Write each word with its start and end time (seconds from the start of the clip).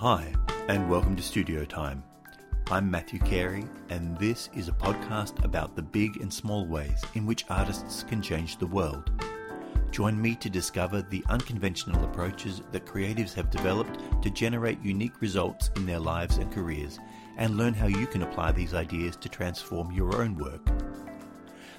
Hi, 0.00 0.32
and 0.70 0.88
welcome 0.88 1.14
to 1.14 1.22
Studio 1.22 1.62
Time. 1.66 2.02
I'm 2.70 2.90
Matthew 2.90 3.18
Carey, 3.18 3.66
and 3.90 4.16
this 4.16 4.48
is 4.54 4.66
a 4.66 4.72
podcast 4.72 5.44
about 5.44 5.76
the 5.76 5.82
big 5.82 6.22
and 6.22 6.32
small 6.32 6.66
ways 6.66 7.04
in 7.16 7.26
which 7.26 7.44
artists 7.50 8.02
can 8.04 8.22
change 8.22 8.56
the 8.56 8.66
world. 8.66 9.10
Join 9.90 10.18
me 10.18 10.36
to 10.36 10.48
discover 10.48 11.02
the 11.02 11.22
unconventional 11.28 12.02
approaches 12.02 12.62
that 12.72 12.86
creatives 12.86 13.34
have 13.34 13.50
developed 13.50 14.22
to 14.22 14.30
generate 14.30 14.82
unique 14.82 15.20
results 15.20 15.70
in 15.76 15.84
their 15.84 16.00
lives 16.00 16.38
and 16.38 16.50
careers, 16.50 16.98
and 17.36 17.58
learn 17.58 17.74
how 17.74 17.86
you 17.86 18.06
can 18.06 18.22
apply 18.22 18.52
these 18.52 18.72
ideas 18.72 19.16
to 19.16 19.28
transform 19.28 19.92
your 19.92 20.22
own 20.22 20.34
work. 20.34 20.66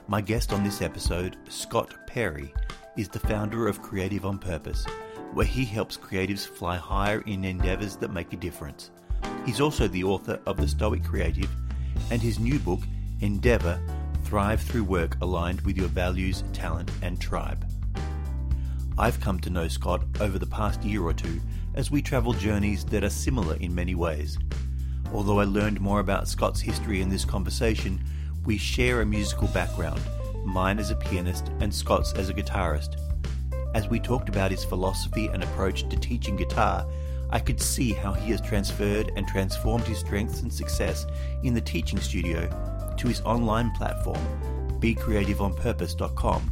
My 0.08 0.22
guest 0.22 0.54
on 0.54 0.64
this 0.64 0.84
episode, 0.84 1.38
Scott 1.50 1.96
Perry, 2.06 2.54
is 2.96 3.10
the 3.10 3.18
founder 3.18 3.68
of 3.68 3.82
Creative 3.82 4.28
on 4.28 4.38
Purpose, 4.38 4.86
where 5.34 5.46
he 5.46 5.66
helps 5.66 5.98
creatives 5.98 6.48
fly 6.48 6.76
higher 6.76 7.22
in 7.22 7.46
endeavors 7.46 7.96
that 7.98 8.12
make 8.12 8.34
a 8.34 8.38
difference. 8.38 8.92
He's 9.46 9.62
also 9.62 9.88
the 9.88 10.04
author 10.04 10.40
of 10.46 10.58
The 10.58 10.68
Stoic 10.68 11.04
Creative 11.04 11.50
and 12.10 12.22
his 12.22 12.40
new 12.40 12.60
book, 12.60 12.82
Endeavor 13.22 13.82
Thrive 14.24 14.62
Through 14.62 14.86
Work 14.86 15.18
Aligned 15.22 15.62
with 15.62 15.78
Your 15.78 15.88
Values, 15.88 16.44
Talent, 16.54 16.92
and 17.02 17.20
Tribe. 17.20 17.66
I've 18.98 19.20
come 19.20 19.40
to 19.40 19.50
know 19.50 19.68
Scott 19.68 20.04
over 20.20 20.38
the 20.38 20.46
past 20.46 20.84
year 20.84 21.02
or 21.02 21.14
two 21.14 21.40
as 21.76 21.90
we 21.90 22.02
travel 22.02 22.34
journeys 22.34 22.86
that 22.86 23.04
are 23.04 23.10
similar 23.10 23.56
in 23.56 23.74
many 23.74 23.96
ways. 23.96 24.38
Although 25.14 25.40
I 25.40 25.46
learned 25.46 25.82
more 25.82 26.00
about 26.00 26.28
Scott's 26.28 26.62
history 26.62 27.02
in 27.02 27.10
this 27.10 27.26
conversation, 27.26 28.02
we 28.46 28.58
share 28.58 29.02
a 29.02 29.06
musical 29.06 29.48
background, 29.50 30.02
mine 30.46 30.80
as 30.80 30.92
a 30.92 30.96
pianist 30.96 31.50
and 31.60 31.74
Scott's 31.74 32.14
as 32.14 32.30
a 32.30 32.34
guitarist. 32.34 32.96
As 33.74 33.88
we 33.88 34.00
talked 34.00 34.28
about 34.28 34.52
his 34.52 34.66
philosophy 34.66 35.28
and 35.28 35.44
approach 35.44 35.88
to 35.88 35.96
teaching 35.96 36.36
guitar, 36.36 36.86
I 37.30 37.40
could 37.40 37.62
see 37.62 37.94
how 37.94 38.12
he 38.12 38.32
has 38.32 38.42
transferred 38.42 39.14
and 39.16 39.26
transformed 39.26 39.86
his 39.86 40.00
strengths 40.00 40.42
and 40.42 40.52
success 40.52 41.06
in 41.44 41.54
the 41.54 41.62
teaching 41.62 42.00
studio 42.00 42.50
to 42.98 43.08
his 43.08 43.22
online 43.22 43.72
platform, 43.72 44.20
BeCreativeOnPurpose.com, 44.82 46.52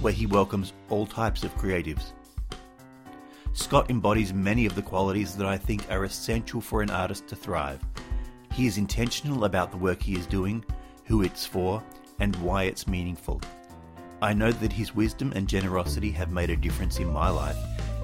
where 0.00 0.12
he 0.12 0.26
welcomes 0.26 0.72
all 0.88 1.06
types 1.06 1.42
of 1.42 1.56
creatives. 1.56 2.12
Scott 3.52 3.90
embodies 3.90 4.32
many 4.32 4.64
of 4.64 4.76
the 4.76 4.82
qualities 4.82 5.36
that 5.36 5.46
I 5.46 5.58
think 5.58 5.90
are 5.90 6.04
essential 6.04 6.60
for 6.60 6.82
an 6.82 6.90
artist 6.90 7.26
to 7.28 7.36
thrive. 7.36 7.80
He 8.52 8.66
is 8.66 8.78
intentional 8.78 9.44
about 9.44 9.72
the 9.72 9.76
work 9.78 10.00
he 10.00 10.14
is 10.14 10.26
doing, 10.26 10.64
who 11.06 11.22
it's 11.22 11.44
for, 11.44 11.82
and 12.20 12.36
why 12.36 12.64
it's 12.64 12.86
meaningful. 12.86 13.40
I 14.22 14.32
know 14.32 14.52
that 14.52 14.72
his 14.72 14.94
wisdom 14.94 15.32
and 15.34 15.48
generosity 15.48 16.12
have 16.12 16.30
made 16.30 16.48
a 16.48 16.56
difference 16.56 17.00
in 17.00 17.12
my 17.12 17.28
life, 17.28 17.56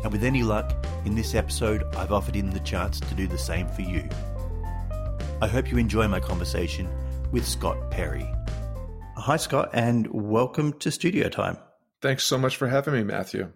and 0.02 0.10
with 0.10 0.24
any 0.24 0.42
luck, 0.42 0.74
in 1.04 1.14
this 1.14 1.36
episode, 1.36 1.84
I've 1.94 2.10
offered 2.10 2.34
him 2.34 2.50
the 2.50 2.58
chance 2.58 2.98
to 2.98 3.14
do 3.14 3.28
the 3.28 3.38
same 3.38 3.68
for 3.68 3.82
you. 3.82 4.02
I 5.40 5.46
hope 5.46 5.70
you 5.70 5.78
enjoy 5.78 6.08
my 6.08 6.18
conversation 6.18 6.88
with 7.30 7.46
Scott 7.46 7.92
Perry. 7.92 8.28
Hi, 9.16 9.36
Scott, 9.36 9.70
and 9.72 10.08
welcome 10.08 10.72
to 10.80 10.90
Studio 10.90 11.28
Time. 11.28 11.56
Thanks 12.02 12.24
so 12.24 12.36
much 12.36 12.56
for 12.56 12.66
having 12.66 12.94
me, 12.94 13.04
Matthew. 13.04 13.52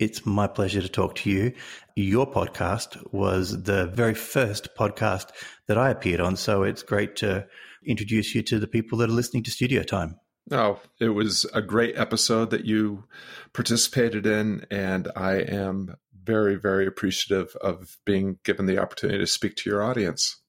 It's 0.00 0.26
my 0.26 0.48
pleasure 0.48 0.82
to 0.82 0.88
talk 0.88 1.14
to 1.16 1.30
you. 1.30 1.52
Your 1.94 2.28
podcast 2.28 3.12
was 3.12 3.62
the 3.62 3.86
very 3.86 4.14
first 4.14 4.70
podcast 4.76 5.28
that 5.68 5.78
I 5.78 5.90
appeared 5.90 6.18
on, 6.18 6.34
so 6.34 6.64
it's 6.64 6.82
great 6.82 7.14
to 7.16 7.46
introduce 7.86 8.34
you 8.34 8.42
to 8.42 8.58
the 8.58 8.66
people 8.66 8.98
that 8.98 9.08
are 9.08 9.12
listening 9.12 9.44
to 9.44 9.52
Studio 9.52 9.84
Time. 9.84 10.18
Oh, 10.50 10.80
it 11.00 11.08
was 11.08 11.46
a 11.54 11.62
great 11.62 11.96
episode 11.96 12.50
that 12.50 12.66
you 12.66 13.04
participated 13.54 14.26
in, 14.26 14.66
and 14.70 15.10
I 15.16 15.36
am 15.36 15.96
very, 16.22 16.56
very 16.56 16.86
appreciative 16.86 17.56
of 17.62 17.96
being 18.04 18.38
given 18.44 18.66
the 18.66 18.78
opportunity 18.78 19.18
to 19.18 19.26
speak 19.26 19.56
to 19.56 19.70
your 19.70 19.82
audience. 19.82 20.40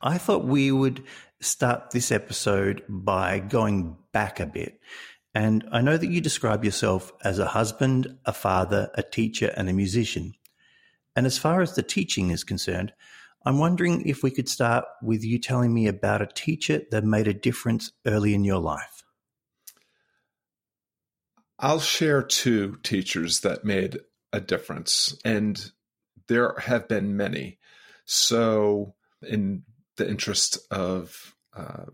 I 0.00 0.18
thought 0.18 0.44
we 0.44 0.70
would 0.70 1.04
start 1.40 1.90
this 1.90 2.12
episode 2.12 2.82
by 2.88 3.40
going 3.40 3.96
back 4.12 4.38
a 4.38 4.46
bit. 4.46 4.80
And 5.34 5.64
I 5.72 5.80
know 5.80 5.96
that 5.96 6.10
you 6.10 6.20
describe 6.20 6.64
yourself 6.64 7.12
as 7.24 7.38
a 7.38 7.46
husband, 7.46 8.18
a 8.24 8.32
father, 8.32 8.90
a 8.94 9.02
teacher, 9.02 9.52
and 9.56 9.68
a 9.68 9.72
musician. 9.72 10.34
And 11.16 11.26
as 11.26 11.38
far 11.38 11.62
as 11.62 11.74
the 11.74 11.82
teaching 11.82 12.30
is 12.30 12.44
concerned, 12.44 12.92
I'm 13.44 13.58
wondering 13.58 14.06
if 14.06 14.22
we 14.22 14.30
could 14.30 14.48
start 14.48 14.84
with 15.02 15.24
you 15.24 15.38
telling 15.38 15.74
me 15.74 15.86
about 15.88 16.22
a 16.22 16.28
teacher 16.32 16.82
that 16.90 17.04
made 17.04 17.26
a 17.26 17.34
difference 17.34 17.92
early 18.06 18.34
in 18.34 18.44
your 18.44 18.60
life. 18.60 19.01
I'll 21.62 21.80
share 21.80 22.22
two 22.22 22.78
teachers 22.82 23.40
that 23.40 23.64
made 23.64 24.00
a 24.32 24.40
difference, 24.40 25.16
and 25.24 25.70
there 26.26 26.56
have 26.58 26.88
been 26.88 27.16
many. 27.16 27.60
So, 28.04 28.94
in 29.22 29.62
the 29.96 30.08
interest 30.08 30.58
of 30.72 31.36
uh, 31.56 31.84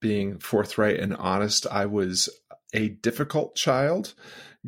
being 0.00 0.38
forthright 0.38 0.98
and 1.00 1.14
honest, 1.14 1.66
I 1.70 1.84
was 1.84 2.30
a 2.72 2.88
difficult 2.88 3.54
child 3.56 4.14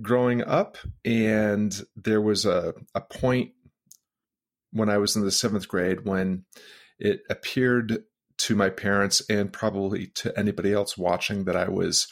growing 0.03 0.43
up, 0.43 0.77
and 1.03 1.75
there 1.97 2.21
was 2.21 2.45
a, 2.45 2.75
a 2.95 3.01
point 3.01 3.53
when 4.71 4.91
I 4.91 4.99
was 4.99 5.17
in 5.17 5.23
the 5.23 5.31
seventh 5.31 5.67
grade 5.67 6.05
when 6.05 6.45
it 6.99 7.23
appeared 7.31 8.05
to 8.39 8.55
my 8.55 8.69
parents 8.69 9.23
and 9.31 9.51
probably 9.51 10.09
to 10.09 10.37
anybody 10.39 10.75
else 10.75 10.99
watching 10.99 11.45
that 11.45 11.57
I 11.57 11.69
was 11.69 12.07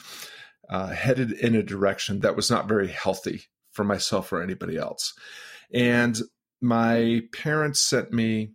uh, 0.70 0.86
headed 0.86 1.32
in 1.32 1.54
a 1.54 1.62
direction 1.62 2.20
that 2.20 2.36
was 2.36 2.50
not 2.50 2.69
very 2.69 2.88
healthy 2.88 3.42
for 3.72 3.84
myself 3.84 4.32
or 4.32 4.42
anybody 4.42 4.76
else. 4.76 5.12
And 5.75 6.19
my 6.60 7.22
parents 7.32 7.81
sent 7.81 8.12
me 8.12 8.53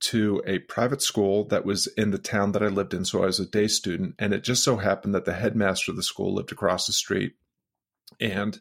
to 0.00 0.42
a 0.46 0.58
private 0.60 1.02
school 1.02 1.44
that 1.48 1.64
was 1.64 1.86
in 1.86 2.10
the 2.10 2.18
town 2.18 2.52
that 2.52 2.62
I 2.62 2.68
lived 2.68 2.94
in. 2.94 3.04
So 3.04 3.22
I 3.22 3.26
was 3.26 3.40
a 3.40 3.46
day 3.46 3.68
student. 3.68 4.14
And 4.18 4.32
it 4.32 4.42
just 4.42 4.64
so 4.64 4.76
happened 4.76 5.14
that 5.14 5.24
the 5.24 5.34
headmaster 5.34 5.92
of 5.92 5.96
the 5.96 6.02
school 6.02 6.34
lived 6.34 6.50
across 6.50 6.86
the 6.86 6.92
street. 6.92 7.34
And 8.20 8.58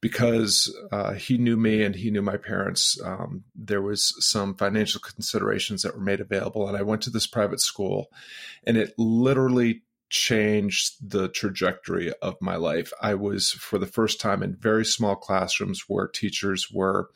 because 0.00 0.74
uh, 0.90 1.12
he 1.14 1.38
knew 1.38 1.56
me 1.56 1.82
and 1.82 1.94
he 1.94 2.10
knew 2.10 2.22
my 2.22 2.36
parents, 2.36 2.98
um, 3.04 3.44
there 3.54 3.82
was 3.82 4.14
some 4.24 4.54
financial 4.56 5.00
considerations 5.00 5.82
that 5.82 5.94
were 5.94 6.02
made 6.02 6.20
available. 6.20 6.66
And 6.66 6.76
I 6.76 6.82
went 6.82 7.02
to 7.02 7.10
this 7.10 7.26
private 7.26 7.60
school, 7.60 8.08
and 8.64 8.76
it 8.76 8.94
literally 8.98 9.82
changed 10.10 10.96
the 11.08 11.28
trajectory 11.28 12.12
of 12.20 12.36
my 12.40 12.56
life. 12.56 12.92
I 13.00 13.14
was, 13.14 13.50
for 13.50 13.78
the 13.78 13.86
first 13.86 14.20
time, 14.20 14.42
in 14.42 14.56
very 14.56 14.84
small 14.84 15.16
classrooms 15.16 15.84
where 15.88 16.08
teachers 16.08 16.68
were 16.72 17.10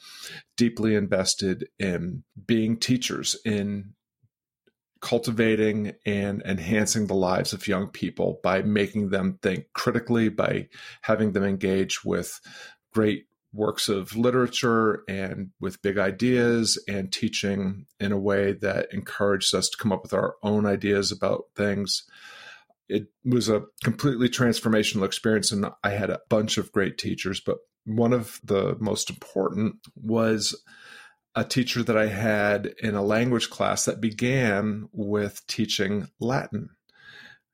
deeply 0.57 0.95
invested 0.95 1.69
in 1.79 2.23
being 2.47 2.79
teachers, 2.79 3.37
in 3.45 3.95
cultivating 5.01 5.93
and 6.07 6.41
enhancing 6.47 7.09
the 7.09 7.15
lives 7.15 7.53
of 7.53 7.69
young 7.69 7.89
people 7.89 8.41
by 8.43 8.63
making 8.63 9.11
them 9.11 9.39
think 9.43 9.67
critically, 9.75 10.31
by 10.31 10.69
having 11.03 11.33
them 11.33 11.45
engage 11.45 12.05
with 12.05 12.41
great 12.93 13.27
works 13.53 13.89
of 13.89 14.17
literature 14.17 15.05
and 15.09 15.51
with 15.61 15.83
big 15.83 15.99
ideas 15.99 16.83
and 16.89 17.13
teaching 17.13 17.87
in 18.01 18.13
a 18.13 18.19
way 18.19 18.53
that 18.53 18.93
encouraged 18.93 19.55
us 19.55 19.69
to 19.69 19.77
come 19.77 19.93
up 19.93 20.03
with 20.03 20.15
our 20.15 20.37
own 20.43 20.65
ideas 20.65 21.13
about 21.13 21.45
things 21.55 22.05
it 22.89 23.07
was 23.25 23.49
a 23.49 23.63
completely 23.83 24.29
transformational 24.29 25.05
experience 25.05 25.53
and 25.53 25.67
i 25.83 25.91
had 25.91 26.11
a 26.11 26.21
bunch 26.29 26.59
of 26.59 26.73
great 26.73 26.99
teachers 26.99 27.41
but 27.41 27.59
one 27.87 28.13
of 28.13 28.41
the 28.45 28.77
most 28.81 29.11
important 29.11 29.77
was 29.95 30.61
a 31.35 31.45
teacher 31.45 31.83
that 31.83 31.97
i 31.97 32.07
had 32.07 32.75
in 32.83 32.95
a 32.95 33.03
language 33.03 33.51
class 33.51 33.85
that 33.85 34.01
began 34.01 34.89
with 34.93 35.47
teaching 35.47 36.09
latin 36.21 36.69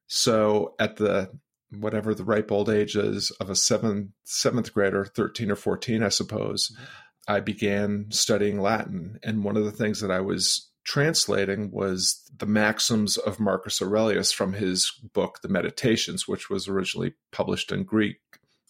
so 0.06 0.74
at 0.78 0.96
the 0.96 1.30
whatever 1.70 2.14
the 2.14 2.24
ripe 2.24 2.50
old 2.50 2.68
age 2.68 2.96
is 2.96 3.30
of 3.32 3.48
a 3.48 3.56
seventh 3.56 4.10
seventh 4.24 4.72
grader 4.74 5.04
13 5.04 5.50
or 5.50 5.56
14 5.56 6.02
i 6.02 6.08
suppose 6.08 6.70
mm-hmm. 6.72 7.32
i 7.32 7.40
began 7.40 8.06
studying 8.10 8.60
latin 8.60 9.18
and 9.22 9.44
one 9.44 9.56
of 9.56 9.64
the 9.64 9.72
things 9.72 10.00
that 10.00 10.10
i 10.10 10.20
was 10.20 10.69
translating 10.90 11.70
was 11.70 12.28
the 12.36 12.46
maxims 12.46 13.16
of 13.16 13.38
Marcus 13.38 13.80
Aurelius 13.80 14.32
from 14.32 14.54
his 14.54 14.90
book, 15.12 15.38
The 15.40 15.48
Meditations, 15.48 16.26
which 16.26 16.50
was 16.50 16.66
originally 16.66 17.14
published 17.30 17.70
in 17.70 17.84
Greek, 17.84 18.18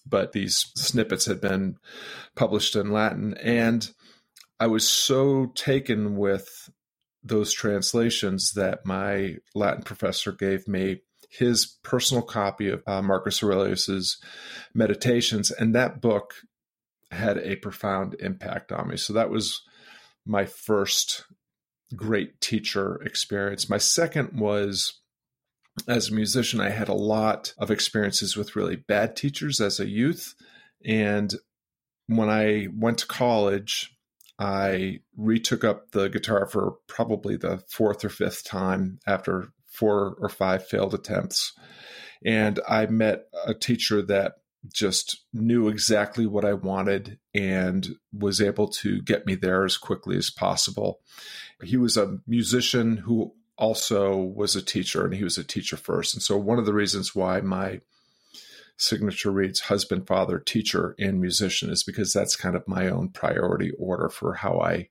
but 0.07 0.33
these 0.33 0.71
snippets 0.77 1.25
had 1.25 1.41
been 1.41 1.79
published 2.37 2.77
in 2.77 2.93
Latin. 2.93 3.39
And 3.39 3.91
I 4.59 4.67
was 4.67 4.87
so 4.87 5.47
taken 5.55 6.19
with 6.19 6.69
those 7.25 7.55
translations 7.55 8.53
that 8.53 8.85
my 8.85 9.37
Latin 9.55 9.83
professor 9.83 10.31
gave 10.31 10.69
me 10.69 11.01
his 11.31 11.79
personal 11.83 12.23
copy 12.23 12.69
of 12.69 12.83
uh, 12.87 13.01
Marcus 13.01 13.43
Aurelius's 13.43 14.19
Meditations, 14.75 15.51
and 15.51 15.75
that 15.75 16.03
book 16.03 16.35
had 17.11 17.39
a 17.39 17.57
profound 17.57 18.15
impact 18.21 18.73
on 18.73 18.89
me. 18.89 18.99
So 18.99 19.15
that 19.15 19.31
was 19.31 19.63
my 20.27 20.45
first 20.45 21.25
great 21.95 22.41
teacher 22.41 23.01
experience. 23.05 23.69
My 23.69 23.79
second 23.79 24.39
was 24.39 25.01
as 25.89 26.09
a 26.09 26.15
musician, 26.15 26.61
I 26.61 26.71
had 26.71 26.89
a 26.89 26.95
lot 26.95 27.55
of 27.59 27.71
experiences 27.71 28.37
with 28.37 28.57
really 28.57 28.77
bad 28.77 29.17
teachers 29.17 29.61
as 29.61 29.81
a 29.81 29.89
youth. 29.89 30.35
And 30.85 31.33
when 32.07 32.29
I 32.29 32.69
went 32.75 32.99
to 32.99 33.07
college, 33.07 33.91
I 34.39 35.01
retook 35.17 35.65
up 35.65 35.93
the 35.93 36.09
guitar 36.09 36.47
for 36.47 36.77
probably 36.89 37.37
the 37.37 37.63
fourth 37.69 38.05
or 38.05 38.09
fifth 38.09 38.45
time 38.45 38.99
after 39.07 39.53
four 39.67 40.17
or 40.19 40.29
five 40.29 40.67
failed 40.67 40.95
attempts. 40.95 41.53
And 42.25 42.59
I 42.69 42.87
met 42.87 43.25
a 43.47 43.55
teacher 43.55 44.03
that 44.03 44.35
just 44.73 45.25
knew 45.33 45.69
exactly 45.69 46.27
what 46.27 46.45
I 46.45 46.53
wanted 46.53 47.19
and 47.35 47.97
was 48.13 48.41
able 48.41 48.69
to 48.69 49.01
get 49.03 49.27
me 49.27 49.35
there 49.35 49.65
as 49.65 49.77
quickly 49.77 50.17
as 50.17 50.31
possible. 50.31 51.01
He 51.63 51.77
was 51.77 51.97
a 51.97 52.19
musician 52.27 52.99
who 52.99 53.35
also 53.57 54.17
was 54.17 54.57
a 54.57 54.63
teacher, 54.63 55.05
and 55.05 55.15
he 55.15 55.25
was 55.25 55.39
a 55.39 55.45
teacher 55.45 55.77
first. 55.77 56.15
And 56.15 56.23
so, 56.23 56.37
one 56.37 56.59
of 56.59 56.67
the 56.67 56.75
reasons 56.75 57.15
why 57.15 57.41
my 57.41 57.81
signature 58.77 59.31
reads 59.31 59.61
husband, 59.61 60.07
father, 60.07 60.39
teacher, 60.39 60.95
and 60.99 61.21
musician 61.21 61.71
is 61.71 61.85
because 61.85 62.13
that's 62.13 62.37
kind 62.37 62.57
of 62.57 62.67
my 62.67 62.89
own 62.89 63.11
priority 63.11 63.71
order 63.79 64.09
for 64.09 64.35
how 64.35 64.61
I 64.61 64.89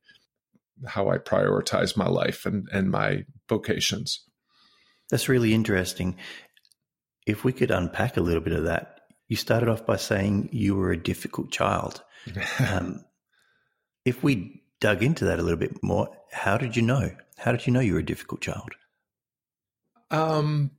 how 0.88 1.10
I 1.10 1.18
prioritize 1.18 1.98
my 1.98 2.08
life 2.08 2.46
and, 2.46 2.70
and 2.72 2.90
my 2.90 3.26
vocations. 3.50 4.24
That's 5.10 5.28
really 5.28 5.54
interesting. 5.54 6.16
If 7.26 7.44
we 7.44 7.52
could 7.52 7.72
unpack 7.72 8.16
a 8.16 8.22
little 8.22 8.42
bit 8.42 8.54
of 8.54 8.64
that, 8.64 8.99
you 9.30 9.38
started 9.38 9.70
off 9.70 9.86
by 9.86 9.96
saying 9.96 10.50
you 10.52 10.76
were 10.76 10.92
a 10.92 10.98
difficult 10.98 11.52
child. 11.52 12.04
um, 12.60 13.06
if 14.04 14.24
we 14.24 14.64
dug 14.82 15.04
into 15.04 15.26
that 15.26 15.40
a 15.40 15.44
little 15.44 15.60
bit 15.60 15.82
more, 15.82 16.10
how 16.32 16.58
did 16.58 16.76
you 16.76 16.82
know? 16.82 17.12
How 17.38 17.52
did 17.54 17.66
you 17.66 17.72
know 17.72 17.80
you 17.80 17.94
were 17.94 18.00
a 18.00 18.06
difficult 18.06 18.42
child? 18.42 18.72
Um, 20.12 20.72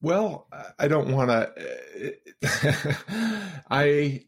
well, 0.00 0.46
I 0.78 0.86
don't 0.86 1.12
want 1.12 1.30
to. 1.30 2.14
I, 3.70 4.24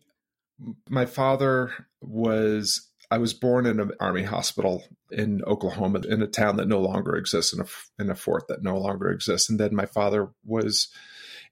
my 0.89 1.07
father 1.07 1.71
was. 2.01 2.87
I 3.13 3.19
was 3.19 3.35
born 3.35 3.67
in 3.67 3.81
an 3.81 3.91
army 3.99 4.23
hospital 4.23 4.85
in 5.11 5.43
Oklahoma, 5.45 6.01
in 6.09 6.23
a 6.23 6.29
town 6.29 6.59
that 6.59 6.69
no 6.69 6.79
longer 6.79 7.17
exists, 7.17 7.53
in 7.53 7.61
a 7.61 7.67
in 7.99 8.09
a 8.09 8.15
fort 8.15 8.47
that 8.49 8.63
no 8.63 8.79
longer 8.79 9.11
exists. 9.11 9.51
And 9.51 9.59
then 9.59 9.75
my 9.75 9.87
father 9.87 10.31
was 10.45 10.89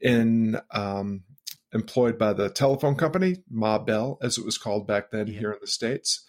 in 0.01 0.61
um, 0.71 1.25
employed 1.73 2.19
by 2.19 2.33
the 2.33 2.49
telephone 2.49 2.97
company, 2.97 3.37
Ma 3.51 3.79
Bell, 3.79 4.19
as 4.23 4.39
it 4.39 4.45
was 4.45 4.59
called 4.59 4.87
back 4.87 5.11
then 5.11 5.27
yeah. 5.27 5.39
here 5.39 5.53
in 5.53 5.59
the 5.61 5.67
States. 5.67 6.25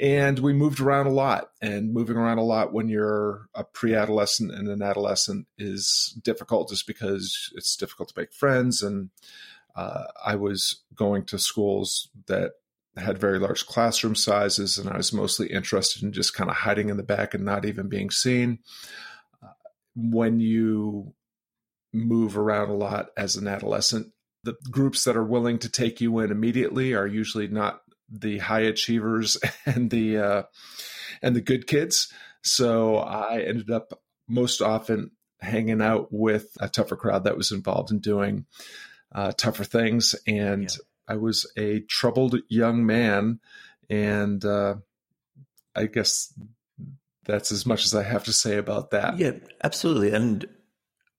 And 0.00 0.38
we 0.38 0.52
moved 0.52 0.80
around 0.80 1.06
a 1.06 1.12
lot. 1.12 1.50
And 1.60 1.92
moving 1.92 2.16
around 2.16 2.38
a 2.38 2.44
lot 2.44 2.72
when 2.72 2.88
you're 2.88 3.48
a 3.54 3.64
pre 3.64 3.94
adolescent 3.94 4.52
and 4.52 4.68
an 4.68 4.82
adolescent 4.82 5.46
is 5.58 6.18
difficult 6.22 6.68
just 6.68 6.86
because 6.86 7.50
it's 7.54 7.76
difficult 7.76 8.10
to 8.10 8.20
make 8.20 8.32
friends. 8.32 8.82
And 8.82 9.10
uh, 9.74 10.04
I 10.24 10.36
was 10.36 10.82
going 10.94 11.24
to 11.26 11.38
schools 11.38 12.08
that 12.26 12.52
had 12.96 13.18
very 13.18 13.38
large 13.38 13.66
classroom 13.66 14.14
sizes, 14.16 14.76
and 14.78 14.88
I 14.90 14.96
was 14.96 15.12
mostly 15.12 15.48
interested 15.48 16.02
in 16.02 16.12
just 16.12 16.34
kind 16.34 16.50
of 16.50 16.56
hiding 16.56 16.88
in 16.88 16.96
the 16.96 17.02
back 17.02 17.34
and 17.34 17.44
not 17.44 17.64
even 17.64 17.88
being 17.88 18.10
seen. 18.10 18.58
Uh, 19.42 19.52
when 19.94 20.40
you 20.40 21.14
move 21.92 22.36
around 22.36 22.70
a 22.70 22.74
lot 22.74 23.10
as 23.16 23.36
an 23.36 23.46
adolescent. 23.46 24.12
The 24.44 24.56
groups 24.70 25.04
that 25.04 25.16
are 25.16 25.24
willing 25.24 25.58
to 25.60 25.68
take 25.68 26.00
you 26.00 26.18
in 26.20 26.30
immediately 26.30 26.94
are 26.94 27.06
usually 27.06 27.48
not 27.48 27.82
the 28.10 28.38
high 28.38 28.60
achievers 28.60 29.36
and 29.66 29.90
the 29.90 30.18
uh, 30.18 30.42
and 31.22 31.34
the 31.34 31.40
good 31.40 31.66
kids. 31.66 32.12
So 32.42 32.96
I 32.96 33.40
ended 33.40 33.70
up 33.70 34.00
most 34.28 34.62
often 34.62 35.10
hanging 35.40 35.80
out 35.80 36.08
with 36.10 36.56
a 36.60 36.68
tougher 36.68 36.96
crowd 36.96 37.24
that 37.24 37.36
was 37.36 37.52
involved 37.52 37.90
in 37.90 37.98
doing 37.98 38.46
uh, 39.12 39.32
tougher 39.36 39.64
things, 39.64 40.14
and 40.26 40.64
yeah. 40.64 40.76
I 41.06 41.16
was 41.16 41.50
a 41.56 41.80
troubled 41.80 42.36
young 42.48 42.84
man, 42.86 43.40
and 43.88 44.44
uh, 44.44 44.76
I 45.74 45.86
guess 45.86 46.32
that's 47.24 47.52
as 47.52 47.66
much 47.66 47.84
as 47.84 47.94
I 47.94 48.02
have 48.02 48.24
to 48.24 48.32
say 48.32 48.56
about 48.56 48.90
that. 48.90 49.18
Yeah, 49.18 49.32
absolutely, 49.62 50.12
and 50.12 50.46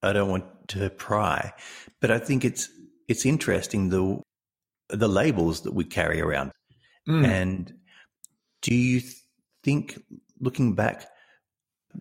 I 0.02 0.14
don't 0.14 0.30
want 0.30 0.46
to 0.70 0.90
pry, 0.90 1.54
but 2.00 2.12
I 2.12 2.20
think 2.20 2.46
it's 2.46 2.70
it's 3.08 3.26
interesting 3.26 3.90
the 3.90 4.22
the 4.90 5.10
labels 5.10 5.62
that 5.62 5.74
we 5.74 5.84
carry 5.84 6.22
around. 6.22 6.52
Mm. 7.08 7.28
And 7.28 7.74
do 8.62 8.74
you 8.76 9.02
think, 9.64 10.02
looking 10.40 10.76
back, 10.76 11.08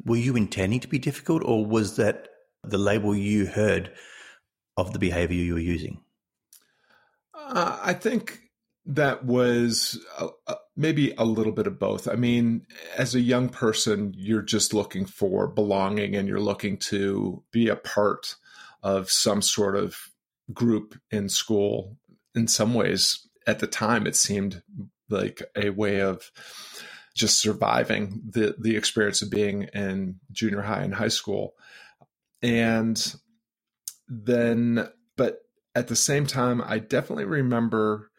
were 0.05 0.17
you 0.17 0.37
intending 0.37 0.81
to 0.81 0.89
be 0.89 0.99
difficult, 0.99 1.43
or 1.45 1.65
was 1.65 1.97
that 1.97 2.29
the 2.63 2.79
label 2.79 3.15
you 3.15 3.47
heard 3.47 3.93
of 4.77 4.93
the 4.93 4.99
behavior 4.99 5.43
you 5.43 5.55
were 5.55 5.61
using? 5.61 6.01
Uh, 7.35 7.79
I 7.83 7.95
think 7.95 8.41
that 8.87 9.25
was 9.25 9.99
uh, 10.19 10.55
maybe 10.79 11.13
a 11.19 11.25
little 11.25 11.53
bit 11.53 11.67
of 11.67 11.79
both. 11.79 12.07
I 12.07 12.15
mean, 12.15 12.65
as 12.97 13.15
a 13.15 13.21
young 13.21 13.49
person, 13.49 14.15
you're 14.17 14.43
just 14.43 14.73
looking 14.73 15.05
for 15.05 15.49
belonging 15.49 16.15
and 16.15 16.29
you're 16.29 16.41
looking 16.41 16.79
to 16.79 17.43
be 17.51 17.69
a 17.69 17.77
part 17.77 18.37
of 18.83 19.11
some 19.11 19.43
sort 19.43 19.75
of 19.75 19.97
group 20.55 20.95
in 21.11 21.29
school. 21.29 21.99
In 22.37 22.47
some 22.47 22.75
ways, 22.75 23.29
at 23.45 23.59
the 23.59 23.67
time, 23.67 24.07
it 24.07 24.15
seemed 24.15 24.63
like 25.11 25.43
a 25.57 25.71
way 25.71 26.01
of 26.01 26.31
just 27.15 27.41
surviving 27.41 28.23
the 28.31 28.55
the 28.57 28.77
experience 28.77 29.21
of 29.21 29.31
being 29.31 29.65
in 29.75 30.21
junior 30.31 30.63
high 30.63 30.83
and 30.83 30.95
high 30.95 31.09
school. 31.09 31.55
And 32.41 33.15
then, 34.07 34.89
but 35.17 35.41
at 35.75 35.89
the 35.89 35.97
same 35.97 36.27
time, 36.27 36.63
I 36.65 36.79
definitely 36.79 37.25
remember 37.25 38.13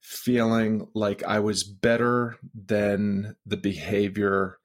feeling 0.00 0.88
like 0.94 1.22
I 1.22 1.40
was 1.40 1.62
better 1.62 2.36
than 2.54 3.36
the 3.46 3.56
behavior 3.56 4.58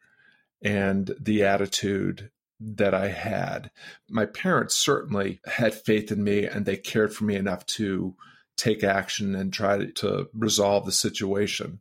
and 0.63 1.13
the 1.19 1.43
attitude 1.43 2.31
that 2.59 2.93
I 2.93 3.09
had. 3.09 3.69
My 4.09 4.25
parents 4.25 4.75
certainly 4.75 5.39
had 5.45 5.73
faith 5.73 6.11
in 6.11 6.23
me 6.23 6.45
and 6.45 6.65
they 6.65 6.77
cared 6.77 7.13
for 7.13 7.25
me 7.25 7.35
enough 7.35 7.65
to 7.67 8.15
take 8.57 8.83
action 8.83 9.35
and 9.35 9.51
try 9.51 9.85
to 9.85 10.29
resolve 10.33 10.85
the 10.85 10.91
situation. 10.91 11.79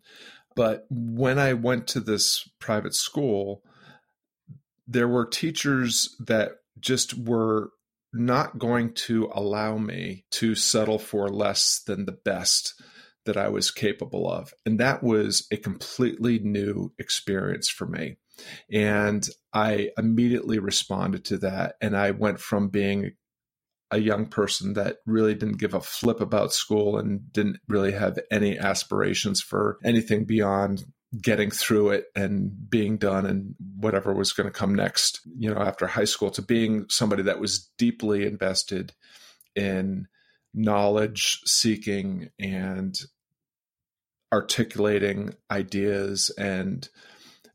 But 0.56 0.86
when 0.90 1.38
I 1.38 1.52
went 1.54 1.86
to 1.88 2.00
this 2.00 2.48
private 2.58 2.94
school, 2.94 3.62
there 4.86 5.08
were 5.08 5.26
teachers 5.26 6.14
that 6.20 6.52
just 6.78 7.14
were 7.16 7.70
not 8.12 8.58
going 8.58 8.92
to 8.92 9.30
allow 9.32 9.76
me 9.76 10.24
to 10.30 10.54
settle 10.54 10.98
for 10.98 11.28
less 11.28 11.80
than 11.86 12.04
the 12.04 12.12
best 12.12 12.80
that 13.24 13.36
I 13.36 13.48
was 13.48 13.70
capable 13.70 14.30
of. 14.30 14.52
And 14.66 14.78
that 14.80 15.02
was 15.02 15.46
a 15.50 15.56
completely 15.56 16.38
new 16.38 16.92
experience 16.98 17.68
for 17.68 17.86
me. 17.86 18.16
And 18.72 19.26
I 19.52 19.90
immediately 19.96 20.58
responded 20.58 21.24
to 21.26 21.38
that. 21.38 21.76
And 21.80 21.96
I 21.96 22.10
went 22.10 22.40
from 22.40 22.68
being 22.68 23.12
a 23.90 23.98
young 23.98 24.26
person 24.26 24.72
that 24.74 24.96
really 25.06 25.34
didn't 25.34 25.58
give 25.58 25.74
a 25.74 25.80
flip 25.80 26.20
about 26.20 26.52
school 26.52 26.98
and 26.98 27.32
didn't 27.32 27.58
really 27.68 27.92
have 27.92 28.18
any 28.30 28.58
aspirations 28.58 29.40
for 29.40 29.78
anything 29.84 30.24
beyond 30.24 30.84
getting 31.22 31.50
through 31.50 31.90
it 31.90 32.06
and 32.16 32.68
being 32.68 32.96
done 32.96 33.24
and 33.24 33.54
whatever 33.76 34.12
was 34.12 34.32
going 34.32 34.48
to 34.48 34.58
come 34.58 34.74
next, 34.74 35.20
you 35.36 35.52
know, 35.52 35.60
after 35.60 35.86
high 35.86 36.04
school 36.04 36.30
to 36.30 36.42
being 36.42 36.86
somebody 36.88 37.22
that 37.22 37.38
was 37.38 37.70
deeply 37.78 38.26
invested 38.26 38.92
in 39.54 40.08
knowledge 40.52 41.40
seeking 41.44 42.30
and 42.40 42.96
articulating 44.32 45.34
ideas 45.50 46.30
and 46.36 46.88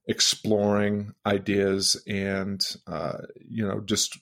exploring 0.08 1.14
ideas 1.26 2.02
and 2.08 2.76
uh, 2.88 3.20
you 3.48 3.68
know 3.68 3.80
just 3.82 4.18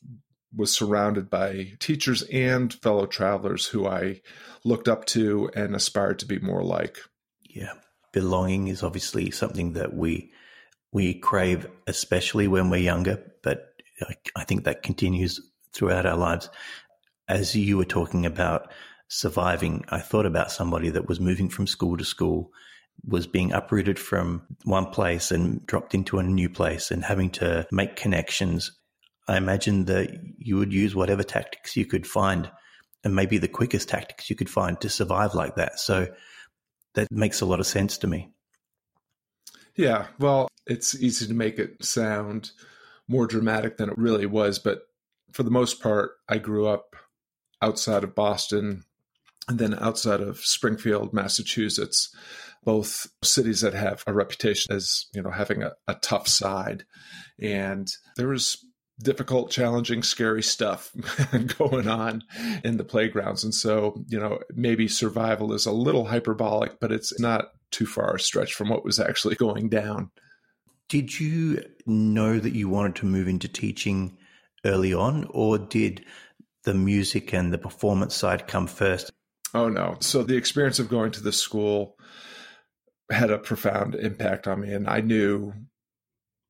was 0.56 0.74
surrounded 0.74 1.30
by 1.30 1.74
teachers 1.80 2.24
and 2.24 2.74
fellow 2.74 3.06
travelers 3.06 3.68
who 3.68 3.88
I 3.88 4.22
looked 4.63 4.88
up 4.88 5.06
to 5.06 5.50
and 5.56 5.75
aspired 5.75 6.20
to 6.20 6.25
be 6.25 6.39
more 6.39 6.63
like. 6.63 6.98
Yeah, 7.44 7.74
belonging 8.12 8.68
is 8.68 8.84
obviously 8.84 9.32
something 9.32 9.74
that 9.74 9.94
we 9.94 10.32
we 10.92 11.13
crave, 11.13 11.68
especially 11.86 12.48
when 12.48 12.70
we're 12.70 12.77
younger. 12.77 13.24
But 13.44 13.74
I 14.36 14.44
think 14.44 14.63
that 14.63 14.84
continues 14.84 15.39
throughout 15.74 16.06
our 16.06 16.18
lives. 16.18 16.50
As 17.27 17.56
you 17.56 17.77
were 17.77 17.86
talking 17.86 18.25
about 18.25 18.72
surviving, 19.07 19.85
I 19.89 19.99
thought 19.99 20.25
about 20.25 20.51
somebody 20.51 20.89
that 20.89 21.07
was 21.07 21.19
moving 21.19 21.49
from 21.49 21.67
school 21.67 21.97
to 21.97 22.05
school 22.05 22.51
was 23.05 23.27
being 23.27 23.51
uprooted 23.51 23.99
from 23.99 24.41
one 24.63 24.87
place 24.87 25.31
and 25.31 25.65
dropped 25.65 25.93
into 25.93 26.17
a 26.19 26.23
new 26.23 26.49
place 26.49 26.91
and 26.91 27.03
having 27.03 27.29
to 27.29 27.67
make 27.71 27.95
connections. 27.95 28.71
I 29.27 29.37
imagine 29.37 29.85
that 29.85 30.09
you 30.37 30.57
would 30.57 30.73
use 30.73 30.95
whatever 30.95 31.23
tactics 31.23 31.75
you 31.75 31.85
could 31.85 32.07
find 32.07 32.49
and 33.03 33.15
maybe 33.15 33.37
the 33.37 33.47
quickest 33.47 33.89
tactics 33.89 34.29
you 34.29 34.35
could 34.35 34.49
find 34.49 34.79
to 34.81 34.89
survive 34.89 35.35
like 35.35 35.55
that. 35.55 35.79
So 35.79 36.07
that 36.95 37.11
makes 37.11 37.41
a 37.41 37.45
lot 37.45 37.59
of 37.59 37.67
sense 37.67 37.97
to 37.99 38.07
me. 38.07 38.31
Yeah, 39.75 40.07
well, 40.17 40.47
it's 40.65 40.95
easy 40.95 41.27
to 41.27 41.33
make 41.33 41.59
it 41.59 41.83
sound 41.85 42.51
more 43.07 43.27
dramatic 43.27 43.77
than 43.77 43.89
it 43.89 43.97
really 43.97 44.25
was, 44.25 44.57
but 44.59 44.81
for 45.31 45.43
the 45.43 45.51
most 45.51 45.81
part, 45.81 46.11
I 46.27 46.39
grew 46.39 46.67
up 46.67 46.95
outside 47.61 48.03
of 48.03 48.15
Boston 48.15 48.83
and 49.48 49.60
then 49.60 49.77
outside 49.80 50.22
of 50.22 50.39
Springfield, 50.39 51.13
Massachusetts. 51.13 52.13
both 52.63 53.08
cities 53.24 53.62
that 53.62 53.74
have 53.74 54.04
a 54.08 54.13
reputation 54.13 54.75
as, 54.75 55.06
you 55.13 55.22
know, 55.22 55.32
having 55.32 55.63
a, 55.63 55.72
a 55.88 55.96
tough 55.96 56.27
side. 56.27 56.84
And 57.39 57.88
there 58.18 58.27
was 58.27 58.58
difficult, 59.00 59.51
challenging, 59.51 60.04
scary 60.04 60.44
stuff 60.44 60.92
going 61.58 61.88
on 61.88 62.24
in 62.63 62.77
the 62.77 62.84
playgrounds. 62.84 63.44
And 63.44 63.54
so, 63.54 64.04
you 64.08 64.20
know, 64.20 64.39
maybe 64.54 64.88
survival 64.88 65.54
is 65.54 65.66
a 65.66 65.72
little 65.72 66.06
hyperbolic, 66.06 66.80
but 66.80 66.92
it's 66.92 67.18
not 67.20 67.51
too 67.72 67.86
far 67.86 68.16
a 68.16 68.20
stretch 68.20 68.54
from 68.54 68.70
what 68.70 68.84
was 68.84 69.00
actually 69.00 69.36
going 69.39 69.70
down. 69.70 70.12
Did 70.89 71.20
you 71.20 71.63
know 71.86 72.39
that 72.39 72.54
you 72.54 72.70
wanted 72.70 72.96
to 72.98 73.06
move 73.06 73.27
into 73.27 73.48
teaching 73.48 74.18
early 74.66 74.94
on, 74.94 75.27
or 75.30 75.58
did 75.58 76.04
the 76.63 76.74
music 76.74 77.34
and 77.34 77.54
the 77.54 77.58
performance 77.58 78.16
side 78.16 78.48
come 78.48 78.68
first? 78.68 79.12
Oh, 79.57 79.69
no. 79.69 79.97
So 80.01 80.21
the 80.21 80.37
experience 80.37 80.77
of 80.77 80.87
going 80.87 81.11
to 81.13 81.23
the 81.23 81.31
school 81.31 81.97
had 83.11 83.31
a 83.31 83.39
profound 83.39 83.95
impact 83.95 84.47
on 84.47 84.61
me. 84.61 84.71
And 84.71 84.87
I 84.87 85.01
knew 85.01 85.51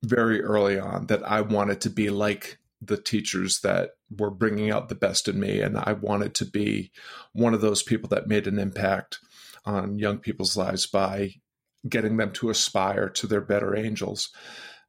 very 0.04 0.42
early 0.42 0.78
on 0.78 1.08
that 1.08 1.24
I 1.24 1.40
wanted 1.40 1.80
to 1.82 1.90
be 1.90 2.10
like 2.10 2.58
the 2.82 2.98
teachers 2.98 3.62
that 3.62 3.92
were 4.10 4.30
bringing 4.30 4.72
out 4.72 4.90
the 4.90 4.96
best 4.96 5.30
in 5.30 5.40
me. 5.40 5.62
And 5.62 5.78
I 5.78 5.94
wanted 5.94 6.36
to 6.36 6.46
be 6.46 6.92
one 7.32 7.54
of 7.54 7.62
those 7.62 7.82
people 7.82 8.10
that 8.10 8.28
made 8.28 8.46
an 8.46 8.60
impact 8.60 9.20
on 9.66 10.00
young 10.00 10.18
people's 10.18 10.58
lives 10.58 10.86
by 10.86 11.36
getting 11.88 12.18
them 12.18 12.34
to 12.34 12.50
aspire 12.50 13.08
to 13.08 13.26
their 13.26 13.42
better 13.42 13.74
angels. 13.74 14.34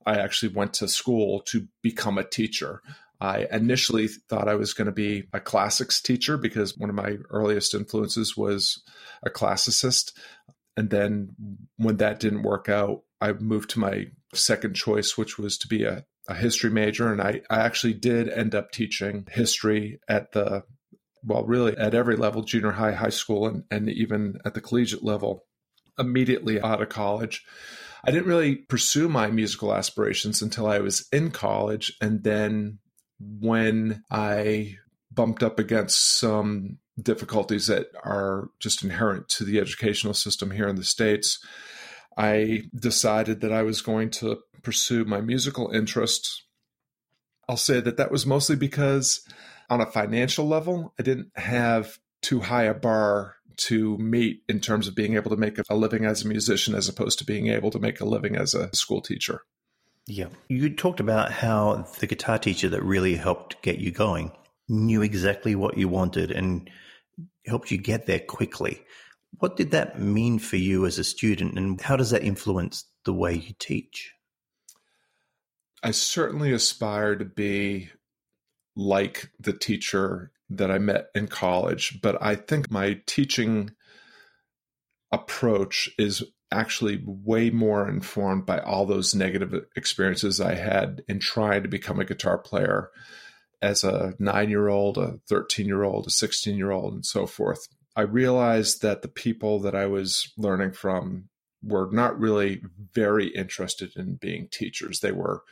I 0.05 0.17
actually 0.17 0.53
went 0.55 0.75
to 0.75 0.89
school 0.89 1.41
to 1.47 1.69
become 1.83 2.19
a 2.19 2.25
teacher. 2.25 2.83
I 3.21 3.47
initially 3.51 4.09
thought 4.09 4.49
I 4.49 4.55
was 4.55 4.75
going 4.75 4.87
to 4.87 4.93
be 4.93 5.25
a 5.33 5.41
classics 5.41 6.01
teacher 6.01 6.37
because 6.37 6.77
one 6.77 6.89
of 6.89 6.97
my 6.97 7.17
earliest 7.31 7.75
influences 7.75 8.37
was 8.37 8.83
a 9.25 9.31
classicist. 9.31 10.13
And 10.77 10.91
then 10.91 11.35
when 11.77 11.97
that 11.97 12.21
didn't 12.21 12.45
work 12.45 12.69
out, 12.69 13.03
I 13.21 13.33
moved 13.33 13.71
to 13.71 13.81
my 13.81 14.07
second 14.35 14.75
choice, 14.75 15.19
which 15.19 15.37
was 15.37 15.59
to 15.59 15.69
be 15.69 15.83
a, 15.83 16.05
a 16.29 16.35
history 16.35 16.71
major. 16.71 17.11
And 17.11 17.21
I, 17.21 17.43
I 17.51 17.61
actually 17.61 17.95
did 17.95 18.29
end 18.29 18.55
up 18.55 18.71
teaching 18.71 19.27
history 19.31 19.99
at 20.09 20.31
the, 20.31 20.63
well, 21.25 21.45
really 21.45 21.77
at 21.77 21.95
every 21.95 22.15
level, 22.15 22.43
junior 22.43 22.71
high, 22.71 22.93
high 22.93 23.09
school, 23.09 23.49
and, 23.49 23.65
and 23.71 23.89
even 23.89 24.39
at 24.45 24.55
the 24.55 24.61
collegiate 24.61 25.03
level 25.03 25.45
immediately 25.99 26.61
out 26.61 26.81
of 26.81 26.89
college. 26.89 27.45
I 28.05 28.13
didn't 28.13 28.29
really 28.29 28.55
pursue 28.55 29.09
my 29.09 29.29
musical 29.29 29.75
aspirations 29.75 30.41
until 30.41 30.69
I 30.69 30.79
was 30.79 31.09
in 31.13 31.33
college. 31.33 31.97
And 32.01 32.23
then 32.23 32.79
when 33.21 34.05
I 34.11 34.77
bumped 35.11 35.43
up 35.43 35.59
against 35.59 36.19
some 36.19 36.79
difficulties 37.01 37.67
that 37.67 37.87
are 38.05 38.51
just 38.61 38.83
inherent 38.83 39.29
to 39.29 39.45
the 39.45 39.59
educational 39.59 40.15
system 40.15 40.51
here 40.51 40.69
in 40.69 40.77
the 40.77 40.85
States, 40.85 41.39
I 42.17 42.63
decided 42.75 43.41
that 43.41 43.53
I 43.53 43.63
was 43.63 43.83
going 43.83 44.11
to 44.11 44.39
pursue 44.63 45.05
my 45.05 45.21
musical 45.21 45.71
interests. 45.71 46.45
I'll 47.49 47.57
say 47.57 47.81
that 47.81 47.97
that 47.97 48.11
was 48.11 48.27
mostly 48.27 48.57
because, 48.57 49.25
on 49.71 49.81
a 49.81 49.87
financial 49.87 50.47
level, 50.47 50.93
I 50.99 51.03
didn't 51.03 51.31
have 51.37 51.99
too 52.23 52.41
high 52.41 52.65
a 52.65 52.75
bar 52.75 53.37
to 53.57 53.97
meet 53.99 54.43
in 54.49 54.61
terms 54.61 54.87
of 54.87 54.95
being 54.95 55.15
able 55.15 55.31
to 55.31 55.37
make 55.37 55.59
a 55.69 55.75
living 55.75 56.05
as 56.05 56.25
a 56.25 56.29
musician 56.29 56.75
as 56.75 56.89
opposed 56.89 57.19
to 57.19 57.25
being 57.25 57.49
able 57.49 57.71
to 57.71 57.79
make 57.79 58.01
a 58.01 58.05
living 58.05 58.37
as 58.37 58.55
a 58.55 58.75
school 58.75 59.01
teacher. 59.01 59.43
Yeah. 60.11 60.29
You 60.49 60.75
talked 60.75 61.01
about 61.01 61.31
how 61.31 61.87
the 61.99 62.07
guitar 62.07 62.39
teacher 62.39 62.71
that 62.71 62.83
really 62.83 63.15
helped 63.15 63.61
get 63.61 63.79
you 63.79 63.91
going 63.91 64.33
knew 64.67 65.03
exactly 65.03 65.55
what 65.55 65.77
you 65.77 65.87
wanted 65.87 66.31
and 66.31 66.71
helped 67.47 67.71
you 67.71 67.77
get 67.77 68.07
there 68.07 68.19
quickly. 68.19 68.83
What 69.39 69.57
did 69.57 69.73
that 69.73 70.01
mean 70.01 70.39
for 70.39 70.57
you 70.57 70.87
as 70.87 70.99
a 70.99 71.05
student, 71.05 71.59
and 71.59 71.79
how 71.79 71.97
does 71.97 72.11
that 72.11 72.25
influence 72.25 72.85
the 73.05 73.13
way 73.13 73.35
you 73.35 73.55
teach? 73.59 74.15
I 75.83 75.91
certainly 75.91 76.53
aspire 76.53 77.15
to 77.17 77.27
be 77.27 77.91
like 78.75 79.31
the 79.39 79.53
teacher 79.53 80.33
that 80.49 80.71
I 80.71 80.79
met 80.79 81.09
in 81.15 81.29
college, 81.29 82.01
but 82.01 82.17
I 82.23 82.35
think 82.35 82.71
my 82.71 83.03
teaching 83.07 83.73
approach 85.13 85.91
is 85.99 86.25
actually 86.51 87.03
way 87.05 87.51
more 87.51 87.89
informed 87.89 88.47
by 88.47 88.59
all 88.61 88.87
those 88.87 89.15
negative 89.15 89.55
experiences 89.77 90.41
I 90.41 90.55
had 90.55 91.03
in 91.09 91.19
trying 91.19 91.63
to 91.63 91.69
become 91.69 92.01
a 92.01 92.05
guitar 92.05 92.39
player 92.39 92.91
as 93.61 93.85
a 93.85 94.15
nine 94.19 94.51
year 94.51 94.69
old, 94.69 94.99
a 94.99 95.19
13 95.29 95.67
year 95.67 95.83
old, 95.83 96.07
a 96.07 96.11
16 96.11 96.57
year 96.57 96.71
old, 96.71 96.95
and 96.95 97.05
so 97.05 97.27
forth. 97.27 97.69
I 97.97 98.03
realized 98.03 98.83
that 98.83 99.03
the 99.03 99.09
people 99.09 99.61
that 99.61 99.75
I 99.75 99.87
was 99.87 100.33
learning 100.37 100.73
from 100.73 101.29
were 101.63 101.89
not 101.91 102.19
really 102.19 102.63
very 102.93 103.29
interested 103.29 103.97
in 103.97 104.15
being 104.15 104.49
teachers. 104.51 105.01
They 105.01 105.13
were 105.13 105.43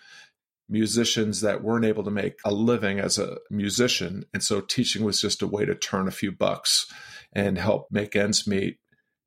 musicians 0.69 1.41
that 1.41 1.63
weren't 1.63 1.85
able 1.85 2.05
to 2.05 2.11
make 2.11 2.39
a 2.45 2.53
living 2.53 2.99
as 2.99 3.19
a 3.19 3.39
musician. 3.51 4.25
And 4.33 4.43
so 4.43 4.61
teaching 4.61 5.05
was 5.05 5.21
just 5.21 5.43
a 5.43 5.47
way 5.47 5.65
to 5.65 5.75
turn 5.75 6.09
a 6.09 6.13
few 6.13 6.33
bucks 6.33 6.91
and 7.33 7.59
help 7.59 7.89
make 7.91 8.17
ends 8.17 8.47
meet. 8.47 8.79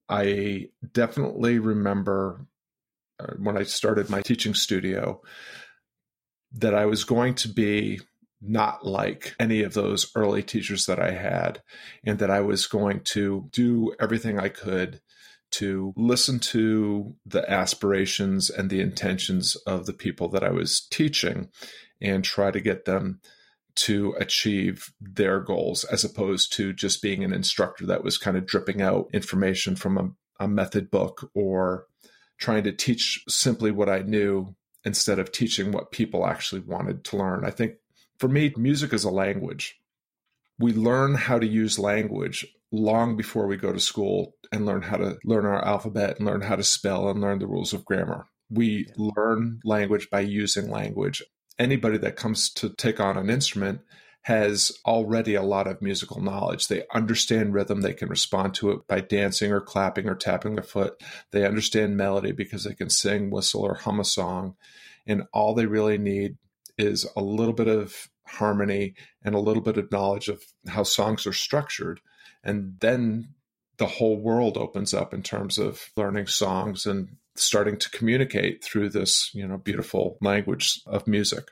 I 0.09 0.69
definitely 0.93 1.59
remember 1.59 2.45
uh, 3.19 3.33
when 3.37 3.57
I 3.57 3.63
started 3.63 4.09
my 4.09 4.21
teaching 4.21 4.53
studio 4.53 5.21
that 6.53 6.73
I 6.73 6.85
was 6.85 7.03
going 7.03 7.35
to 7.35 7.47
be 7.47 7.99
not 8.41 8.85
like 8.85 9.35
any 9.39 9.61
of 9.63 9.73
those 9.73 10.11
early 10.15 10.41
teachers 10.41 10.85
that 10.85 10.99
I 10.99 11.11
had, 11.11 11.61
and 12.05 12.19
that 12.19 12.31
I 12.31 12.39
was 12.39 12.67
going 12.67 13.01
to 13.11 13.49
do 13.51 13.93
everything 13.99 14.39
I 14.39 14.49
could 14.49 15.01
to 15.51 15.93
listen 15.97 16.39
to 16.39 17.15
the 17.25 17.49
aspirations 17.51 18.49
and 18.49 18.69
the 18.69 18.81
intentions 18.81 19.55
of 19.67 19.85
the 19.85 19.93
people 19.93 20.29
that 20.29 20.43
I 20.43 20.51
was 20.51 20.87
teaching 20.89 21.49
and 22.01 22.23
try 22.23 22.51
to 22.51 22.61
get 22.61 22.85
them 22.85 23.19
to 23.75 24.15
achieve 24.19 24.91
their 24.99 25.39
goals 25.39 25.83
as 25.85 26.03
opposed 26.03 26.53
to 26.53 26.73
just 26.73 27.01
being 27.01 27.23
an 27.23 27.33
instructor 27.33 27.85
that 27.85 28.03
was 28.03 28.17
kind 28.17 28.37
of 28.37 28.45
dripping 28.45 28.81
out 28.81 29.09
information 29.13 29.75
from 29.75 29.97
a, 29.97 30.43
a 30.43 30.47
method 30.47 30.91
book 30.91 31.29
or 31.33 31.85
trying 32.39 32.63
to 32.63 32.71
teach 32.71 33.23
simply 33.27 33.71
what 33.71 33.89
I 33.89 33.99
knew 33.99 34.55
instead 34.85 35.19
of 35.19 35.31
teaching 35.31 35.71
what 35.71 35.91
people 35.91 36.25
actually 36.25 36.61
wanted 36.61 37.03
to 37.05 37.17
learn. 37.17 37.45
I 37.45 37.51
think 37.51 37.75
for 38.17 38.27
me, 38.27 38.53
music 38.57 38.93
is 38.93 39.03
a 39.03 39.09
language. 39.09 39.79
We 40.57 40.73
learn 40.73 41.15
how 41.15 41.39
to 41.39 41.47
use 41.47 41.79
language 41.79 42.45
long 42.71 43.15
before 43.15 43.47
we 43.47 43.57
go 43.57 43.71
to 43.73 43.79
school 43.79 44.35
and 44.51 44.65
learn 44.65 44.81
how 44.81 44.97
to 44.97 45.17
learn 45.23 45.45
our 45.45 45.63
alphabet 45.63 46.17
and 46.17 46.27
learn 46.27 46.41
how 46.41 46.55
to 46.55 46.63
spell 46.63 47.09
and 47.09 47.21
learn 47.21 47.39
the 47.39 47.47
rules 47.47 47.73
of 47.73 47.85
grammar. 47.85 48.27
We 48.49 48.87
yeah. 48.87 49.11
learn 49.15 49.59
language 49.63 50.09
by 50.09 50.21
using 50.21 50.69
language. 50.69 51.23
Anybody 51.59 51.97
that 51.99 52.15
comes 52.15 52.49
to 52.53 52.69
take 52.69 52.99
on 52.99 53.17
an 53.17 53.29
instrument 53.29 53.81
has 54.23 54.71
already 54.85 55.35
a 55.35 55.41
lot 55.41 55.67
of 55.67 55.81
musical 55.81 56.21
knowledge. 56.21 56.67
They 56.67 56.83
understand 56.93 57.53
rhythm. 57.53 57.81
They 57.81 57.93
can 57.93 58.09
respond 58.09 58.53
to 58.55 58.71
it 58.71 58.87
by 58.87 59.01
dancing 59.01 59.51
or 59.51 59.61
clapping 59.61 60.07
or 60.07 60.15
tapping 60.15 60.55
their 60.55 60.63
foot. 60.63 61.01
They 61.31 61.45
understand 61.45 61.97
melody 61.97 62.31
because 62.31 62.63
they 62.63 62.73
can 62.73 62.89
sing, 62.89 63.29
whistle, 63.29 63.61
or 63.61 63.75
hum 63.75 63.99
a 63.99 64.05
song. 64.05 64.55
And 65.05 65.23
all 65.33 65.53
they 65.53 65.65
really 65.65 65.97
need 65.97 66.37
is 66.77 67.07
a 67.15 67.21
little 67.21 67.53
bit 67.53 67.67
of 67.67 68.09
harmony 68.25 68.93
and 69.23 69.35
a 69.35 69.39
little 69.39 69.63
bit 69.63 69.77
of 69.77 69.91
knowledge 69.91 70.27
of 70.27 70.43
how 70.67 70.83
songs 70.83 71.25
are 71.25 71.33
structured. 71.33 71.99
And 72.43 72.75
then 72.79 73.33
the 73.79 73.87
whole 73.87 74.17
world 74.17 74.57
opens 74.57 74.93
up 74.93 75.13
in 75.13 75.23
terms 75.23 75.57
of 75.57 75.89
learning 75.95 76.27
songs 76.27 76.85
and 76.85 77.15
starting 77.35 77.77
to 77.77 77.89
communicate 77.89 78.63
through 78.63 78.89
this, 78.89 79.31
you 79.33 79.47
know, 79.47 79.57
beautiful 79.57 80.17
language 80.21 80.81
of 80.85 81.07
music. 81.07 81.45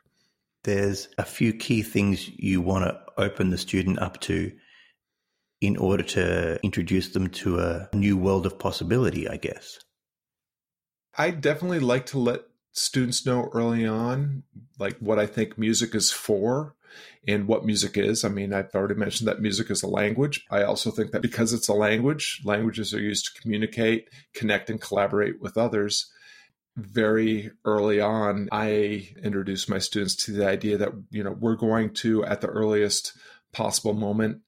There's 0.64 1.08
a 1.18 1.24
few 1.24 1.54
key 1.54 1.82
things 1.82 2.28
you 2.38 2.62
want 2.62 2.84
to 2.86 3.00
open 3.18 3.50
the 3.50 3.58
student 3.58 4.00
up 4.00 4.20
to 4.22 4.52
in 5.62 5.78
order 5.78 6.04
to 6.04 6.60
introduce 6.62 7.10
them 7.10 7.30
to 7.30 7.60
a 7.60 7.90
new 7.94 8.18
world 8.18 8.46
of 8.46 8.60
possibility, 8.60 9.28
I 9.28 9.38
guess. 9.38 9.80
I 11.18 11.32
definitely 11.32 11.80
like 11.80 12.06
to 12.08 12.20
let 12.20 12.42
students 12.74 13.26
know 13.26 13.50
early 13.54 13.88
on, 13.88 14.44
like 14.78 14.98
what 15.00 15.18
I 15.18 15.26
think 15.26 15.58
music 15.58 15.96
is 15.96 16.12
for 16.12 16.76
and 17.28 17.48
what 17.48 17.66
music 17.66 17.98
is. 17.98 18.24
I 18.24 18.30
mean, 18.30 18.54
I've 18.54 18.74
already 18.74 18.96
mentioned 18.96 19.28
that 19.28 19.42
music 19.42 19.70
is 19.70 19.84
a 19.84 19.88
language. 19.88 20.46
I 20.50 20.64
also 20.64 20.92
think 20.92 21.12
that 21.12 21.22
because 21.22 21.54
it's 21.54 21.68
a 21.68 21.74
language, 21.74 22.42
languages 22.44 22.94
are 22.94 23.00
used 23.00 23.26
to 23.26 23.42
communicate, 23.42 24.10
connect, 24.34 24.70
and 24.70 24.82
collaborate 24.82 25.42
with 25.42 25.58
others. 25.58 26.12
Very 26.76 27.52
early 27.66 28.00
on, 28.00 28.50
I 28.52 29.10
introduced 29.24 29.70
my 29.70 29.80
students 29.80 30.16
to 30.26 30.32
the 30.32 30.48
idea 30.48 30.78
that, 30.78 30.92
you 31.10 31.24
know, 31.24 31.36
we're 31.38 31.56
going 31.56 31.94
to, 31.96 32.24
at 32.26 32.42
the 32.42 32.48
earliest 32.48 33.14
possible 33.52 33.94
moment, 33.94 34.42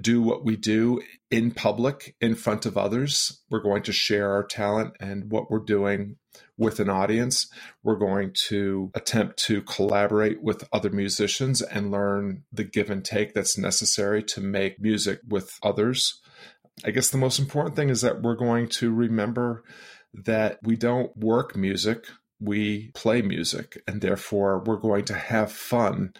do 0.00 0.22
what 0.22 0.44
we 0.44 0.56
do 0.56 1.02
in 1.30 1.50
public 1.50 2.14
in 2.20 2.34
front 2.34 2.66
of 2.66 2.78
others. 2.78 3.42
We're 3.50 3.60
going 3.60 3.82
to 3.84 3.92
share 3.92 4.32
our 4.32 4.44
talent 4.44 4.94
and 5.00 5.30
what 5.30 5.50
we're 5.50 5.58
doing 5.58 6.16
with 6.58 6.80
an 6.80 6.90
audience. 6.90 7.48
We're 7.82 7.96
going 7.96 8.32
to 8.48 8.90
attempt 8.94 9.38
to 9.44 9.62
collaborate 9.62 10.42
with 10.42 10.68
other 10.72 10.90
musicians 10.90 11.62
and 11.62 11.90
learn 11.90 12.42
the 12.52 12.64
give 12.64 12.90
and 12.90 13.04
take 13.04 13.32
that's 13.32 13.56
necessary 13.56 14.22
to 14.24 14.40
make 14.40 14.80
music 14.80 15.20
with 15.26 15.56
others. 15.62 16.20
I 16.84 16.90
guess 16.90 17.10
the 17.10 17.18
most 17.18 17.38
important 17.38 17.76
thing 17.76 17.88
is 17.88 18.02
that 18.02 18.22
we're 18.22 18.36
going 18.36 18.68
to 18.68 18.92
remember 18.92 19.64
that 20.12 20.58
we 20.62 20.76
don't 20.76 21.16
work 21.16 21.56
music, 21.56 22.06
we 22.40 22.90
play 22.94 23.22
music, 23.22 23.80
and 23.86 24.00
therefore 24.00 24.62
we're 24.64 24.76
going 24.76 25.04
to 25.06 25.14
have 25.14 25.52
fun 25.52 26.12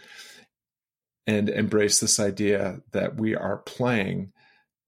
and 1.27 1.49
embrace 1.49 2.01
this 2.01 2.19
idea 2.19 2.79
that 2.93 3.17
we 3.17 3.35
are 3.35 3.59
playing 3.59 4.33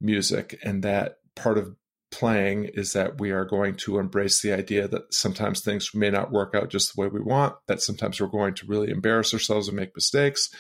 music 0.01 0.59
and 0.63 0.83
that 0.83 1.17
part 1.37 1.59
of 1.59 1.77
playing 2.11 2.65
is 2.75 2.93
that 2.93 3.21
we 3.21 3.31
are 3.31 3.45
going 3.45 3.75
to 3.75 3.99
embrace 3.99 4.43
the 4.43 4.53
idea 4.53 4.89
that 4.89 5.13
sometimes 5.15 5.61
things 5.61 5.95
may 5.95 6.11
not 6.11 6.33
work 6.33 6.55
out 6.55 6.69
just 6.69 6.95
the 6.95 7.01
way 7.01 7.09
we 7.09 7.21
want, 7.21 7.55
that 7.67 7.83
sometimes 7.83 8.21
we're 8.21 8.27
going 8.27 8.55
to 8.55 8.67
really 8.67 8.91
embarrass 8.91 9.33
ourselves 9.33 9.69
and 9.69 9.77
make 9.77 9.95
mistakes, 9.95 10.51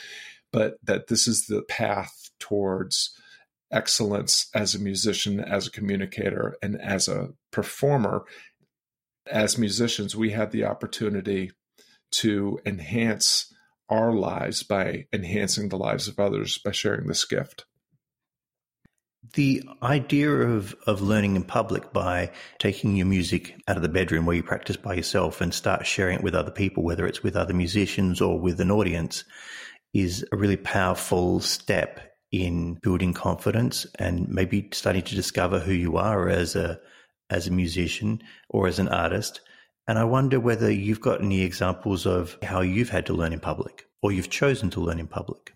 but 0.52 0.74
that 0.82 1.08
this 1.08 1.26
is 1.26 1.46
the 1.46 1.62
path 1.62 2.30
towards 2.38 3.12
excellence 3.72 4.48
as 4.54 4.74
a 4.74 4.80
musician, 4.80 5.40
as 5.40 5.66
a 5.66 5.70
communicator, 5.70 6.56
and 6.62 6.80
as 6.80 7.08
a 7.08 7.30
performer. 7.50 8.24
As 9.26 9.58
musicians, 9.58 10.16
we 10.16 10.30
have 10.30 10.50
the 10.50 10.64
opportunity 10.64 11.52
to 12.12 12.58
enhance 12.66 13.52
our 13.88 14.12
lives 14.12 14.62
by 14.62 15.06
enhancing 15.12 15.68
the 15.68 15.78
lives 15.78 16.08
of 16.08 16.18
others 16.18 16.58
by 16.58 16.70
sharing 16.70 17.06
this 17.06 17.24
gift. 17.24 17.64
The 19.34 19.62
idea 19.82 20.30
of, 20.30 20.74
of 20.86 21.02
learning 21.02 21.36
in 21.36 21.44
public 21.44 21.92
by 21.92 22.32
taking 22.58 22.96
your 22.96 23.06
music 23.06 23.54
out 23.68 23.76
of 23.76 23.82
the 23.82 23.88
bedroom 23.88 24.26
where 24.26 24.34
you 24.34 24.42
practice 24.42 24.76
by 24.76 24.94
yourself 24.94 25.40
and 25.40 25.52
start 25.52 25.86
sharing 25.86 26.16
it 26.16 26.24
with 26.24 26.34
other 26.34 26.50
people, 26.50 26.82
whether 26.82 27.06
it's 27.06 27.22
with 27.22 27.36
other 27.36 27.54
musicians 27.54 28.20
or 28.20 28.40
with 28.40 28.60
an 28.60 28.70
audience, 28.70 29.24
is 29.92 30.24
a 30.32 30.36
really 30.36 30.56
powerful 30.56 31.40
step 31.40 32.00
in 32.32 32.74
building 32.82 33.12
confidence 33.12 33.86
and 33.98 34.28
maybe 34.28 34.68
starting 34.72 35.02
to 35.02 35.14
discover 35.14 35.58
who 35.58 35.72
you 35.72 35.96
are 35.96 36.28
as 36.28 36.54
a 36.54 36.80
as 37.28 37.46
a 37.46 37.52
musician 37.52 38.20
or 38.48 38.66
as 38.66 38.78
an 38.78 38.88
artist. 38.88 39.40
And 39.86 39.98
I 39.98 40.04
wonder 40.04 40.40
whether 40.40 40.70
you've 40.70 41.00
got 41.00 41.20
any 41.20 41.42
examples 41.42 42.06
of 42.06 42.36
how 42.42 42.60
you've 42.60 42.90
had 42.90 43.06
to 43.06 43.12
learn 43.12 43.32
in 43.32 43.40
public 43.40 43.86
or 44.02 44.12
you've 44.12 44.30
chosen 44.30 44.70
to 44.70 44.80
learn 44.80 44.98
in 44.98 45.06
public. 45.06 45.54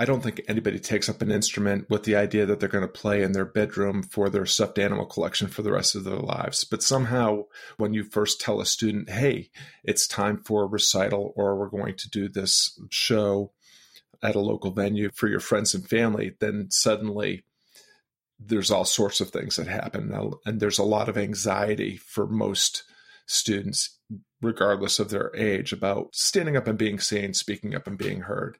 I 0.00 0.06
don't 0.06 0.22
think 0.22 0.40
anybody 0.48 0.78
takes 0.78 1.10
up 1.10 1.20
an 1.20 1.30
instrument 1.30 1.90
with 1.90 2.04
the 2.04 2.16
idea 2.16 2.46
that 2.46 2.58
they're 2.58 2.70
going 2.70 2.80
to 2.80 2.88
play 2.88 3.22
in 3.22 3.32
their 3.32 3.44
bedroom 3.44 4.02
for 4.02 4.30
their 4.30 4.46
stuffed 4.46 4.78
animal 4.78 5.04
collection 5.04 5.46
for 5.46 5.60
the 5.60 5.72
rest 5.72 5.94
of 5.94 6.04
their 6.04 6.16
lives. 6.16 6.64
But 6.64 6.82
somehow, 6.82 7.44
when 7.76 7.92
you 7.92 8.04
first 8.04 8.40
tell 8.40 8.62
a 8.62 8.64
student, 8.64 9.10
hey, 9.10 9.50
it's 9.84 10.08
time 10.08 10.38
for 10.38 10.62
a 10.62 10.66
recital 10.66 11.34
or 11.36 11.54
we're 11.54 11.68
going 11.68 11.96
to 11.96 12.08
do 12.08 12.30
this 12.30 12.80
show 12.88 13.52
at 14.22 14.36
a 14.36 14.40
local 14.40 14.70
venue 14.70 15.10
for 15.12 15.28
your 15.28 15.38
friends 15.38 15.74
and 15.74 15.86
family, 15.86 16.32
then 16.40 16.68
suddenly 16.70 17.44
there's 18.38 18.70
all 18.70 18.86
sorts 18.86 19.20
of 19.20 19.28
things 19.28 19.56
that 19.56 19.66
happen. 19.66 20.14
And 20.46 20.60
there's 20.60 20.78
a 20.78 20.82
lot 20.82 21.10
of 21.10 21.18
anxiety 21.18 21.98
for 21.98 22.26
most 22.26 22.84
students, 23.26 23.98
regardless 24.40 24.98
of 24.98 25.10
their 25.10 25.30
age, 25.36 25.74
about 25.74 26.14
standing 26.14 26.56
up 26.56 26.66
and 26.66 26.78
being 26.78 26.98
seen, 26.98 27.34
speaking 27.34 27.74
up 27.74 27.86
and 27.86 27.98
being 27.98 28.22
heard. 28.22 28.56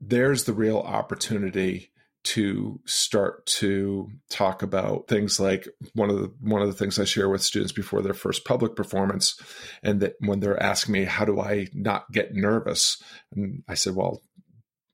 There's 0.00 0.44
the 0.44 0.52
real 0.52 0.78
opportunity 0.78 1.90
to 2.24 2.80
start 2.84 3.46
to 3.46 4.10
talk 4.28 4.62
about 4.62 5.06
things 5.08 5.38
like 5.38 5.68
one 5.94 6.10
of 6.10 6.16
the 6.16 6.32
one 6.40 6.60
of 6.60 6.68
the 6.68 6.74
things 6.74 6.98
I 6.98 7.04
share 7.04 7.28
with 7.28 7.42
students 7.42 7.72
before 7.72 8.02
their 8.02 8.12
first 8.12 8.44
public 8.44 8.74
performance 8.74 9.40
and 9.82 10.00
that 10.00 10.14
when 10.18 10.40
they're 10.40 10.60
asking 10.60 10.92
me 10.92 11.04
how 11.04 11.24
do 11.24 11.40
I 11.40 11.68
not 11.72 12.10
get 12.12 12.34
nervous 12.34 13.00
and 13.32 13.62
I 13.68 13.74
said 13.74 13.94
well 13.94 14.20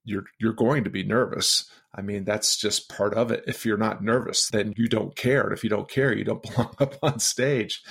you're 0.04 0.25
you're 0.38 0.52
going 0.52 0.84
to 0.84 0.90
be 0.90 1.02
nervous. 1.02 1.68
I 1.94 2.02
mean, 2.02 2.25
that's 2.25 2.56
just 2.56 2.88
part 2.88 3.14
of 3.14 3.30
it. 3.30 3.44
If 3.46 3.64
you're 3.64 3.76
not 3.76 4.02
nervous, 4.02 4.49
then 4.50 4.75
you 4.76 4.88
don't 4.88 5.16
care. 5.16 5.42
And 5.42 5.52
if 5.52 5.64
you 5.64 5.70
don't 5.70 5.88
care, 5.88 6.16
you 6.16 6.25
don't 6.25 6.42
belong 6.54 6.75
up 6.78 6.96
on 7.02 7.18
stage. 7.18 7.82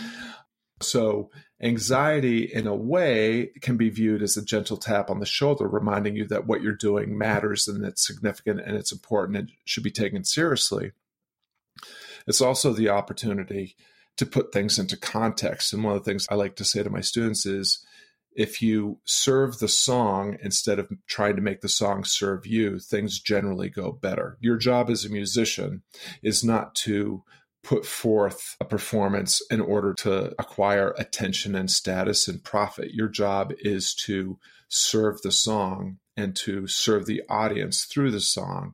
So, 0.82 1.30
anxiety, 1.64 2.44
in 2.44 2.68
a 2.68 2.76
way, 2.76 3.52
can 3.62 3.78
be 3.78 3.90
viewed 3.90 4.22
as 4.22 4.36
a 4.36 4.46
gentle 4.46 4.78
tap 4.78 5.10
on 5.10 5.20
the 5.20 5.26
shoulder, 5.26 5.68
reminding 5.68 6.16
you 6.16 6.28
that 6.28 6.46
what 6.46 6.62
you're 6.62 6.74
doing 6.74 7.18
matters 7.18 7.68
and 7.68 7.86
it's 7.86 8.06
significant 8.06 8.60
and 8.60 8.76
it's 8.76 8.92
important 8.92 9.38
and 9.38 9.52
should 9.66 9.84
be 9.84 9.92
taken 9.92 10.24
seriously. 10.24 10.92
It's 12.28 12.42
also 12.42 12.74
the 12.74 12.90
opportunity 12.90 13.76
to 14.18 14.26
put 14.26 14.52
things 14.52 14.78
into 14.78 14.98
context. 14.98 15.74
And 15.74 15.84
one 15.84 15.96
of 15.96 16.04
the 16.04 16.10
things 16.10 16.28
I 16.30 16.36
like 16.36 16.56
to 16.58 16.66
say 16.66 16.84
to 16.84 16.90
my 16.90 17.02
students 17.02 17.46
is 17.46 17.84
if 18.36 18.62
you 18.62 19.00
serve 19.06 19.60
the 19.60 19.68
song 19.68 20.38
instead 20.42 20.80
of 20.80 20.92
trying 21.08 21.36
to 21.36 21.42
make 21.42 21.62
the 21.62 21.70
song 21.70 22.04
serve 22.04 22.46
you, 22.46 22.80
things 22.80 23.20
generally 23.20 23.70
go 23.70 23.92
better. 23.92 24.38
Your 24.40 24.58
job 24.58 24.90
as 24.90 25.06
a 25.06 25.10
musician 25.10 25.84
is 26.22 26.44
not 26.44 26.76
to 26.76 27.24
put 27.64 27.86
forth 27.86 28.58
a 28.60 28.66
performance 28.66 29.42
in 29.50 29.62
order 29.62 29.94
to 29.94 30.34
acquire 30.38 30.94
attention 30.98 31.56
and 31.56 31.72
status 31.72 32.28
and 32.28 32.44
profit. 32.44 32.94
Your 32.94 33.08
job 33.08 33.54
is 33.60 33.96
to 33.96 34.38
serve 34.68 35.22
the 35.22 35.32
song 35.32 35.98
and 36.18 36.36
to 36.36 36.68
serve 36.68 37.06
the 37.06 37.24
audience 37.30 37.86
through 37.86 38.12
the 38.12 38.20
song. 38.20 38.74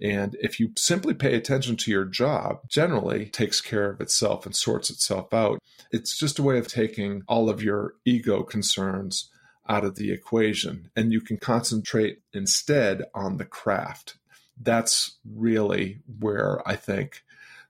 And 0.00 0.36
if 0.40 0.60
you 0.60 0.72
simply 0.76 1.14
pay 1.14 1.34
attention 1.34 1.76
to 1.76 1.90
your 1.90 2.04
job, 2.04 2.60
generally 2.68 3.26
takes 3.26 3.62
care 3.62 3.90
of 3.90 4.00
itself 4.00 4.44
and 4.44 4.54
sorts 4.54 4.90
itself 4.90 5.32
out. 5.32 5.58
It's 5.90 6.18
just 6.18 6.38
a 6.38 6.42
way 6.42 6.58
of 6.58 6.68
taking 6.68 7.22
all 7.26 7.48
of 7.48 7.62
your 7.62 7.94
ego 8.04 8.42
concerns 8.42 9.30
out 9.68 9.84
of 9.84 9.96
the 9.96 10.12
equation 10.12 10.90
and 10.94 11.12
you 11.12 11.20
can 11.20 11.38
concentrate 11.38 12.20
instead 12.32 13.02
on 13.14 13.38
the 13.38 13.44
craft. 13.44 14.18
That's 14.60 15.16
really 15.24 16.00
where 16.18 16.66
I 16.68 16.76
think 16.76 17.22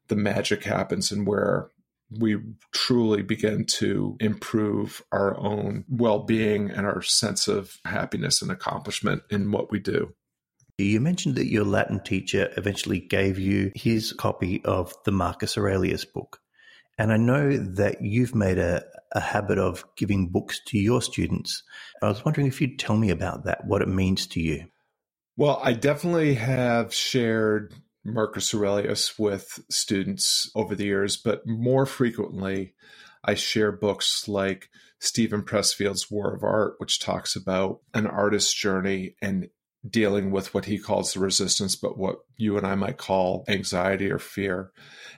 the 0.09 0.17
magic 0.17 0.65
happens 0.65 1.11
and 1.13 1.27
where 1.27 1.71
we 2.11 2.39
truly 2.73 3.23
begin 3.23 3.65
to 3.65 4.17
improve 4.21 5.03
our 5.11 5.37
own 5.39 5.85
well 5.89 6.21
being 6.21 6.71
and 6.71 6.87
our 6.87 7.03
sense 7.03 7.49
of 7.49 7.79
happiness 7.85 8.43
and 8.43 8.51
accomplishment 8.51 9.23
in 9.31 9.51
what 9.51 9.71
we 9.71 9.79
do. 9.79 10.15
You 10.79 11.01
mentioned 11.01 11.37
that 11.37 11.51
your 11.51 11.65
Latin 11.65 12.01
teacher 12.01 12.53
eventually 12.57 13.01
gave 13.01 13.39
you 13.39 13.73
his 13.75 14.13
copy 14.13 14.63
of 14.65 14.95
the 15.05 15.11
Marcus 15.11 15.57
Aurelius 15.57 16.05
book. 16.05 16.41
And 16.99 17.13
I 17.13 17.17
know 17.17 17.57
that 17.57 18.03
you've 18.03 18.35
made 18.35 18.59
a, 18.59 18.85
a 19.13 19.21
habit 19.21 19.59
of 19.59 19.85
giving 19.97 20.29
books 20.29 20.61
to 20.67 20.79
your 20.79 21.03
students. 21.03 21.63
I 22.03 22.09
was 22.09 22.25
wondering 22.25 22.47
if 22.47 22.61
you'd 22.61 22.79
tell 22.79 22.97
me 22.97 23.11
about 23.11 23.45
that, 23.45 23.67
what 23.67 23.83
it 23.83 23.89
means 23.89 24.27
to 24.29 24.41
you. 24.41 24.67
Well, 25.37 25.61
I 25.63 25.73
definitely 25.73 26.35
have 26.35 26.95
shared 26.95 27.75
Marcus 28.13 28.55
Aurelius 28.55 29.19
with 29.19 29.61
students 29.71 30.51
over 30.55 30.75
the 30.75 30.87
years, 30.87 31.17
but 31.17 31.47
more 31.47 31.87
frequently, 31.87 32.75
I 33.25 33.35
share 33.35 33.73
books 33.73 34.29
like 34.29 34.69
Steven 34.99 35.43
Pressfield's 35.43 36.11
War 36.11 36.35
of 36.35 36.43
Art, 36.43 36.75
which 36.79 37.01
talks 37.01 37.37
about 37.37 37.81
an 37.93 38.07
artist's 38.07 38.55
journey 38.55 39.17
and 39.21 39.49
dealing 39.89 40.31
with 40.31 40.55
what 40.55 40.65
he 40.65 40.79
calls 40.79 41.13
the 41.13 41.21
resistance, 41.21 41.77
but 41.77 41.99
what 41.99 42.19
you 42.37 42.57
and 42.57 42.67
I 42.67 42.75
might 42.75 42.97
call 42.97 43.45
anxiety 43.49 44.11
or 44.11 44.19
fear. 44.19 44.73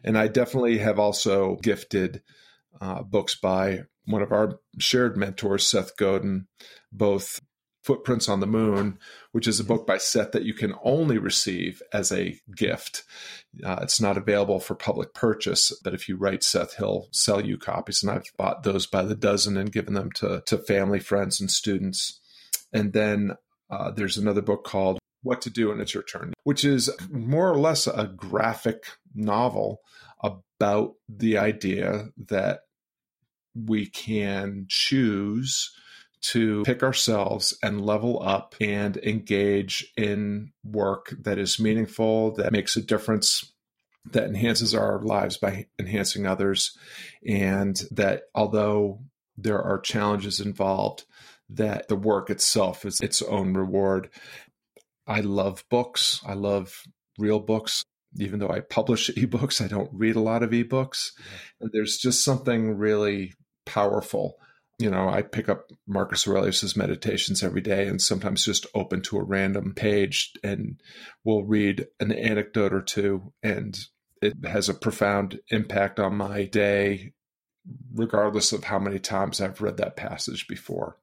And 0.05 0.19
I 0.19 0.29
definitely 0.29 0.79
have 0.79 0.99
also 0.99 1.57
gifted 1.63 2.23
uh, 2.81 3.03
books 3.03 3.35
by 3.35 3.85
one 4.05 4.23
of 4.23 4.33
our 4.33 4.59
shared 4.79 5.17
mentors, 5.17 5.67
Seth 5.67 5.97
Godin, 5.97 6.47
both 6.93 7.41
Footprints 7.83 8.29
on 8.29 8.41
the 8.41 8.47
Moon, 8.47 8.99
which 9.33 9.47
is 9.47 9.61
a 9.61 9.65
book 9.65 9.87
by 9.87 9.99
Seth 9.99 10.33
that 10.33 10.45
you 10.45 10.53
can 10.53 10.75
only 10.83 11.17
receive 11.17 11.81
as 11.93 12.13
a 12.13 12.39
gift. 12.55 13.05
Uh, 13.65 13.79
it's 13.83 14.01
not 14.01 14.17
available 14.17 14.61
for 14.61 14.75
public 14.75 15.15
purchase, 15.15 15.73
but 15.83 15.95
if 15.95 16.09
you 16.09 16.17
write 16.17 16.43
Seth, 16.43 16.77
he'll 16.77 17.09
sell 17.13 17.45
you 17.45 17.57
copies. 17.57 18.03
And 18.03 18.11
I've 18.11 18.31
bought 18.37 18.63
those 18.63 18.87
by 18.87 19.03
the 19.03 19.15
dozen 19.15 19.57
and 19.57 19.73
given 19.73 19.95
them 19.95 20.11
to, 20.17 20.43
to 20.47 20.59
family, 20.59 21.01
friends, 21.01 21.41
and 21.41 21.51
students. 21.51 22.21
And 22.73 22.93
then 22.93 23.37
uh, 23.71 23.91
there's 23.91 24.17
another 24.17 24.43
book 24.43 24.65
called 24.65 24.99
What 25.23 25.41
to 25.43 25.51
Do 25.51 25.69
When 25.69 25.81
It's 25.81 25.95
Your 25.95 26.03
Turn, 26.03 26.35
which 26.45 26.65
is 26.65 26.91
more 27.11 27.51
or 27.51 27.59
less 27.59 27.87
a 27.87 28.07
graphic 28.07 28.85
novel 29.15 29.81
about 30.23 30.95
the 31.09 31.39
idea 31.39 32.09
that 32.27 32.61
we 33.55 33.87
can 33.87 34.67
choose 34.69 35.73
to 36.21 36.63
pick 36.65 36.83
ourselves 36.83 37.57
and 37.63 37.85
level 37.85 38.23
up 38.23 38.55
and 38.61 38.97
engage 38.99 39.93
in 39.97 40.53
work 40.65 41.15
that 41.21 41.39
is 41.39 41.59
meaningful, 41.59 42.33
that 42.33 42.53
makes 42.53 42.77
a 42.77 42.83
difference, 42.83 43.53
that 44.11 44.25
enhances 44.25 44.75
our 44.75 45.01
lives 45.01 45.37
by 45.37 45.67
enhancing 45.79 46.27
others, 46.27 46.77
and 47.27 47.83
that 47.91 48.25
although 48.35 49.01
there 49.37 49.63
are 49.63 49.79
challenges 49.79 50.41
involved, 50.41 51.05
that 51.51 51.89
the 51.89 51.97
work 51.97 52.31
itself 52.31 52.85
is 52.85 53.01
its 53.01 53.23
own 53.23 53.55
reward. 53.55 54.11
I 55.07 55.21
love 55.21 55.65
books. 55.71 56.21
I 56.27 56.35
love 56.35 56.83
real 57.19 57.41
books. 57.41 57.83
Even 58.17 58.39
though 58.39 58.51
I 58.51 58.61
publish 58.61 59.11
ebooks, 59.17 59.65
I 59.65 59.69
don't 59.69 59.91
read 59.93 60.17
a 60.17 60.21
lot 60.21 60.43
of 60.43 60.51
ebooks. 60.51 61.13
And 61.61 61.71
There's 61.73 61.97
just 61.97 62.25
something 62.25 62.77
really 62.77 63.35
powerful. 63.65 64.39
You 64.79 64.91
know, 64.91 65.09
I 65.09 65.23
pick 65.23 65.49
up 65.49 65.71
Marcus 65.87 66.27
Aurelius's 66.27 66.77
meditations 66.77 67.43
every 67.43 67.61
day 67.61 67.89
and 67.89 68.01
sometimes 68.01 68.45
just 68.45 68.67
open 68.75 69.03
to 69.03 69.19
a 69.19 69.25
random 69.25 69.75
page 69.75 70.33
and 70.45 70.81
we'll 71.25 71.43
read 71.43 71.89
an 71.99 72.13
anecdote 72.13 72.73
or 72.73 72.83
two 72.83 73.33
and 73.43 73.77
it 74.23 74.35
has 74.45 74.69
a 74.69 74.75
profound 74.75 75.41
impact 75.49 75.99
on 75.99 76.17
my 76.17 76.45
day, 76.45 77.13
regardless 77.93 78.53
of 78.53 78.65
how 78.65 78.79
many 78.79 78.99
times 78.99 79.41
I've 79.41 79.61
read 79.61 79.77
that 79.79 79.97
passage 79.97 80.47
before. 80.49 80.97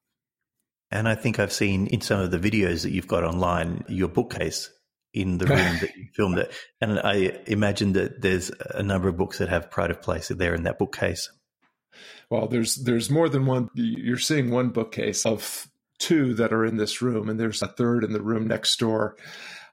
And 0.91 1.07
I 1.07 1.15
think 1.15 1.39
I've 1.39 1.51
seen 1.51 1.87
in 1.87 2.01
some 2.01 2.19
of 2.19 2.31
the 2.31 2.39
videos 2.39 2.83
that 2.83 2.91
you've 2.91 3.07
got 3.07 3.23
online 3.23 3.83
your 3.87 4.07
bookcase 4.07 4.71
in 5.13 5.37
the 5.37 5.45
room 5.45 5.77
that 5.81 5.95
you 5.95 6.07
filmed 6.13 6.37
it. 6.37 6.53
And 6.81 6.99
I 6.99 7.39
imagine 7.47 7.93
that 7.93 8.21
there's 8.21 8.51
a 8.71 8.83
number 8.83 9.07
of 9.07 9.17
books 9.17 9.37
that 9.39 9.49
have 9.49 9.71
pride 9.71 9.91
of 9.91 10.01
place 10.01 10.27
there 10.27 10.53
in 10.53 10.63
that 10.63 10.77
bookcase. 10.77 11.29
Well, 12.29 12.47
there's 12.47 12.75
there's 12.75 13.09
more 13.09 13.29
than 13.29 13.45
one. 13.45 13.69
You're 13.73 14.17
seeing 14.17 14.51
one 14.51 14.69
bookcase 14.69 15.25
of 15.25 15.67
two 15.99 16.33
that 16.35 16.53
are 16.53 16.65
in 16.65 16.77
this 16.77 17.01
room, 17.01 17.29
and 17.29 17.39
there's 17.39 17.61
a 17.61 17.67
third 17.67 18.03
in 18.03 18.13
the 18.13 18.21
room 18.21 18.47
next 18.47 18.77
door. 18.79 19.17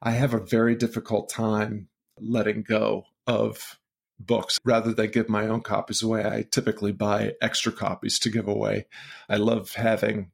I 0.00 0.12
have 0.12 0.34
a 0.34 0.40
very 0.40 0.74
difficult 0.74 1.28
time 1.28 1.88
letting 2.18 2.62
go 2.62 3.04
of 3.26 3.78
books 4.18 4.58
rather 4.64 4.92
than 4.92 5.10
give 5.10 5.28
my 5.28 5.46
own 5.46 5.60
copies 5.60 6.02
away. 6.02 6.24
I 6.24 6.46
typically 6.48 6.92
buy 6.92 7.32
extra 7.40 7.72
copies 7.72 8.18
to 8.20 8.30
give 8.30 8.48
away. 8.48 8.86
I 9.28 9.36
love 9.36 9.72
having 9.72 10.30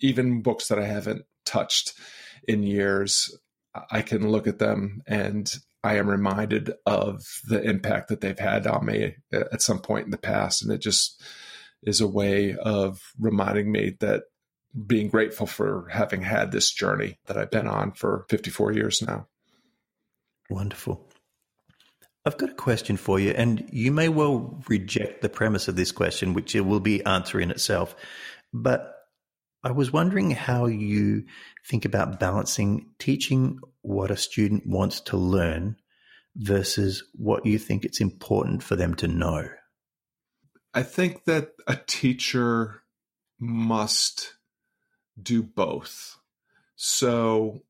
even 0.00 0.42
books 0.42 0.68
that 0.68 0.78
I 0.78 0.86
haven't 0.86 1.24
touched 1.44 1.94
in 2.46 2.62
years. 2.62 3.36
I 3.90 4.02
can 4.02 4.30
look 4.30 4.46
at 4.46 4.58
them 4.58 5.02
and 5.06 5.52
I 5.86 5.98
am 5.98 6.10
reminded 6.10 6.72
of 6.84 7.22
the 7.46 7.62
impact 7.62 8.08
that 8.08 8.20
they've 8.20 8.36
had 8.38 8.66
on 8.66 8.84
me 8.84 9.14
uh, 9.32 9.44
at 9.52 9.62
some 9.62 9.78
point 9.78 10.06
in 10.06 10.10
the 10.10 10.18
past. 10.18 10.62
And 10.62 10.72
it 10.72 10.78
just 10.78 11.22
is 11.84 12.00
a 12.00 12.08
way 12.08 12.56
of 12.56 13.00
reminding 13.20 13.70
me 13.70 13.96
that 14.00 14.24
being 14.84 15.08
grateful 15.08 15.46
for 15.46 15.86
having 15.92 16.22
had 16.22 16.50
this 16.50 16.72
journey 16.72 17.20
that 17.26 17.38
I've 17.38 17.52
been 17.52 17.68
on 17.68 17.92
for 17.92 18.26
54 18.28 18.72
years 18.72 19.00
now. 19.00 19.28
Wonderful. 20.50 21.08
I've 22.24 22.36
got 22.36 22.50
a 22.50 22.54
question 22.54 22.96
for 22.96 23.20
you, 23.20 23.30
and 23.30 23.68
you 23.72 23.92
may 23.92 24.08
well 24.08 24.60
reject 24.68 25.22
the 25.22 25.28
premise 25.28 25.68
of 25.68 25.76
this 25.76 25.92
question, 25.92 26.34
which 26.34 26.56
it 26.56 26.62
will 26.62 26.80
be 26.80 27.04
answer 27.04 27.38
in 27.38 27.52
itself. 27.52 27.94
But 28.52 28.92
I 29.62 29.70
was 29.70 29.92
wondering 29.92 30.32
how 30.32 30.66
you 30.66 31.26
think 31.68 31.84
about 31.84 32.18
balancing 32.18 32.90
teaching 32.98 33.60
what 33.86 34.10
a 34.10 34.16
student 34.16 34.66
wants 34.66 35.00
to 35.00 35.16
learn 35.16 35.76
versus 36.34 37.04
what 37.14 37.46
you 37.46 37.58
think 37.58 37.84
it's 37.84 38.00
important 38.00 38.62
for 38.62 38.74
them 38.74 38.94
to 38.94 39.06
know. 39.06 39.48
I 40.74 40.82
think 40.82 41.24
that 41.24 41.52
a 41.66 41.76
teacher 41.86 42.82
must 43.38 44.34
do 45.20 45.42
both. 45.42 46.16
So 46.74 47.62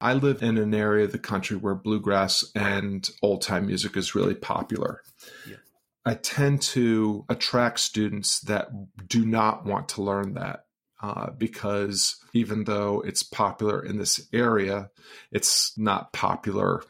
I 0.00 0.14
live 0.14 0.42
in 0.42 0.56
an 0.58 0.74
area 0.74 1.04
of 1.04 1.12
the 1.12 1.18
country 1.18 1.56
where 1.56 1.74
bluegrass 1.74 2.50
and 2.54 3.08
old 3.22 3.42
time 3.42 3.66
music 3.66 3.96
is 3.96 4.14
really 4.14 4.34
popular. 4.34 5.02
Yeah. 5.48 5.56
I 6.04 6.14
tend 6.14 6.62
to 6.62 7.24
attract 7.28 7.80
students 7.80 8.40
that 8.40 8.68
do 9.06 9.26
not 9.26 9.66
want 9.66 9.90
to 9.90 10.02
learn 10.02 10.34
that 10.34 10.65
uh, 11.02 11.30
because 11.30 12.16
even 12.32 12.64
though 12.64 13.00
it's 13.00 13.22
popular 13.22 13.84
in 13.84 13.98
this 13.98 14.20
area, 14.32 14.90
it's 15.30 15.76
not 15.76 16.12
popular 16.12 16.82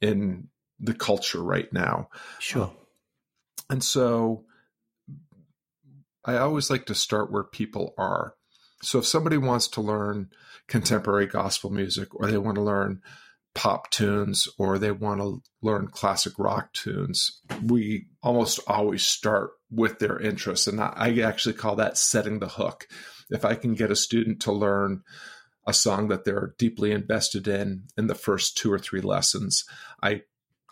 in 0.00 0.48
the 0.78 0.94
culture 0.94 1.42
right 1.42 1.72
now. 1.72 2.08
Sure. 2.38 2.72
and 3.70 3.82
so 3.82 4.44
I 6.24 6.36
always 6.36 6.70
like 6.70 6.86
to 6.86 6.94
start 6.94 7.30
where 7.30 7.44
people 7.44 7.94
are. 7.98 8.34
So 8.82 8.98
if 8.98 9.06
somebody 9.06 9.36
wants 9.36 9.68
to 9.68 9.80
learn 9.80 10.30
contemporary 10.68 11.26
gospel 11.26 11.70
music 11.70 12.14
or 12.14 12.26
they 12.26 12.38
want 12.38 12.56
to 12.56 12.62
learn 12.62 13.02
pop 13.54 13.90
tunes 13.90 14.48
or 14.58 14.78
they 14.78 14.90
want 14.90 15.20
to 15.20 15.42
learn 15.62 15.88
classic 15.88 16.38
rock 16.38 16.72
tunes, 16.72 17.40
we 17.64 18.06
almost 18.22 18.60
always 18.66 19.02
start 19.02 19.50
with 19.70 19.98
their 19.98 20.18
interests. 20.18 20.66
And 20.66 20.80
I 20.80 21.20
actually 21.20 21.54
call 21.54 21.76
that 21.76 21.96
setting 21.96 22.40
the 22.40 22.48
hook. 22.48 22.86
If 23.30 23.44
I 23.44 23.54
can 23.54 23.74
get 23.74 23.90
a 23.90 23.96
student 23.96 24.40
to 24.42 24.52
learn 24.52 25.02
a 25.66 25.72
song 25.72 26.08
that 26.08 26.24
they're 26.24 26.54
deeply 26.58 26.92
invested 26.92 27.48
in 27.48 27.84
in 27.96 28.06
the 28.06 28.14
first 28.14 28.56
two 28.56 28.72
or 28.72 28.78
three 28.78 29.00
lessons, 29.00 29.64
I 30.02 30.22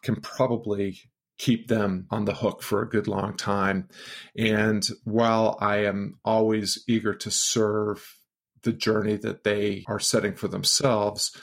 can 0.02 0.16
probably 0.16 1.00
keep 1.38 1.68
them 1.68 2.06
on 2.10 2.24
the 2.24 2.34
hook 2.34 2.62
for 2.62 2.82
a 2.82 2.88
good 2.88 3.08
long 3.08 3.36
time. 3.36 3.88
And 4.36 4.86
while 5.04 5.56
I 5.60 5.78
am 5.78 6.18
always 6.24 6.84
eager 6.86 7.14
to 7.14 7.30
serve 7.30 8.16
the 8.62 8.72
journey 8.72 9.16
that 9.16 9.42
they 9.42 9.84
are 9.88 9.98
setting 9.98 10.34
for 10.34 10.48
themselves, 10.48 11.36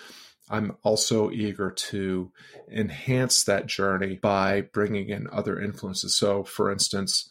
I'm 0.49 0.77
also 0.83 1.29
eager 1.31 1.69
to 1.69 2.31
enhance 2.71 3.43
that 3.43 3.67
journey 3.67 4.15
by 4.15 4.61
bringing 4.61 5.09
in 5.09 5.27
other 5.31 5.59
influences. 5.59 6.15
So, 6.15 6.43
for 6.43 6.71
instance, 6.71 7.29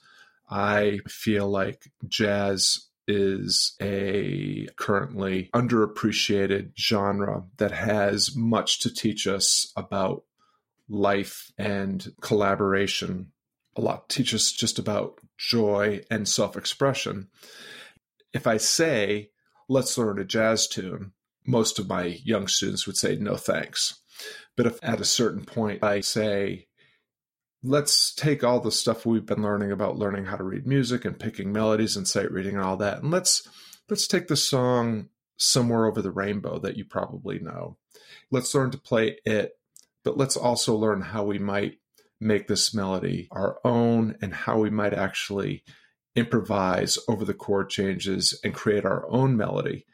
I 0.51 1.01
feel 1.09 1.49
like 1.49 1.91
jazz 2.07 2.88
is 3.09 3.75
a 3.81 4.69
currently 4.77 5.51
underappreciated 5.55 6.71
genre 6.79 7.45
that 7.57 7.73
has 7.73 8.37
much 8.37 8.81
to 8.81 8.95
teach 8.95 9.27
us 9.27 9.73
about 9.77 10.25
life 10.89 11.51
and 11.59 12.13
collaboration. 12.21 13.33
A 13.77 13.81
lot 13.81 14.09
teach 14.09 14.35
us 14.35 14.53
just 14.53 14.79
about 14.79 15.19
joy 15.37 16.03
and 16.11 16.29
self 16.29 16.57
expression. 16.57 17.29
If 18.33 18.47
I 18.47 18.59
say, 18.59 19.31
let's 19.69 19.97
learn 19.97 20.19
a 20.19 20.25
jazz 20.25 20.69
tune, 20.69 21.13
most 21.47 21.79
of 21.79 21.89
my 21.89 22.21
young 22.25 22.47
students 22.47 22.87
would 22.87 22.97
say, 22.97 23.17
no 23.17 23.37
thanks. 23.37 24.01
But 24.57 24.67
if 24.67 24.79
at 24.83 25.01
a 25.01 25.05
certain 25.05 25.45
point 25.45 25.83
I 25.83 26.01
say, 26.01 26.68
let's 27.63 28.15
take 28.15 28.45
all 28.45 28.61
the 28.61 28.73
stuff 28.73 29.05
we've 29.05 29.27
been 29.27 29.43
learning 29.43 29.73
about 29.73 29.99
learning 29.99 30.27
how 30.27 30.37
to 30.37 30.45
read 30.45 30.67
music 30.67 31.05
and 31.05 31.19
picking 31.19 31.53
melodies 31.53 31.97
and 31.97 32.07
sight 32.07 32.31
reading 32.31 32.55
and 32.55 32.65
all 32.65 32.77
that, 32.77 33.03
and 33.03 33.11
let's 33.11 33.49
let's 33.89 34.07
take 34.07 34.29
the 34.29 34.37
song 34.37 35.09
somewhere 35.37 35.87
over 35.87 36.03
the 36.03 36.11
rainbow 36.11 36.59
that 36.59 36.77
you 36.77 36.85
probably 36.85 37.39
know. 37.39 37.77
Let's 38.31 38.55
learn 38.55 38.71
to 38.73 38.79
play 38.79 39.19
it 39.25 39.59
but 40.09 40.17
let's 40.17 40.39
also 40.39 40.75
learn 40.75 41.03
how 41.03 41.23
we 41.23 41.39
might 41.39 41.81
make 42.19 42.49
this 42.49 42.75
melody 42.75 43.29
our 43.31 43.59
own 43.63 44.17
and 44.23 44.33
how 44.33 44.59
we 44.59 44.71
might 44.71 44.95
actually 44.95 45.63
improvise 46.17 46.99
over 47.09 47.27
the 47.27 47.35
chord 47.35 47.69
changes 47.69 48.39
and 48.43 48.55
create 48.55 48.87
our 48.87 49.07
own 49.11 49.37
melody. 49.37 49.85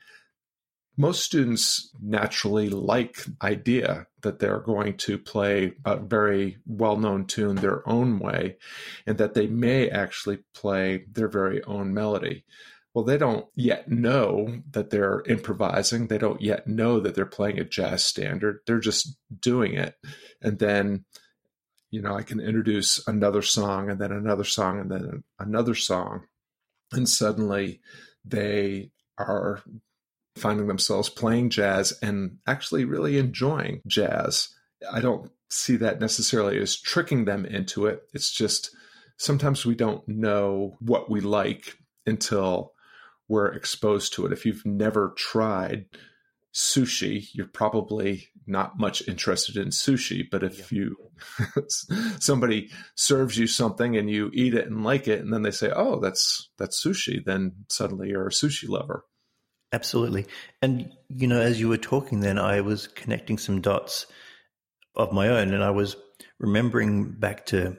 Most 0.96 1.24
students 1.24 1.90
naturally 2.00 2.68
like 2.68 3.16
idea 3.42 4.06
that 4.22 4.38
they're 4.38 4.60
going 4.60 4.96
to 4.98 5.18
play 5.18 5.72
a 5.84 5.96
very 5.96 6.58
well-known 6.66 7.26
tune 7.26 7.56
their 7.56 7.86
own 7.88 8.18
way 8.20 8.58
and 9.06 9.18
that 9.18 9.34
they 9.34 9.48
may 9.48 9.88
actually 9.88 10.38
play 10.54 11.04
their 11.10 11.28
very 11.28 11.62
own 11.64 11.92
melody 11.92 12.44
well, 12.94 13.04
they 13.04 13.18
don't 13.18 13.46
yet 13.56 13.90
know 13.90 14.62
that 14.70 14.90
they're 14.90 15.24
improvising. 15.26 16.06
They 16.06 16.18
don't 16.18 16.40
yet 16.40 16.68
know 16.68 17.00
that 17.00 17.16
they're 17.16 17.26
playing 17.26 17.58
a 17.58 17.64
jazz 17.64 18.04
standard. 18.04 18.60
They're 18.66 18.78
just 18.78 19.18
doing 19.40 19.74
it. 19.74 19.96
And 20.40 20.60
then, 20.60 21.04
you 21.90 22.00
know, 22.00 22.14
I 22.14 22.22
can 22.22 22.38
introduce 22.38 23.04
another 23.08 23.42
song 23.42 23.90
and 23.90 24.00
then 24.00 24.12
another 24.12 24.44
song 24.44 24.78
and 24.78 24.90
then 24.90 25.24
another 25.40 25.74
song. 25.74 26.26
And 26.92 27.08
suddenly 27.08 27.80
they 28.24 28.92
are 29.18 29.60
finding 30.36 30.66
themselves 30.66 31.08
playing 31.08 31.50
jazz 31.50 31.96
and 32.02 32.38
actually 32.46 32.84
really 32.84 33.18
enjoying 33.18 33.80
jazz. 33.86 34.48
I 34.90 35.00
don't 35.00 35.30
see 35.48 35.76
that 35.76 36.00
necessarily 36.00 36.58
as 36.58 36.76
tricking 36.76 37.24
them 37.24 37.44
into 37.46 37.86
it. 37.86 38.02
It's 38.12 38.30
just 38.30 38.74
sometimes 39.16 39.64
we 39.64 39.74
don't 39.74 40.06
know 40.08 40.76
what 40.80 41.10
we 41.10 41.20
like 41.20 41.78
until 42.06 42.72
we're 43.28 43.52
exposed 43.52 44.14
to 44.14 44.26
it. 44.26 44.32
If 44.32 44.44
you've 44.44 44.66
never 44.66 45.14
tried 45.16 45.86
sushi, 46.52 47.28
you're 47.32 47.46
probably 47.46 48.28
not 48.46 48.78
much 48.78 49.06
interested 49.08 49.56
in 49.56 49.68
sushi. 49.68 50.24
But 50.30 50.42
if 50.42 50.70
yeah. 50.70 50.78
you 50.78 50.96
somebody 52.20 52.70
serves 52.94 53.38
you 53.38 53.46
something 53.46 53.96
and 53.96 54.10
you 54.10 54.30
eat 54.34 54.54
it 54.54 54.66
and 54.66 54.84
like 54.84 55.08
it, 55.08 55.20
and 55.20 55.32
then 55.32 55.42
they 55.42 55.50
say, 55.50 55.72
"Oh, 55.74 56.00
that's 56.00 56.50
that's 56.58 56.84
sushi," 56.84 57.24
then 57.24 57.52
suddenly 57.68 58.10
you're 58.10 58.26
a 58.26 58.30
sushi 58.30 58.68
lover. 58.68 59.04
Absolutely. 59.74 60.26
And 60.62 60.92
you 61.08 61.26
know, 61.26 61.40
as 61.40 61.58
you 61.58 61.68
were 61.68 61.76
talking, 61.76 62.20
then 62.20 62.38
I 62.38 62.60
was 62.60 62.86
connecting 62.86 63.38
some 63.38 63.60
dots 63.60 64.06
of 64.94 65.12
my 65.12 65.26
own, 65.26 65.52
and 65.52 65.64
I 65.64 65.70
was 65.70 65.96
remembering 66.38 67.10
back 67.10 67.46
to 67.46 67.76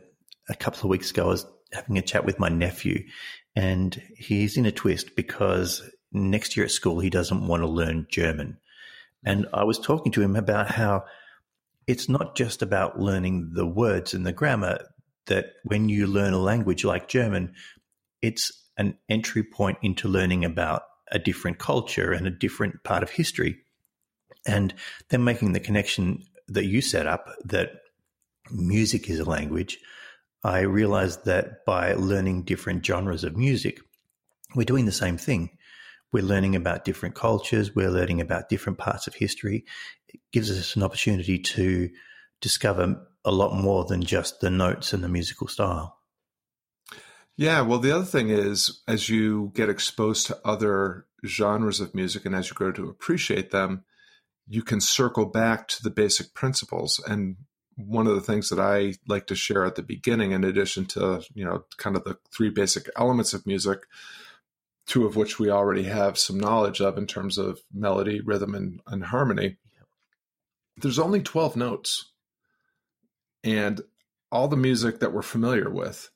a 0.50 0.56
couple 0.56 0.82
of 0.82 0.90
weeks 0.90 1.12
ago. 1.12 1.24
I 1.24 1.30
was 1.30 1.46
having 1.72 1.98
a 1.98 2.02
chat 2.02 2.26
with 2.26 2.38
my 2.38 2.50
nephew, 2.50 3.06
and 3.56 4.02
he's 4.18 4.58
in 4.58 4.66
a 4.66 4.74
twist 4.74 5.16
because 5.16 5.90
next 6.12 6.58
year 6.58 6.66
at 6.66 6.72
school 6.72 7.00
he 7.00 7.10
doesn't 7.10 7.48
want 7.48 7.64
to 7.64 7.68
learn 7.68 8.08
German. 8.10 8.58
And 9.24 9.48
I 9.54 9.64
was 9.64 9.80
talking 9.80 10.12
to 10.12 10.22
him 10.22 10.36
about 10.36 10.70
how 10.70 11.06
it's 11.88 12.10
not 12.10 12.36
just 12.36 12.62
about 12.62 13.00
learning 13.00 13.52
the 13.54 13.66
words 13.66 14.14
and 14.14 14.26
the 14.26 14.34
grammar, 14.34 14.80
that 15.28 15.54
when 15.64 15.88
you 15.88 16.08
learn 16.08 16.34
a 16.34 16.40
language 16.40 16.84
like 16.84 17.08
German, 17.08 17.54
it's 18.22 18.52
an 18.76 18.98
entry 19.08 19.44
point 19.44 19.78
into 19.82 20.10
learning 20.10 20.44
about 20.44 20.82
a 21.12 21.20
different 21.20 21.60
culture 21.60 22.12
and 22.12 22.28
a 22.28 22.32
different 22.32 22.84
part 22.84 23.04
of 23.04 23.10
history. 23.10 23.58
And 24.46 24.74
then 25.10 25.24
making 25.24 25.54
the 25.54 25.60
connection 25.60 26.24
that 26.48 26.66
you 26.66 26.82
set 26.82 27.08
up 27.08 27.30
that 27.46 27.72
music 28.52 29.10
is 29.10 29.20
a 29.20 29.30
language, 29.30 29.80
I 30.44 30.60
realized 30.60 31.26
that 31.26 31.66
by 31.66 31.94
learning 31.94 32.44
different 32.44 32.86
genres 32.86 33.24
of 33.24 33.36
music, 33.36 33.80
we're 34.56 34.64
doing 34.64 34.86
the 34.86 34.92
same 34.92 35.18
thing. 35.18 35.50
We're 36.12 36.24
learning 36.24 36.56
about 36.56 36.86
different 36.86 37.16
cultures, 37.16 37.76
we're 37.76 37.90
learning 37.90 38.22
about 38.22 38.48
different 38.48 38.78
parts 38.78 39.08
of 39.08 39.16
history. 39.16 39.66
It 40.08 40.22
gives 40.32 40.52
us 40.52 40.76
an 40.76 40.84
opportunity 40.84 41.40
to 41.40 41.90
discover 42.42 43.06
a 43.26 43.32
lot 43.32 43.56
more 43.56 43.86
than 43.86 44.04
just 44.04 44.40
the 44.40 44.52
notes 44.52 44.94
and 44.94 45.04
the 45.04 45.10
musical 45.10 45.48
style. 45.48 45.98
Yeah, 47.38 47.62
well, 47.62 47.80
the 47.80 47.94
other 47.94 48.06
thing 48.06 48.30
is, 48.30 48.82
as 48.88 49.10
you 49.10 49.52
get 49.54 49.70
exposed 49.70 50.28
to 50.28 50.40
other 50.46 51.06
genres 51.26 51.82
of 51.82 51.94
music 51.94 52.26
and 52.26 52.34
as 52.34 52.50
you 52.50 52.54
grow 52.54 52.72
to 52.72 52.90
appreciate 52.90 53.52
them, 53.52 53.84
you 54.48 54.62
can 54.62 54.80
circle 54.80 55.26
back 55.26 55.68
to 55.68 55.84
the 55.84 55.90
basic 55.90 56.34
principles. 56.34 57.02
And 57.06 57.36
one 57.76 58.08
of 58.08 58.16
the 58.16 58.22
things 58.22 58.50
that 58.50 58.60
I 58.60 58.94
like 59.08 59.28
to 59.28 59.36
share 59.36 59.66
at 59.66 59.76
the 59.76 59.84
beginning, 59.84 60.32
in 60.32 60.46
addition 60.46 60.86
to, 60.88 61.24
you 61.34 61.44
know, 61.44 61.66
kind 61.78 61.98
of 61.98 62.06
the 62.06 62.18
three 62.32 62.50
basic 62.50 62.90
elements 62.96 63.34
of 63.34 63.46
music, 63.46 63.80
two 64.88 65.06
of 65.06 65.18
which 65.18 65.38
we 65.38 65.50
already 65.50 65.84
have 65.84 66.18
some 66.18 66.40
knowledge 66.40 66.80
of 66.80 66.98
in 66.98 67.06
terms 67.06 67.38
of 67.38 67.60
melody, 67.74 68.22
rhythm, 68.22 68.56
and, 68.56 68.82
and 68.88 69.06
harmony, 69.06 69.58
there's 70.78 71.00
only 71.00 71.22
12 71.22 71.58
notes. 71.58 72.12
And 73.44 73.82
all 74.32 74.48
the 74.48 74.56
music 74.56 75.00
that 75.00 75.14
we're 75.14 75.22
familiar 75.22 75.70
with 75.70 76.10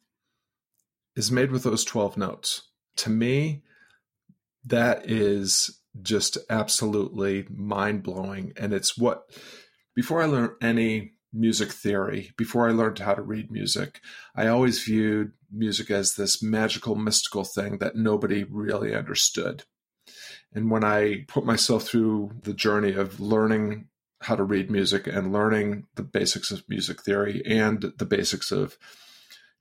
is 1.19 1.33
made 1.33 1.51
with 1.51 1.63
those 1.63 1.83
12 1.83 2.15
notes. 2.15 2.61
To 2.95 3.09
me, 3.09 3.61
that 4.63 5.11
is 5.11 5.81
just 6.01 6.37
absolutely 6.49 7.45
mind 7.53 8.03
blowing. 8.03 8.53
And 8.55 8.71
it's 8.71 8.97
what, 8.97 9.23
before 9.93 10.21
I 10.21 10.27
learned 10.27 10.53
any 10.61 11.15
music 11.33 11.73
theory, 11.73 12.31
before 12.37 12.69
I 12.69 12.71
learned 12.71 12.99
how 12.99 13.15
to 13.15 13.21
read 13.21 13.51
music, 13.51 13.99
I 14.33 14.47
always 14.47 14.81
viewed 14.81 15.33
music 15.51 15.91
as 15.91 16.13
this 16.13 16.41
magical, 16.41 16.95
mystical 16.95 17.43
thing 17.43 17.79
that 17.79 17.97
nobody 17.97 18.45
really 18.45 18.95
understood. 18.95 19.63
And 20.53 20.71
when 20.71 20.85
I 20.85 21.25
put 21.27 21.45
myself 21.45 21.83
through 21.83 22.31
the 22.43 22.53
journey 22.53 22.93
of 22.93 23.19
learning 23.19 23.89
how 24.21 24.37
to 24.37 24.43
read 24.43 24.71
music 24.71 25.05
and 25.05 25.33
learning 25.33 25.87
the 25.95 26.03
basics 26.03 26.49
of 26.49 26.63
music 26.69 27.03
theory 27.03 27.41
and 27.45 27.91
the 27.97 28.05
basics 28.05 28.53
of 28.53 28.77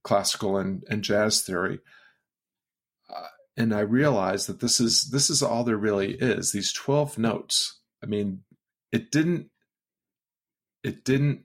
classical 0.05 0.57
and, 0.57 0.85
and 0.89 1.03
jazz 1.03 1.43
theory, 1.43 1.81
uh, 3.15 3.27
and 3.57 3.75
I 3.75 3.81
realized 3.81 4.49
that 4.49 4.61
this 4.61 4.81
is 4.81 5.11
this 5.11 5.31
is 5.31 5.43
all 5.43 5.65
there 5.65 5.77
really 5.77 6.15
is. 6.15 6.53
These 6.53 6.73
twelve 6.73 7.19
notes. 7.19 7.81
I 8.03 8.07
mean, 8.07 8.43
it 8.93 9.11
didn't 9.11 9.51
it 10.85 11.05
didn't 11.05 11.43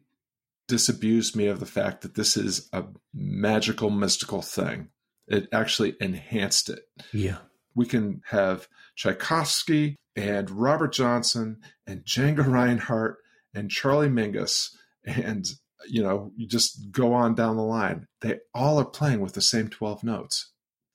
disabuse 0.67 1.35
me 1.35 1.47
of 1.47 1.59
the 1.59 1.65
fact 1.65 2.01
that 2.01 2.15
this 2.15 2.37
is 2.37 2.69
a 2.71 2.83
magical, 3.13 3.89
mystical 3.89 4.41
thing. 4.41 4.89
It 5.27 5.47
actually 5.51 5.95
enhanced 5.99 6.69
it. 6.69 6.83
Yeah. 7.11 7.37
We 7.75 7.85
can 7.85 8.21
have 8.29 8.67
Tchaikovsky 8.95 9.95
and 10.15 10.49
Robert 10.49 10.93
Johnson 10.93 11.59
and 11.87 12.03
Django 12.03 12.45
Reinhardt 12.45 13.17
and 13.53 13.69
Charlie 13.69 14.09
Mingus 14.09 14.69
and 15.05 15.45
you 15.87 16.03
know, 16.03 16.31
you 16.35 16.47
just 16.47 16.91
go 16.91 17.13
on 17.13 17.35
down 17.35 17.57
the 17.57 17.63
line. 17.63 18.07
They 18.21 18.39
all 18.53 18.79
are 18.79 18.85
playing 18.85 19.21
with 19.21 19.33
the 19.33 19.41
same 19.41 19.69
12 19.69 20.03
notes. 20.03 20.51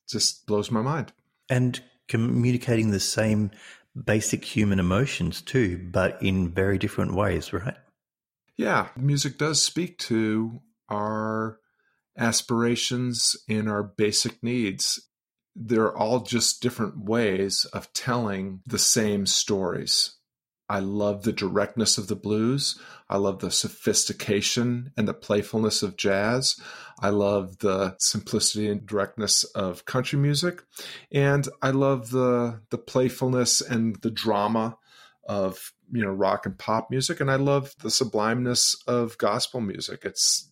It 0.06 0.12
just 0.12 0.46
blows 0.46 0.70
my 0.70 0.82
mind. 0.82 1.12
And 1.48 1.80
communicating 2.08 2.90
the 2.90 3.00
same 3.00 3.50
basic 4.04 4.44
human 4.44 4.78
emotions 4.78 5.42
too, 5.42 5.88
but 5.90 6.22
in 6.22 6.50
very 6.50 6.78
different 6.78 7.14
ways, 7.14 7.52
right? 7.52 7.76
Yeah, 8.56 8.88
music 8.96 9.38
does 9.38 9.62
speak 9.62 9.98
to 9.98 10.60
our 10.88 11.58
aspirations 12.16 13.36
and 13.48 13.68
our 13.68 13.82
basic 13.82 14.42
needs. 14.42 15.08
They're 15.54 15.96
all 15.96 16.20
just 16.20 16.60
different 16.62 17.04
ways 17.04 17.64
of 17.72 17.92
telling 17.92 18.60
the 18.66 18.78
same 18.78 19.26
stories. 19.26 20.17
I 20.68 20.80
love 20.80 21.22
the 21.22 21.32
directness 21.32 21.96
of 21.96 22.08
the 22.08 22.16
blues. 22.16 22.78
I 23.08 23.16
love 23.16 23.38
the 23.38 23.50
sophistication 23.50 24.92
and 24.96 25.08
the 25.08 25.14
playfulness 25.14 25.82
of 25.82 25.96
jazz. 25.96 26.60
I 27.00 27.08
love 27.08 27.58
the 27.58 27.96
simplicity 27.98 28.68
and 28.68 28.86
directness 28.86 29.44
of 29.44 29.86
country 29.86 30.18
music. 30.18 30.62
And 31.10 31.48
I 31.62 31.70
love 31.70 32.10
the 32.10 32.60
the 32.70 32.78
playfulness 32.78 33.60
and 33.60 33.96
the 34.02 34.10
drama 34.10 34.76
of 35.26 35.72
you 35.90 36.02
know 36.02 36.10
rock 36.10 36.44
and 36.44 36.58
pop 36.58 36.90
music 36.90 37.20
and 37.20 37.30
I 37.30 37.36
love 37.36 37.74
the 37.80 37.90
sublimeness 37.90 38.76
of 38.86 39.16
gospel 39.18 39.60
music. 39.60 40.00
It's 40.04 40.50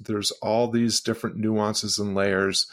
there's 0.00 0.32
all 0.42 0.68
these 0.68 1.00
different 1.00 1.36
nuances 1.36 1.98
and 1.98 2.16
layers 2.16 2.66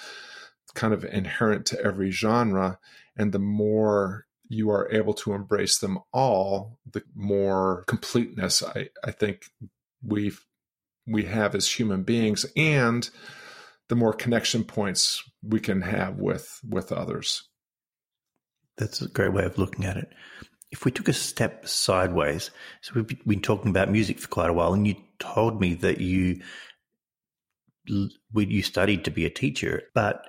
kind 0.73 0.93
of 0.93 1.03
inherent 1.03 1.67
to 1.67 1.83
every 1.83 2.09
genre 2.09 2.79
and 3.15 3.31
the 3.31 3.39
more 3.39 4.25
you 4.49 4.71
are 4.71 4.91
able 4.91 5.13
to 5.13 5.33
embrace 5.33 5.77
them 5.77 5.99
all, 6.11 6.79
the 6.91 7.03
more 7.15 7.83
completeness 7.87 8.63
I, 8.63 8.89
I 9.03 9.11
think 9.11 9.45
we 10.03 10.33
we 11.07 11.23
have 11.23 11.55
as 11.55 11.71
human 11.71 12.03
beings, 12.03 12.45
and 12.55 13.09
the 13.87 13.95
more 13.95 14.13
connection 14.13 14.63
points 14.63 15.23
we 15.43 15.59
can 15.59 15.81
have 15.81 16.17
with 16.17 16.59
with 16.67 16.91
others. 16.91 17.43
That's 18.77 19.01
a 19.01 19.07
great 19.07 19.33
way 19.33 19.45
of 19.45 19.57
looking 19.57 19.85
at 19.85 19.97
it. 19.97 20.09
If 20.71 20.85
we 20.85 20.91
took 20.91 21.07
a 21.07 21.13
step 21.13 21.67
sideways, 21.67 22.51
so 22.81 22.93
we've 22.95 23.25
been 23.25 23.41
talking 23.41 23.71
about 23.71 23.91
music 23.91 24.19
for 24.19 24.27
quite 24.27 24.49
a 24.49 24.53
while, 24.53 24.73
and 24.73 24.87
you 24.87 24.95
told 25.19 25.59
me 25.59 25.75
that 25.75 25.99
you 25.99 26.41
you 27.85 28.61
studied 28.61 29.05
to 29.05 29.11
be 29.11 29.25
a 29.25 29.31
teacher, 29.31 29.83
but 29.93 30.27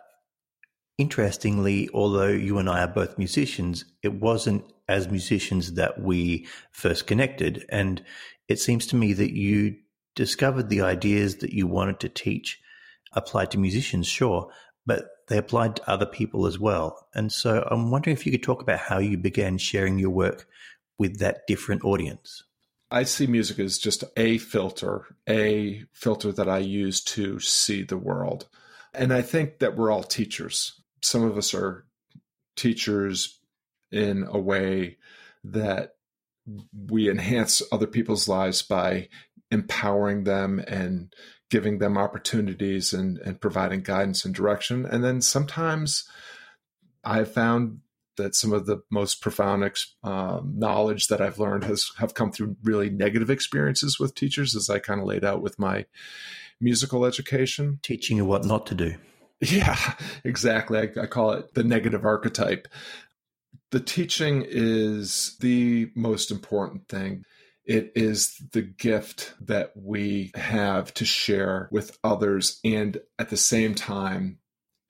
Interestingly, 1.01 1.89
although 1.95 2.29
you 2.29 2.59
and 2.59 2.69
I 2.69 2.83
are 2.83 2.87
both 2.87 3.17
musicians, 3.17 3.87
it 4.03 4.13
wasn't 4.13 4.71
as 4.87 5.09
musicians 5.09 5.73
that 5.73 5.99
we 5.99 6.47
first 6.73 7.07
connected. 7.07 7.65
And 7.71 8.05
it 8.49 8.59
seems 8.59 8.87
to 8.89 8.97
me 8.97 9.15
that 9.15 9.35
you 9.35 9.77
discovered 10.15 10.69
the 10.69 10.83
ideas 10.83 11.37
that 11.37 11.55
you 11.55 11.67
wanted 11.67 12.01
to 12.01 12.11
teach 12.11 12.61
applied 13.15 13.51
to 13.53 13.59
musicians, 13.59 14.09
sure, 14.09 14.51
but 14.85 15.09
they 15.29 15.39
applied 15.39 15.77
to 15.77 15.91
other 15.91 16.05
people 16.05 16.45
as 16.45 16.59
well. 16.59 17.09
And 17.15 17.33
so 17.33 17.67
I'm 17.71 17.91
wondering 17.91 18.15
if 18.15 18.27
you 18.27 18.33
could 18.33 18.43
talk 18.43 18.61
about 18.61 18.81
how 18.81 18.99
you 18.99 19.17
began 19.17 19.57
sharing 19.57 19.99
your 19.99 20.11
work 20.11 20.47
with 20.99 21.19
that 21.21 21.47
different 21.47 21.83
audience. 21.83 22.43
I 22.91 23.05
see 23.05 23.27
music 23.27 23.59
as 23.59 23.79
just 23.79 24.05
a 24.19 24.37
filter, 24.37 25.07
a 25.27 25.83
filter 25.95 26.31
that 26.31 26.47
I 26.51 26.59
use 26.59 27.01
to 27.05 27.41
see 27.41 27.85
the 27.85 27.97
world. 27.97 28.49
And 28.93 29.15
I 29.15 29.23
think 29.23 29.61
that 29.61 29.79
we're 29.79 29.91
all 29.91 30.03
teachers 30.03 30.80
some 31.03 31.23
of 31.23 31.37
us 31.37 31.55
are 31.55 31.87
teachers 32.57 33.41
in 33.91 34.27
a 34.29 34.39
way 34.39 34.99
that 35.45 35.95
we 36.89 37.09
enhance 37.09 37.63
other 37.73 37.87
people's 37.87 38.29
lives 38.29 38.63
by 38.63 39.09
empowering 39.51 40.25
them 40.25 40.59
and 40.67 41.13
giving 41.51 41.79
them 41.79 41.99
opportunities 41.99 42.93
and, 42.93 43.19
and 43.19 43.41
providing 43.41 43.81
guidance 43.81 44.25
and 44.25 44.35
direction. 44.35 44.87
And 44.87 45.03
then 45.03 45.21
sometimes 45.21 46.09
I've 47.05 47.33
found 47.33 47.81
that 48.17 48.35
some 48.35 48.53
of 48.53 48.67
the 48.67 48.83
most 48.91 49.21
profound 49.21 49.69
um, 50.05 50.55
knowledge 50.57 51.09
that 51.09 51.21
I've 51.21 51.39
learned 51.39 51.65
has 51.65 51.91
have 51.99 52.15
come 52.15 52.31
through 52.31 52.57
really 52.63 52.91
negative 52.91 53.31
experiences 53.31 53.99
with 53.99 54.15
teachers, 54.15 54.55
as 54.55 54.69
I 54.69 54.79
kind 54.79 55.01
of 55.01 55.07
laid 55.07 55.25
out 55.25 55.43
with 55.43 55.59
my 55.59 55.87
musical 56.61 57.05
education. 57.05 57.81
Teaching 57.83 58.19
you 58.19 58.25
what 58.25 58.45
not 58.45 58.67
to 58.67 58.75
do. 58.75 58.97
Yeah, 59.51 59.95
exactly. 60.25 60.79
I, 60.79 61.03
I 61.03 61.07
call 61.07 61.33
it 61.33 61.55
the 61.55 61.65
negative 61.65 62.05
archetype. 62.05 62.69
The 63.71 63.81
teaching 63.81 64.45
is 64.47 65.37
the 65.41 65.91
most 65.95 66.31
important 66.31 66.89
thing. 66.89 67.25
It 67.65 67.93
is 67.95 68.37
the 68.53 68.63
gift 68.63 69.35
that 69.41 69.73
we 69.77 70.33
have 70.35 70.93
to 70.95 71.05
share 71.05 71.69
with 71.71 71.99
others. 72.03 72.61
And 72.65 73.01
at 73.19 73.31
the 73.31 73.37
same 73.37 73.75
time, 73.75 74.39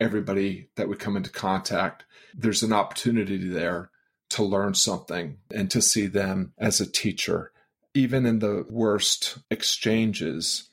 everybody 0.01 0.71
that 0.77 0.89
we 0.89 0.97
come 0.97 1.17
into 1.17 1.31
contact, 1.31 2.05
there's 2.35 2.63
an 2.63 2.73
opportunity 2.73 3.49
there 3.49 3.91
to 4.31 4.43
learn 4.43 4.75
something 4.75 5.39
and 5.53 5.71
to 5.71 5.83
see 5.83 6.07
them 6.07 6.55
as 6.59 6.81
a 6.81 6.91
teacher. 6.91 7.53
Even 7.93 8.25
in 8.25 8.39
the 8.39 8.65
worst 8.71 9.39
exchanges, 9.51 10.70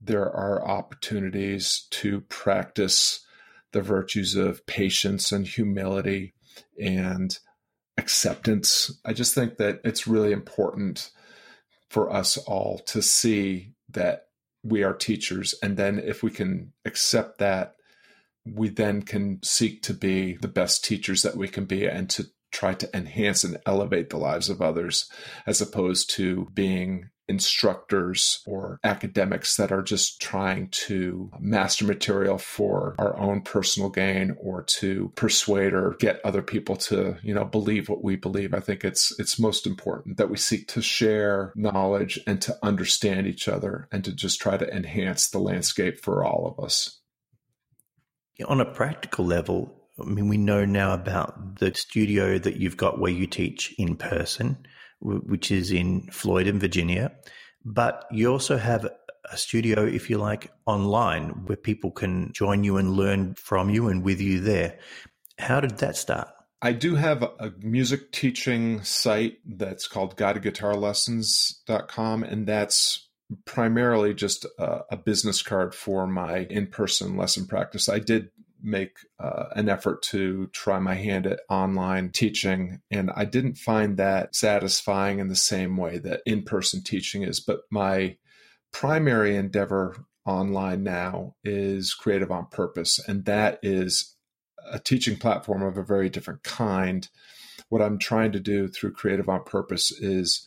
there 0.00 0.30
are 0.30 0.66
opportunities 0.66 1.86
to 1.90 2.20
practice 2.22 3.24
the 3.72 3.82
virtues 3.82 4.34
of 4.34 4.66
patience 4.66 5.32
and 5.32 5.46
humility 5.46 6.34
and 6.80 7.38
acceptance. 7.96 8.90
I 9.04 9.12
just 9.12 9.34
think 9.34 9.56
that 9.56 9.80
it's 9.84 10.06
really 10.06 10.32
important 10.32 11.10
for 11.90 12.12
us 12.12 12.36
all 12.36 12.78
to 12.86 13.02
see 13.02 13.72
that 13.90 14.26
we 14.62 14.82
are 14.82 14.94
teachers. 14.94 15.54
And 15.62 15.76
then 15.76 15.98
if 15.98 16.22
we 16.22 16.30
can 16.30 16.72
accept 16.84 17.38
that, 17.38 17.74
we 18.44 18.68
then 18.68 19.02
can 19.02 19.40
seek 19.42 19.82
to 19.82 19.94
be 19.94 20.34
the 20.40 20.48
best 20.48 20.84
teachers 20.84 21.22
that 21.22 21.36
we 21.36 21.48
can 21.48 21.64
be 21.64 21.86
and 21.86 22.08
to 22.10 22.26
try 22.50 22.72
to 22.74 22.96
enhance 22.96 23.44
and 23.44 23.58
elevate 23.66 24.10
the 24.10 24.16
lives 24.16 24.48
of 24.48 24.62
others 24.62 25.10
as 25.46 25.60
opposed 25.60 26.10
to 26.10 26.48
being 26.54 27.10
instructors 27.28 28.42
or 28.46 28.80
academics 28.82 29.56
that 29.56 29.70
are 29.70 29.82
just 29.82 30.20
trying 30.20 30.68
to 30.68 31.30
master 31.38 31.84
material 31.84 32.38
for 32.38 32.94
our 32.98 33.18
own 33.18 33.42
personal 33.42 33.90
gain 33.90 34.36
or 34.40 34.62
to 34.62 35.12
persuade 35.14 35.74
or 35.74 35.96
get 35.98 36.20
other 36.24 36.42
people 36.42 36.76
to 36.76 37.16
you 37.22 37.34
know 37.34 37.44
believe 37.44 37.88
what 37.88 38.02
we 38.02 38.16
believe. 38.16 38.54
I 38.54 38.60
think 38.60 38.84
it's 38.84 39.18
it's 39.18 39.38
most 39.38 39.66
important 39.66 40.16
that 40.16 40.30
we 40.30 40.36
seek 40.36 40.68
to 40.68 40.82
share 40.82 41.52
knowledge 41.54 42.18
and 42.26 42.40
to 42.42 42.56
understand 42.62 43.26
each 43.26 43.48
other 43.48 43.88
and 43.92 44.04
to 44.04 44.12
just 44.12 44.40
try 44.40 44.56
to 44.56 44.74
enhance 44.74 45.28
the 45.28 45.38
landscape 45.38 46.00
for 46.00 46.24
all 46.24 46.46
of 46.46 46.64
us. 46.64 47.00
On 48.46 48.60
a 48.60 48.64
practical 48.64 49.24
level 49.24 49.74
I 50.00 50.04
mean, 50.04 50.28
we 50.28 50.36
know 50.36 50.64
now 50.64 50.94
about 50.94 51.58
the 51.58 51.74
studio 51.74 52.38
that 52.38 52.56
you've 52.56 52.76
got 52.76 53.00
where 53.00 53.10
you 53.10 53.26
teach 53.26 53.74
in 53.78 53.96
person 53.96 54.64
which 55.00 55.50
is 55.50 55.70
in 55.70 56.02
Floyd 56.10 56.46
Virginia. 56.60 57.12
But 57.64 58.04
you 58.10 58.30
also 58.30 58.56
have 58.56 58.88
a 59.30 59.36
studio, 59.36 59.84
if 59.84 60.10
you 60.10 60.18
like, 60.18 60.52
online 60.66 61.46
where 61.46 61.56
people 61.56 61.90
can 61.90 62.32
join 62.32 62.64
you 62.64 62.76
and 62.76 62.92
learn 62.92 63.34
from 63.34 63.70
you 63.70 63.88
and 63.88 64.02
with 64.02 64.20
you 64.20 64.40
there. 64.40 64.78
How 65.38 65.60
did 65.60 65.78
that 65.78 65.96
start? 65.96 66.28
I 66.60 66.72
do 66.72 66.96
have 66.96 67.22
a 67.22 67.52
music 67.60 68.10
teaching 68.10 68.82
site 68.82 69.38
that's 69.46 69.86
called 69.86 70.16
guideguitarlessons.com, 70.16 72.24
and 72.24 72.48
that's 72.48 73.08
primarily 73.44 74.14
just 74.14 74.44
a, 74.58 74.80
a 74.90 74.96
business 74.96 75.42
card 75.42 75.72
for 75.74 76.08
my 76.08 76.46
in 76.50 76.66
person 76.66 77.16
lesson 77.16 77.46
practice. 77.46 77.88
I 77.88 78.00
did 78.00 78.30
make 78.62 78.98
uh, 79.20 79.44
an 79.54 79.68
effort 79.68 80.02
to 80.02 80.48
try 80.48 80.78
my 80.78 80.94
hand 80.94 81.26
at 81.26 81.40
online 81.48 82.10
teaching. 82.10 82.80
And 82.90 83.10
I 83.14 83.24
didn't 83.24 83.56
find 83.56 83.96
that 83.96 84.34
satisfying 84.34 85.18
in 85.18 85.28
the 85.28 85.36
same 85.36 85.76
way 85.76 85.98
that 85.98 86.20
in 86.26 86.42
person 86.42 86.82
teaching 86.82 87.22
is. 87.22 87.40
But 87.40 87.60
my 87.70 88.16
primary 88.72 89.36
endeavor 89.36 89.96
online 90.26 90.82
now 90.82 91.34
is 91.44 91.94
Creative 91.94 92.30
on 92.30 92.46
Purpose. 92.46 92.98
And 93.08 93.24
that 93.24 93.58
is 93.62 94.14
a 94.70 94.78
teaching 94.78 95.16
platform 95.16 95.62
of 95.62 95.78
a 95.78 95.84
very 95.84 96.10
different 96.10 96.42
kind. 96.42 97.08
What 97.68 97.82
I'm 97.82 97.98
trying 97.98 98.32
to 98.32 98.40
do 98.40 98.68
through 98.68 98.92
Creative 98.92 99.28
on 99.28 99.44
Purpose 99.44 99.90
is 99.90 100.46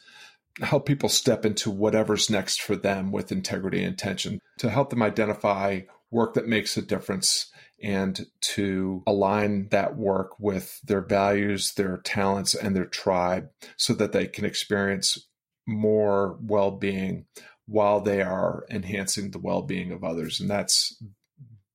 help 0.61 0.85
people 0.85 1.09
step 1.09 1.45
into 1.45 1.71
whatever's 1.71 2.29
next 2.29 2.61
for 2.61 2.75
them 2.75 3.11
with 3.11 3.31
integrity 3.31 3.79
and 3.79 3.87
intention 3.87 4.39
to 4.59 4.69
help 4.69 4.89
them 4.89 5.01
identify 5.01 5.81
work 6.11 6.33
that 6.33 6.47
makes 6.47 6.75
a 6.77 6.81
difference 6.81 7.50
and 7.83 8.25
to 8.41 9.03
align 9.07 9.67
that 9.69 9.97
work 9.97 10.39
with 10.39 10.79
their 10.83 11.01
values, 11.01 11.73
their 11.73 11.97
talents, 11.97 12.53
and 12.53 12.75
their 12.75 12.85
tribe 12.85 13.49
so 13.77 13.93
that 13.93 14.11
they 14.11 14.27
can 14.27 14.45
experience 14.45 15.27
more 15.67 16.37
well 16.41 16.71
being 16.71 17.25
while 17.67 18.01
they 18.01 18.21
are 18.21 18.65
enhancing 18.69 19.31
the 19.31 19.39
well 19.39 19.61
being 19.61 19.91
of 19.91 20.03
others. 20.03 20.39
And 20.39 20.49
that's 20.49 21.01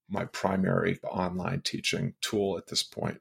my 0.08 0.24
primary 0.26 0.98
online 1.04 1.62
teaching 1.62 2.14
tool 2.20 2.58
at 2.58 2.66
this 2.68 2.82
point. 2.82 3.20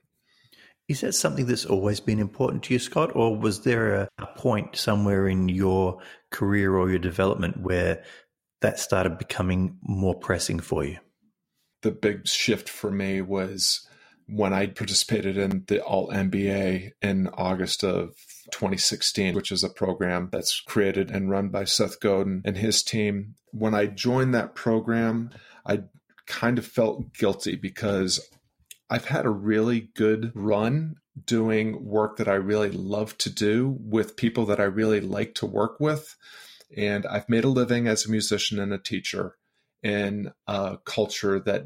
Is 0.87 1.01
that 1.01 1.13
something 1.13 1.47
that's 1.47 1.65
always 1.65 1.99
been 1.99 2.19
important 2.19 2.63
to 2.63 2.73
you, 2.73 2.79
Scott? 2.79 3.15
Or 3.15 3.35
was 3.35 3.61
there 3.61 3.95
a, 3.95 4.09
a 4.19 4.27
point 4.27 4.75
somewhere 4.75 5.27
in 5.27 5.49
your 5.49 5.99
career 6.29 6.75
or 6.75 6.89
your 6.89 6.99
development 6.99 7.57
where 7.57 8.03
that 8.61 8.79
started 8.79 9.17
becoming 9.17 9.77
more 9.81 10.13
pressing 10.13 10.59
for 10.59 10.83
you? 10.83 10.99
The 11.85 11.91
big 11.91 12.27
shift 12.27 12.67
for 12.67 12.89
me 12.89 13.21
was 13.21 13.87
when 14.27 14.53
I 14.53 14.65
participated 14.65 15.37
in 15.37 15.65
the 15.67 15.85
Alt 15.85 16.09
MBA 16.09 16.93
in 16.99 17.27
August 17.27 17.83
of 17.83 18.15
2016, 18.51 19.35
which 19.35 19.51
is 19.51 19.63
a 19.63 19.69
program 19.69 20.29
that's 20.31 20.61
created 20.61 21.11
and 21.11 21.29
run 21.29 21.49
by 21.49 21.63
Seth 21.65 21.99
Godin 21.99 22.41
and 22.43 22.57
his 22.57 22.81
team. 22.81 23.35
When 23.51 23.75
I 23.75 23.85
joined 23.85 24.33
that 24.33 24.55
program, 24.55 25.29
I 25.63 25.83
kind 26.25 26.57
of 26.57 26.65
felt 26.65 27.13
guilty 27.13 27.55
because 27.55 28.19
I've 28.89 29.05
had 29.05 29.27
a 29.27 29.29
really 29.29 29.89
good 29.95 30.31
run 30.33 30.95
doing 31.23 31.85
work 31.85 32.17
that 32.17 32.27
I 32.27 32.33
really 32.33 32.71
love 32.71 33.15
to 33.19 33.29
do 33.29 33.77
with 33.79 34.17
people 34.17 34.47
that 34.47 34.59
I 34.59 34.63
really 34.63 35.01
like 35.01 35.35
to 35.35 35.45
work 35.45 35.79
with. 35.79 36.15
And 36.75 37.05
I've 37.05 37.29
made 37.29 37.43
a 37.43 37.49
living 37.49 37.87
as 37.87 38.07
a 38.07 38.11
musician 38.11 38.57
and 38.57 38.73
a 38.73 38.79
teacher 38.79 39.35
in 39.85 40.31
a 40.47 40.79
culture 40.83 41.39
that 41.39 41.65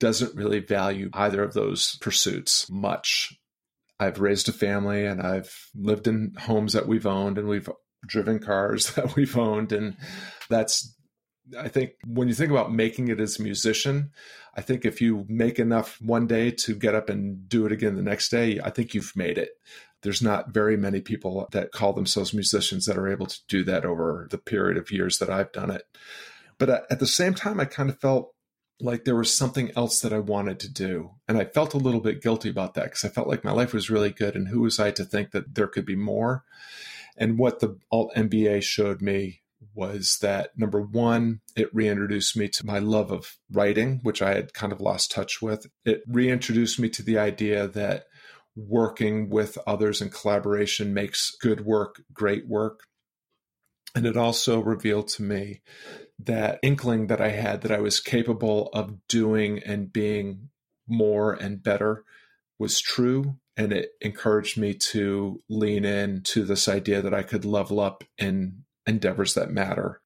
doesn't 0.00 0.34
really 0.34 0.60
value 0.60 1.10
either 1.12 1.42
of 1.42 1.52
those 1.52 1.96
pursuits 2.00 2.68
much. 2.70 3.38
I've 4.00 4.20
raised 4.20 4.48
a 4.48 4.52
family 4.52 5.04
and 5.04 5.20
I've 5.20 5.54
lived 5.74 6.06
in 6.06 6.32
homes 6.38 6.72
that 6.72 6.88
we've 6.88 7.06
owned 7.06 7.36
and 7.36 7.46
we've 7.46 7.68
driven 8.06 8.38
cars 8.38 8.90
that 8.94 9.16
we've 9.16 9.36
owned. 9.36 9.72
And 9.72 9.98
that's, 10.48 10.96
I 11.58 11.68
think, 11.68 11.90
when 12.06 12.28
you 12.28 12.34
think 12.34 12.50
about 12.50 12.72
making 12.72 13.08
it 13.08 13.20
as 13.20 13.38
a 13.38 13.42
musician, 13.42 14.12
I 14.56 14.62
think 14.62 14.86
if 14.86 15.02
you 15.02 15.26
make 15.28 15.58
enough 15.58 15.98
one 16.00 16.26
day 16.26 16.50
to 16.50 16.74
get 16.74 16.94
up 16.94 17.10
and 17.10 17.48
do 17.50 17.66
it 17.66 17.72
again 17.72 17.96
the 17.96 18.02
next 18.02 18.30
day, 18.30 18.60
I 18.64 18.70
think 18.70 18.94
you've 18.94 19.12
made 19.14 19.36
it. 19.36 19.50
There's 20.02 20.22
not 20.22 20.54
very 20.54 20.78
many 20.78 21.02
people 21.02 21.46
that 21.52 21.72
call 21.72 21.92
themselves 21.92 22.32
musicians 22.32 22.86
that 22.86 22.96
are 22.96 23.12
able 23.12 23.26
to 23.26 23.38
do 23.46 23.62
that 23.64 23.84
over 23.84 24.26
the 24.30 24.38
period 24.38 24.78
of 24.78 24.90
years 24.90 25.18
that 25.18 25.28
I've 25.28 25.52
done 25.52 25.70
it. 25.70 25.82
But 26.58 26.70
uh, 26.70 26.80
at 26.90 27.00
the 27.00 27.06
same 27.06 27.34
time, 27.34 27.60
I 27.60 27.64
kind 27.64 27.90
of 27.90 28.00
felt 28.00 28.32
like 28.80 29.04
there 29.04 29.16
was 29.16 29.34
something 29.34 29.72
else 29.76 30.00
that 30.00 30.12
I 30.12 30.18
wanted 30.18 30.60
to 30.60 30.72
do. 30.72 31.10
And 31.26 31.36
I 31.36 31.44
felt 31.44 31.74
a 31.74 31.78
little 31.78 32.00
bit 32.00 32.22
guilty 32.22 32.48
about 32.48 32.74
that 32.74 32.84
because 32.84 33.04
I 33.04 33.08
felt 33.08 33.28
like 33.28 33.44
my 33.44 33.50
life 33.50 33.72
was 33.72 33.90
really 33.90 34.10
good. 34.10 34.36
And 34.36 34.48
who 34.48 34.60
was 34.60 34.78
I 34.78 34.90
to 34.92 35.04
think 35.04 35.32
that 35.32 35.54
there 35.54 35.66
could 35.66 35.84
be 35.84 35.96
more? 35.96 36.44
And 37.16 37.38
what 37.38 37.60
the 37.60 37.78
Alt 37.90 38.12
MBA 38.16 38.62
showed 38.62 39.02
me 39.02 39.42
was 39.74 40.18
that 40.22 40.56
number 40.56 40.80
one, 40.80 41.40
it 41.56 41.74
reintroduced 41.74 42.36
me 42.36 42.48
to 42.48 42.66
my 42.66 42.78
love 42.78 43.10
of 43.10 43.36
writing, 43.50 43.98
which 44.02 44.22
I 44.22 44.34
had 44.34 44.54
kind 44.54 44.72
of 44.72 44.80
lost 44.80 45.10
touch 45.10 45.42
with. 45.42 45.66
It 45.84 46.02
reintroduced 46.06 46.78
me 46.78 46.88
to 46.90 47.02
the 47.02 47.18
idea 47.18 47.66
that 47.66 48.04
working 48.54 49.28
with 49.28 49.58
others 49.66 50.00
in 50.00 50.10
collaboration 50.10 50.94
makes 50.94 51.36
good 51.40 51.64
work 51.64 52.02
great 52.12 52.46
work. 52.46 52.80
And 53.94 54.06
it 54.06 54.16
also 54.16 54.60
revealed 54.60 55.08
to 55.08 55.22
me 55.22 55.62
that 56.18 56.58
inkling 56.62 57.06
that 57.06 57.20
I 57.20 57.30
had 57.30 57.62
that 57.62 57.72
I 57.72 57.78
was 57.78 58.00
capable 58.00 58.68
of 58.72 59.06
doing 59.08 59.60
and 59.60 59.92
being 59.92 60.50
more 60.88 61.32
and 61.32 61.62
better 61.62 62.04
was 62.58 62.80
true. 62.80 63.36
And 63.56 63.72
it 63.72 63.90
encouraged 64.00 64.58
me 64.58 64.74
to 64.74 65.42
lean 65.48 65.84
in 65.84 66.22
to 66.24 66.44
this 66.44 66.68
idea 66.68 67.02
that 67.02 67.14
I 67.14 67.22
could 67.22 67.44
level 67.44 67.80
up 67.80 68.04
in 68.16 68.64
endeavors 68.86 69.34
that 69.34 69.50
matter. 69.50 70.00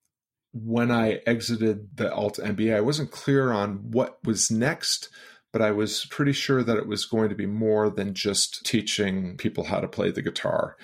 When 0.53 0.90
I 0.90 1.20
exited 1.27 1.96
the 1.96 2.12
Alt 2.12 2.38
MBA, 2.38 2.77
I 2.77 2.81
wasn't 2.81 3.11
clear 3.11 3.53
on 3.53 3.90
what 3.90 4.18
was 4.25 4.51
next, 4.51 5.09
but 5.53 5.62
I 5.62 5.70
was 5.70 6.07
pretty 6.07 6.33
sure 6.33 6.62
that 6.62 6.77
it 6.77 6.87
was 6.87 7.05
going 7.05 7.29
to 7.29 7.35
be 7.35 7.46
more 7.46 7.90
than 7.90 8.14
just 8.14 8.64
teaching 8.64 9.37
people 9.37 9.64
how 9.64 9.81
to 9.81 9.88
play 9.88 10.11
the 10.11 10.22
guitar 10.22 10.77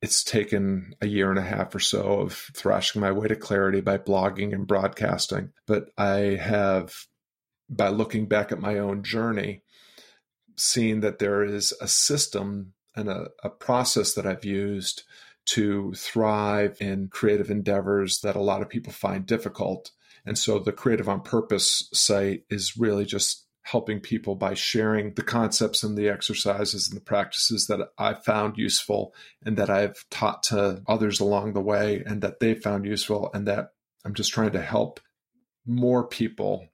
it's 0.00 0.22
taken 0.22 0.94
a 1.00 1.06
year 1.06 1.30
and 1.30 1.38
a 1.38 1.42
half 1.42 1.74
or 1.74 1.80
so 1.80 2.20
of 2.20 2.32
thrashing 2.54 3.00
my 3.00 3.10
way 3.10 3.28
to 3.28 3.36
clarity 3.36 3.80
by 3.80 3.98
blogging 3.98 4.52
and 4.54 4.66
broadcasting. 4.66 5.50
But 5.66 5.90
I 5.98 6.38
have, 6.40 6.94
by 7.68 7.88
looking 7.88 8.26
back 8.26 8.52
at 8.52 8.60
my 8.60 8.78
own 8.78 9.02
journey, 9.02 9.62
seen 10.56 11.00
that 11.00 11.18
there 11.18 11.42
is 11.42 11.72
a 11.80 11.88
system 11.88 12.74
and 12.94 13.08
a, 13.08 13.28
a 13.42 13.50
process 13.50 14.14
that 14.14 14.26
I've 14.26 14.44
used 14.44 15.02
to 15.46 15.94
thrive 15.94 16.76
in 16.80 17.08
creative 17.08 17.50
endeavors 17.50 18.20
that 18.20 18.36
a 18.36 18.40
lot 18.40 18.62
of 18.62 18.68
people 18.68 18.92
find 18.92 19.24
difficult. 19.24 19.90
And 20.26 20.36
so 20.36 20.58
the 20.58 20.72
Creative 20.72 21.08
on 21.08 21.22
Purpose 21.22 21.88
site 21.92 22.44
is 22.50 22.76
really 22.76 23.06
just 23.06 23.46
helping 23.70 24.00
people 24.00 24.34
by 24.34 24.54
sharing 24.54 25.12
the 25.12 25.22
concepts 25.22 25.82
and 25.82 25.96
the 25.96 26.08
exercises 26.08 26.88
and 26.88 26.96
the 26.96 27.04
practices 27.04 27.66
that 27.66 27.80
I've 27.98 28.24
found 28.24 28.56
useful 28.56 29.14
and 29.44 29.58
that 29.58 29.68
I've 29.68 30.08
taught 30.10 30.42
to 30.44 30.82
others 30.86 31.20
along 31.20 31.52
the 31.52 31.60
way 31.60 32.02
and 32.06 32.22
that 32.22 32.40
they 32.40 32.54
found 32.54 32.86
useful 32.86 33.30
and 33.34 33.46
that 33.46 33.72
I'm 34.06 34.14
just 34.14 34.32
trying 34.32 34.52
to 34.52 34.62
help 34.62 35.00
more 35.66 36.06
people 36.06 36.66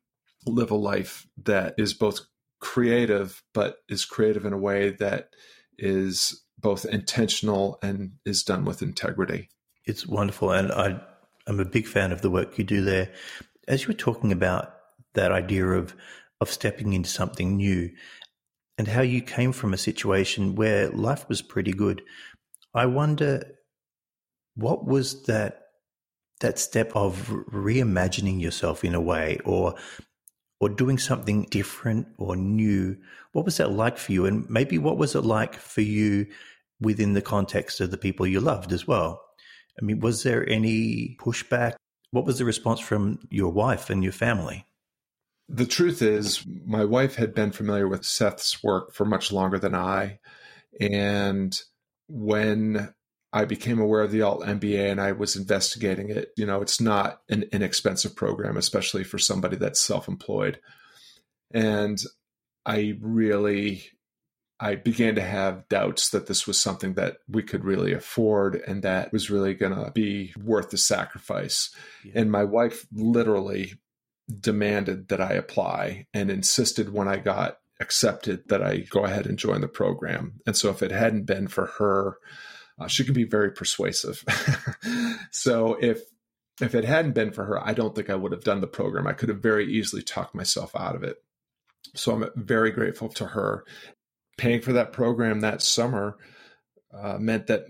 live 0.47 0.70
a 0.70 0.76
life 0.76 1.26
that 1.42 1.74
is 1.78 1.95
both 1.95 2.20
creative 2.61 3.42
but 3.53 3.78
is 3.88 4.05
creative 4.05 4.45
in 4.45 4.53
a 4.53 4.59
way 4.59 4.90
that 4.90 5.30
is 5.76 6.45
both 6.61 6.84
intentional 6.84 7.76
and 7.82 8.12
is 8.24 8.45
done 8.45 8.64
with 8.64 8.82
integrity. 8.82 9.49
It's 9.84 10.07
wonderful 10.07 10.53
and 10.53 10.70
I 10.70 11.01
I'm 11.49 11.59
a 11.59 11.64
big 11.64 11.88
fan 11.88 12.12
of 12.12 12.22
the 12.22 12.30
work 12.30 12.57
you 12.57 12.62
do 12.62 12.84
there. 12.84 13.12
As 13.66 13.82
you 13.82 13.88
were 13.88 13.95
talking 13.95 14.30
about 14.30 14.76
that 15.14 15.32
idea 15.32 15.66
of 15.66 15.97
of 16.45 16.51
stepping 16.51 16.92
into 16.92 17.09
something 17.09 17.57
new 17.57 17.90
and 18.78 18.86
how 18.88 19.03
you 19.03 19.20
came 19.20 19.53
from 19.53 19.74
a 19.74 19.78
situation 19.78 20.55
where 20.55 20.88
life 20.90 21.28
was 21.28 21.42
pretty 21.42 21.72
good. 21.72 22.03
I 22.72 22.86
wonder 22.86 23.42
what 24.55 24.84
was 24.84 25.24
that 25.24 25.61
that 26.40 26.59
step 26.59 26.92
of 26.95 27.28
reimagining 27.51 28.40
yourself 28.40 28.84
in 28.84 28.95
a 28.95 29.01
way 29.01 29.38
or 29.45 29.74
or 30.61 30.68
doing 30.68 30.99
something 30.99 31.47
different 31.51 32.07
or 32.18 32.36
new 32.36 32.97
what 33.32 33.45
was 33.45 33.57
that 33.57 33.72
like 33.72 33.99
for 33.99 34.12
you 34.12 34.26
and 34.26 34.49
maybe 34.49 34.78
what 34.78 34.99
was 34.99 35.14
it 35.14 35.22
like 35.22 35.55
for 35.55 35.80
you 35.80 36.26
within 36.80 37.14
the 37.14 37.22
context 37.22 37.80
of 37.80 37.90
the 37.90 37.99
people 37.99 38.26
you 38.26 38.40
loved 38.40 38.72
as 38.72 38.86
well 38.86 39.24
I 39.80 39.84
mean, 39.84 40.01
was 40.01 40.22
there 40.22 40.49
any 40.49 41.16
pushback? 41.20 41.74
What 42.11 42.24
was 42.24 42.38
the 42.38 42.45
response 42.45 42.80
from 42.80 43.18
your 43.30 43.53
wife 43.53 43.90
and 43.90 44.03
your 44.03 44.12
family? 44.12 44.66
The 45.49 45.66
truth 45.66 46.01
is, 46.01 46.45
my 46.64 46.84
wife 46.84 47.16
had 47.16 47.34
been 47.34 47.53
familiar 47.53 47.86
with 47.86 48.05
Seth's 48.05 48.62
work 48.62 48.95
for 48.95 49.05
much 49.05 49.30
longer 49.30 49.59
than 49.59 49.74
I. 49.74 50.18
And 50.80 51.59
when 52.09 52.95
I 53.32 53.45
became 53.45 53.78
aware 53.78 54.03
of 54.03 54.11
the 54.11 54.22
alt 54.22 54.42
MBA 54.42 54.90
and 54.90 55.01
I 55.01 55.12
was 55.12 55.36
investigating 55.36 56.09
it, 56.09 56.30
you 56.36 56.47
know, 56.47 56.62
it's 56.62 56.80
not 56.80 57.20
an 57.28 57.45
inexpensive 57.53 58.16
program, 58.16 58.57
especially 58.57 59.05
for 59.05 59.18
somebody 59.18 59.57
that's 59.57 59.80
self 59.80 60.09
employed. 60.09 60.61
And 61.53 62.01
I 62.64 62.97
really 63.01 63.84
I 64.61 64.76
began 64.76 65.16
to 65.16 65.20
have 65.20 65.68
doubts 65.68 66.11
that 66.11 66.26
this 66.26 66.47
was 66.47 66.59
something 66.59 66.95
that 66.95 67.18
we 67.28 67.42
could 67.42 67.64
really 67.64 67.92
afford 67.92 68.55
and 68.55 68.82
that 68.82 69.12
was 69.12 69.30
really 69.30 69.53
going 69.53 69.74
to 69.74 69.90
be 69.90 70.32
worth 70.42 70.70
the 70.70 70.78
sacrifice. 70.78 71.74
Yeah. 72.05 72.12
And 72.16 72.30
my 72.30 72.45
wife 72.45 72.86
literally 72.92 73.74
demanded 74.41 75.09
that 75.09 75.20
I 75.20 75.33
apply 75.33 76.07
and 76.14 76.31
insisted 76.31 76.93
when 76.93 77.09
I 77.09 77.18
got 77.18 77.59
accepted 77.81 78.49
that 78.49 78.62
I 78.62 78.79
go 78.79 79.05
ahead 79.05 79.27
and 79.27 79.39
join 79.39 79.61
the 79.61 79.68
program. 79.68 80.41
And 80.47 80.57
so 80.57 80.70
if 80.70 80.83
it 80.83 80.91
hadn't 80.91 81.25
been 81.25 81.49
for 81.49 81.66
her, 81.79 82.18
uh, 82.79 82.89
she 82.89 83.05
can 83.05 83.14
be 83.14 83.25
very 83.25 83.53
persuasive. 83.53 84.25
so 85.31 85.75
if 85.81 86.01
if 86.61 86.75
it 86.75 86.85
hadn't 86.85 87.14
been 87.14 87.33
for 87.33 87.45
her, 87.45 87.66
I 87.66 87.72
don't 87.72 87.95
think 87.95 88.09
I 88.09 88.14
would 88.14 88.31
have 88.31 88.45
done 88.45 88.61
the 88.61 88.68
program. 88.68 89.09
I 89.09 89.12
could 89.12 89.29
have 89.29 89.43
very 89.43 89.66
easily 89.72 90.03
talked 90.03 90.37
myself 90.37 90.75
out 90.77 90.95
of 90.95 91.03
it. 91.03 91.16
So 91.97 92.12
I'm 92.12 92.31
very 92.37 92.70
grateful 92.70 93.09
to 93.11 93.27
her. 93.27 93.64
Paying 94.37 94.61
for 94.61 94.72
that 94.72 94.93
program 94.93 95.41
that 95.41 95.62
summer 95.62 96.16
uh, 96.93 97.18
meant 97.18 97.49
that 97.49 97.66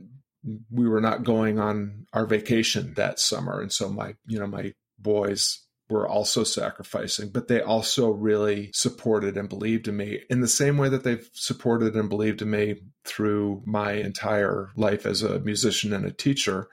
we 0.71 0.87
were 0.87 1.01
not 1.01 1.25
going 1.25 1.59
on 1.59 2.07
our 2.13 2.27
vacation 2.27 2.95
that 2.95 3.19
summer, 3.19 3.61
and 3.61 3.73
so 3.73 3.91
my 3.91 4.15
you 4.27 4.39
know 4.39 4.47
my 4.47 4.73
boys 4.99 5.64
were 5.89 6.09
also 6.09 6.45
sacrificing, 6.45 7.29
but 7.29 7.49
they 7.49 7.61
also 7.61 8.11
really 8.11 8.71
supported 8.73 9.37
and 9.37 9.49
believed 9.49 9.87
in 9.87 9.97
me 9.97 10.21
in 10.31 10.41
the 10.41 10.49
same 10.49 10.79
way 10.79 10.89
that 10.89 11.05
they've 11.05 11.29
supported 11.33 11.95
and 11.95 12.09
believed 12.09 12.41
in 12.41 12.51
me 12.51 12.77
through 13.05 13.63
my 13.67 13.93
entire 13.93 14.71
life 14.77 15.05
as 15.05 15.23
a 15.23 15.41
musician 15.41 15.93
and 15.93 16.07
a 16.07 16.13
teacher. 16.13 16.69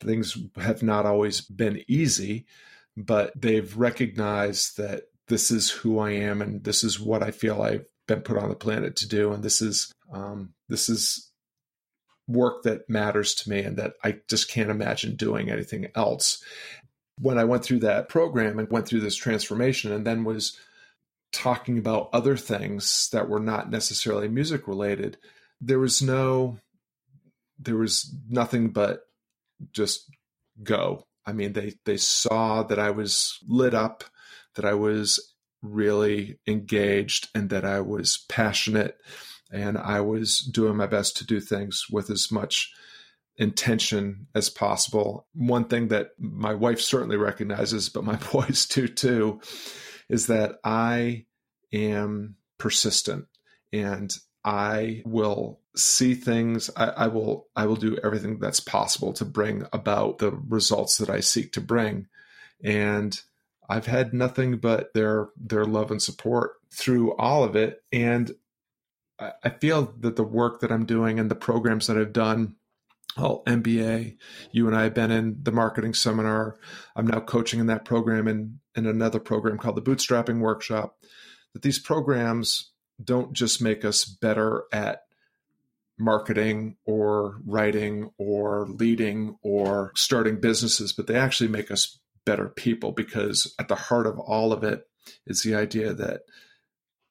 Things 0.00 0.36
have 0.56 0.82
not 0.82 1.06
always 1.06 1.40
been 1.40 1.82
easy, 1.88 2.46
but 2.96 3.32
they've 3.40 3.74
recognized 3.76 4.76
that 4.76 5.04
this 5.28 5.50
is 5.50 5.70
who 5.70 5.98
I 5.98 6.10
am 6.10 6.42
and 6.42 6.62
this 6.62 6.84
is 6.84 7.00
what 7.00 7.22
I 7.22 7.30
feel 7.30 7.62
I've 7.62 7.86
been 8.06 8.20
put 8.20 8.36
on 8.36 8.50
the 8.50 8.54
planet 8.54 8.96
to 8.96 9.08
do. 9.08 9.32
And 9.32 9.42
this 9.42 9.62
is, 9.62 9.92
um, 10.12 10.52
this 10.68 10.90
is 10.90 11.30
work 12.28 12.64
that 12.64 12.88
matters 12.88 13.34
to 13.34 13.50
me 13.50 13.60
and 13.60 13.78
that 13.78 13.94
I 14.04 14.18
just 14.28 14.50
can't 14.50 14.70
imagine 14.70 15.16
doing 15.16 15.50
anything 15.50 15.88
else 15.94 16.42
when 17.18 17.38
I 17.38 17.44
went 17.44 17.64
through 17.64 17.80
that 17.80 18.08
program 18.08 18.58
and 18.58 18.70
went 18.70 18.86
through 18.86 19.00
this 19.00 19.16
transformation 19.16 19.92
and 19.92 20.06
then 20.06 20.24
was 20.24 20.58
talking 21.32 21.78
about 21.78 22.10
other 22.12 22.36
things 22.36 23.08
that 23.12 23.28
were 23.28 23.40
not 23.40 23.70
necessarily 23.70 24.28
music 24.28 24.68
related, 24.68 25.16
there 25.60 25.78
was 25.78 26.02
no, 26.02 26.58
there 27.58 27.76
was 27.76 28.12
nothing 28.28 28.70
but 28.70 29.06
just 29.72 30.10
go. 30.62 31.06
I 31.24 31.32
mean, 31.32 31.52
they, 31.52 31.74
they 31.84 31.96
saw 31.96 32.62
that 32.64 32.78
I 32.78 32.90
was 32.90 33.38
lit 33.46 33.74
up, 33.74 34.04
that 34.56 34.64
I 34.64 34.74
was 34.74 35.34
really 35.62 36.38
engaged 36.46 37.28
and 37.34 37.48
that 37.50 37.64
I 37.64 37.80
was 37.80 38.24
passionate 38.28 38.98
and 39.52 39.78
I 39.78 40.00
was 40.00 40.38
doing 40.38 40.76
my 40.76 40.86
best 40.86 41.16
to 41.18 41.26
do 41.26 41.38
things 41.38 41.86
with 41.90 42.10
as 42.10 42.32
much 42.32 42.72
intention 43.36 44.26
as 44.34 44.50
possible. 44.50 45.26
One 45.34 45.64
thing 45.64 45.88
that 45.88 46.10
my 46.18 46.54
wife 46.54 46.80
certainly 46.80 47.16
recognizes, 47.16 47.88
but 47.88 48.04
my 48.04 48.16
boys 48.32 48.66
do 48.66 48.88
too, 48.88 49.40
is 50.08 50.26
that 50.26 50.56
I 50.64 51.26
am 51.72 52.36
persistent 52.58 53.26
and 53.72 54.14
I 54.44 55.02
will 55.04 55.60
see 55.76 56.14
things. 56.14 56.70
I, 56.76 56.86
I, 56.86 57.06
will 57.08 57.48
I 57.56 57.66
will 57.66 57.76
do 57.76 57.98
everything 58.02 58.38
that's 58.38 58.60
possible 58.60 59.12
to 59.14 59.24
bring 59.24 59.64
about 59.72 60.18
the 60.18 60.32
results 60.32 60.98
that 60.98 61.08
I 61.08 61.20
seek 61.20 61.52
to 61.52 61.60
bring. 61.60 62.08
And 62.62 63.18
I've 63.68 63.86
had 63.86 64.12
nothing 64.12 64.58
but 64.58 64.92
their 64.92 65.30
their 65.36 65.64
love 65.64 65.90
and 65.90 66.02
support 66.02 66.52
through 66.72 67.14
all 67.16 67.44
of 67.44 67.56
it. 67.56 67.82
And 67.92 68.32
I, 69.18 69.32
I 69.44 69.50
feel 69.50 69.94
that 70.00 70.16
the 70.16 70.24
work 70.24 70.60
that 70.60 70.72
I'm 70.72 70.84
doing 70.84 71.18
and 71.18 71.30
the 71.30 71.36
programs 71.36 71.86
that 71.86 71.96
I've 71.96 72.12
done 72.12 72.56
alt 73.16 73.44
MBA. 73.46 74.16
You 74.50 74.66
and 74.66 74.76
I 74.76 74.84
have 74.84 74.94
been 74.94 75.10
in 75.10 75.38
the 75.42 75.52
marketing 75.52 75.94
seminar. 75.94 76.56
I'm 76.96 77.06
now 77.06 77.20
coaching 77.20 77.60
in 77.60 77.66
that 77.66 77.84
program 77.84 78.26
and 78.26 78.58
in 78.74 78.86
another 78.86 79.20
program 79.20 79.58
called 79.58 79.76
the 79.76 79.82
Bootstrapping 79.82 80.40
Workshop. 80.40 80.96
That 81.52 81.62
these 81.62 81.78
programs 81.78 82.72
don't 83.02 83.32
just 83.32 83.60
make 83.60 83.84
us 83.84 84.04
better 84.04 84.64
at 84.72 85.02
marketing 85.98 86.76
or 86.84 87.40
writing 87.46 88.10
or 88.18 88.66
leading 88.66 89.36
or 89.42 89.92
starting 89.94 90.40
businesses, 90.40 90.92
but 90.92 91.06
they 91.06 91.16
actually 91.16 91.48
make 91.48 91.70
us 91.70 91.98
better 92.24 92.48
people 92.48 92.92
because 92.92 93.54
at 93.58 93.68
the 93.68 93.74
heart 93.74 94.06
of 94.06 94.18
all 94.18 94.52
of 94.52 94.64
it 94.64 94.86
is 95.26 95.42
the 95.42 95.54
idea 95.54 95.92
that 95.92 96.22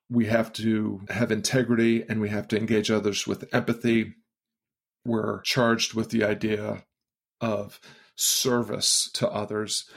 we 0.10 0.26
have 0.26 0.52
to 0.52 1.02
have 1.10 1.32
integrity 1.32 2.04
and 2.08 2.20
we 2.20 2.30
have 2.30 2.48
to 2.48 2.58
engage 2.58 2.92
others 2.92 3.26
with 3.26 3.54
empathy 3.54 4.14
we're 5.06 5.42
charged 5.42 5.94
with 5.94 6.10
the 6.10 6.24
idea 6.24 6.84
of 7.40 7.80
service 8.16 9.10
to 9.14 9.30
others, 9.30 9.90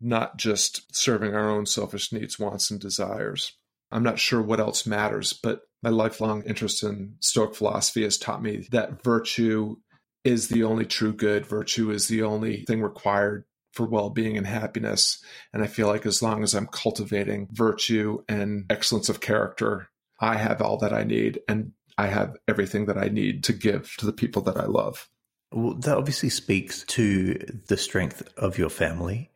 not 0.00 0.36
just 0.36 0.94
serving 0.94 1.34
our 1.34 1.50
own 1.50 1.66
selfish 1.66 2.12
needs, 2.12 2.38
wants, 2.38 2.70
and 2.70 2.80
desires. 2.80 3.52
I'm 3.90 4.02
not 4.02 4.18
sure 4.18 4.42
what 4.42 4.60
else 4.60 4.86
matters, 4.86 5.32
but 5.32 5.62
my 5.82 5.90
lifelong 5.90 6.42
interest 6.42 6.82
in 6.82 7.16
Stoic 7.20 7.54
philosophy 7.54 8.02
has 8.02 8.18
taught 8.18 8.42
me 8.42 8.66
that 8.72 9.02
virtue 9.02 9.76
is 10.24 10.48
the 10.48 10.64
only 10.64 10.84
true 10.84 11.12
good. 11.12 11.46
Virtue 11.46 11.90
is 11.90 12.08
the 12.08 12.22
only 12.22 12.64
thing 12.64 12.82
required 12.82 13.44
for 13.72 13.86
well 13.86 14.10
being 14.10 14.36
and 14.36 14.46
happiness. 14.46 15.22
And 15.52 15.62
I 15.62 15.66
feel 15.66 15.86
like 15.86 16.06
as 16.06 16.22
long 16.22 16.42
as 16.42 16.54
I'm 16.54 16.66
cultivating 16.66 17.48
virtue 17.52 18.24
and 18.28 18.64
excellence 18.70 19.08
of 19.08 19.20
character, 19.20 19.88
I 20.20 20.36
have 20.36 20.60
all 20.60 20.78
that 20.78 20.92
I 20.92 21.04
need. 21.04 21.40
And 21.48 21.72
I 21.98 22.08
have 22.08 22.36
everything 22.46 22.86
that 22.86 22.98
I 22.98 23.08
need 23.08 23.44
to 23.44 23.52
give 23.52 23.94
to 23.98 24.06
the 24.06 24.12
people 24.12 24.42
that 24.42 24.56
I 24.56 24.66
love. 24.66 25.08
Well, 25.52 25.74
that 25.74 25.96
obviously 25.96 26.28
speaks 26.28 26.84
to 26.84 27.34
the 27.68 27.76
strength 27.76 28.22
of 28.36 28.58
your 28.58 28.68
family. 28.68 29.30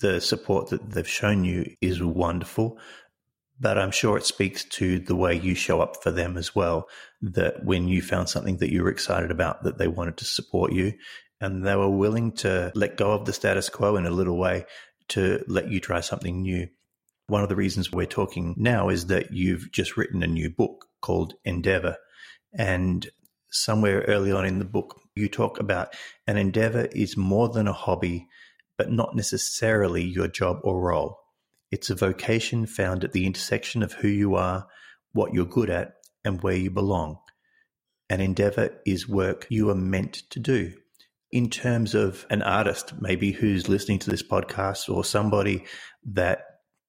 The 0.00 0.20
support 0.20 0.70
that 0.70 0.90
they've 0.90 1.08
shown 1.08 1.44
you 1.44 1.74
is 1.80 2.02
wonderful, 2.02 2.78
but 3.58 3.78
I'm 3.78 3.90
sure 3.90 4.16
it 4.16 4.26
speaks 4.26 4.64
to 4.64 4.98
the 4.98 5.16
way 5.16 5.34
you 5.34 5.54
show 5.54 5.80
up 5.80 6.02
for 6.02 6.10
them 6.10 6.36
as 6.36 6.54
well. 6.54 6.88
That 7.22 7.64
when 7.64 7.88
you 7.88 8.02
found 8.02 8.28
something 8.28 8.58
that 8.58 8.72
you 8.72 8.82
were 8.82 8.90
excited 8.90 9.30
about, 9.30 9.64
that 9.64 9.78
they 9.78 9.88
wanted 9.88 10.18
to 10.18 10.24
support 10.24 10.72
you 10.72 10.94
and 11.40 11.66
they 11.66 11.76
were 11.76 11.90
willing 11.90 12.32
to 12.32 12.72
let 12.74 12.96
go 12.96 13.12
of 13.12 13.24
the 13.24 13.32
status 13.32 13.68
quo 13.68 13.96
in 13.96 14.06
a 14.06 14.10
little 14.10 14.38
way 14.38 14.64
to 15.08 15.44
let 15.48 15.68
you 15.70 15.80
try 15.80 16.00
something 16.00 16.42
new. 16.42 16.68
One 17.28 17.42
of 17.42 17.48
the 17.48 17.56
reasons 17.56 17.92
we're 17.92 18.06
talking 18.06 18.54
now 18.56 18.88
is 18.88 19.06
that 19.06 19.32
you've 19.32 19.70
just 19.72 19.96
written 19.96 20.22
a 20.22 20.26
new 20.26 20.48
book 20.48 20.86
called 21.00 21.34
Endeavor. 21.44 21.96
And 22.56 23.08
somewhere 23.50 24.00
early 24.08 24.32
on 24.32 24.46
in 24.46 24.58
the 24.58 24.64
book, 24.64 25.00
you 25.14 25.28
talk 25.28 25.60
about 25.60 25.94
an 26.26 26.36
endeavor 26.36 26.88
is 26.92 27.16
more 27.16 27.48
than 27.48 27.68
a 27.68 27.72
hobby, 27.72 28.26
but 28.76 28.90
not 28.90 29.14
necessarily 29.14 30.02
your 30.02 30.28
job 30.28 30.58
or 30.62 30.80
role. 30.80 31.18
It's 31.70 31.90
a 31.90 31.94
vocation 31.94 32.66
found 32.66 33.04
at 33.04 33.12
the 33.12 33.26
intersection 33.26 33.82
of 33.82 33.92
who 33.92 34.08
you 34.08 34.34
are, 34.34 34.66
what 35.12 35.32
you're 35.32 35.44
good 35.46 35.70
at, 35.70 35.94
and 36.24 36.42
where 36.42 36.56
you 36.56 36.70
belong. 36.70 37.18
An 38.08 38.20
endeavor 38.20 38.80
is 38.86 39.08
work 39.08 39.46
you 39.48 39.70
are 39.70 39.74
meant 39.74 40.22
to 40.30 40.40
do. 40.40 40.72
In 41.32 41.50
terms 41.50 41.94
of 41.94 42.24
an 42.30 42.42
artist, 42.42 42.94
maybe 43.00 43.32
who's 43.32 43.68
listening 43.68 43.98
to 44.00 44.10
this 44.10 44.22
podcast, 44.22 44.88
or 44.88 45.04
somebody 45.04 45.64
that 46.12 46.44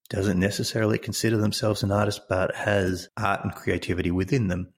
doesn't 0.10 0.40
necessarily 0.40 0.98
consider 0.98 1.38
themselves 1.38 1.84
an 1.84 1.92
artist 1.92 2.22
but 2.30 2.56
has 2.56 3.10
art 3.18 3.44
and 3.44 3.54
creativity 3.54 4.12
within 4.12 4.48
them, 4.48 4.74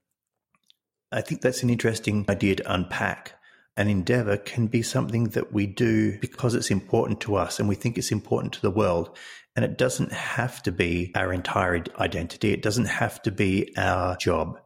I 1.11 1.21
think 1.21 1.41
that's 1.41 1.63
an 1.63 1.69
interesting 1.69 2.25
idea 2.29 2.55
to 2.55 2.73
unpack. 2.73 3.33
An 3.75 3.87
endeavor 3.87 4.37
can 4.37 4.67
be 4.67 4.81
something 4.81 5.29
that 5.29 5.51
we 5.51 5.65
do 5.65 6.19
because 6.19 6.53
it's 6.53 6.69
important 6.69 7.21
to 7.21 7.35
us 7.35 7.59
and 7.59 7.67
we 7.67 7.75
think 7.75 7.97
it's 7.97 8.11
important 8.11 8.53
to 8.53 8.61
the 8.61 8.71
world. 8.71 9.17
And 9.55 9.65
it 9.65 9.77
doesn't 9.77 10.11
have 10.11 10.61
to 10.63 10.71
be 10.71 11.11
our 11.15 11.33
entire 11.33 11.83
identity. 11.97 12.53
It 12.53 12.61
doesn't 12.61 12.85
have 12.85 13.21
to 13.23 13.31
be 13.31 13.73
our 13.77 14.15
job. 14.17 14.59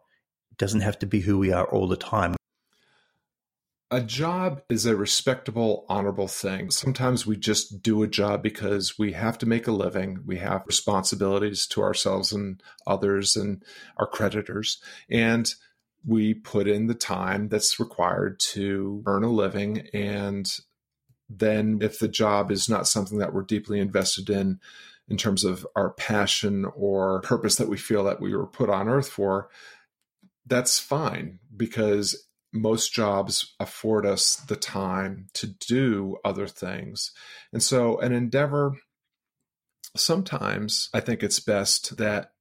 It 0.51 0.57
doesn't 0.57 0.81
have 0.81 0.99
to 0.99 1.05
be 1.05 1.21
who 1.21 1.37
we 1.37 1.53
are 1.53 1.65
all 1.65 1.87
the 1.87 1.95
time. 1.95 2.35
A 3.89 4.01
job 4.01 4.63
is 4.69 4.87
a 4.87 4.95
respectable, 4.95 5.85
honorable 5.87 6.27
thing. 6.27 6.71
Sometimes 6.71 7.27
we 7.27 7.37
just 7.37 7.83
do 7.83 8.01
a 8.01 8.07
job 8.07 8.41
because 8.41 8.97
we 8.97 9.13
have 9.13 9.37
to 9.37 9.45
make 9.45 9.67
a 9.67 9.71
living. 9.71 10.23
We 10.25 10.37
have 10.39 10.63
responsibilities 10.65 11.67
to 11.67 11.83
ourselves 11.83 12.33
and 12.33 12.61
others 12.87 13.35
and 13.35 13.63
our 13.97 14.07
creditors. 14.07 14.81
And 15.09 15.53
we 16.05 16.33
put 16.33 16.67
in 16.67 16.87
the 16.87 16.93
time 16.93 17.47
that's 17.47 17.79
required 17.79 18.39
to 18.39 19.03
earn 19.05 19.23
a 19.23 19.29
living 19.29 19.87
and 19.93 20.59
then 21.29 21.79
if 21.81 21.99
the 21.99 22.07
job 22.07 22.51
is 22.51 22.69
not 22.69 22.87
something 22.87 23.17
that 23.17 23.33
we're 23.33 23.43
deeply 23.43 23.79
invested 23.79 24.29
in, 24.29 24.59
in 25.07 25.17
terms 25.17 25.43
of 25.43 25.65
our 25.75 25.91
passion 25.91 26.65
or 26.75 27.21
purpose 27.21 27.55
that 27.55 27.69
we 27.69 27.77
feel 27.77 28.03
that 28.03 28.21
we 28.21 28.35
were 28.35 28.47
put 28.47 28.69
on 28.69 28.87
earth 28.87 29.09
for, 29.09 29.49
that's 30.45 30.79
fine 30.79 31.39
because 31.55 32.27
most 32.51 32.93
jobs 32.93 33.55
afford 33.59 34.05
us 34.05 34.35
the 34.35 34.55
time 34.55 35.27
to 35.33 35.47
do 35.47 36.17
other 36.23 36.47
things. 36.47 37.11
And 37.51 37.63
so, 37.63 37.97
an 37.99 38.13
endeavor, 38.13 38.75
sometimes 39.95 40.89
I 40.93 40.99
think 40.99 41.23
it's 41.23 41.39
best 41.39 41.97
that 41.97 42.31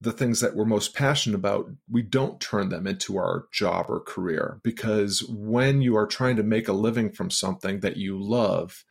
the 0.00 0.12
things 0.12 0.40
that 0.40 0.54
we're 0.54 0.64
most 0.64 0.94
passionate 0.94 1.36
about, 1.36 1.70
we 1.90 2.02
don't 2.02 2.40
turn 2.40 2.68
them 2.68 2.86
into 2.86 3.16
our 3.16 3.46
job 3.52 3.86
or 3.88 4.00
career. 4.00 4.60
Because 4.62 5.24
when 5.28 5.80
you 5.80 5.96
are 5.96 6.06
trying 6.06 6.36
to 6.36 6.42
make 6.42 6.68
a 6.68 6.72
living 6.72 7.10
from 7.10 7.30
something 7.30 7.80
that 7.80 7.96
you 7.96 8.22
love, 8.22 8.84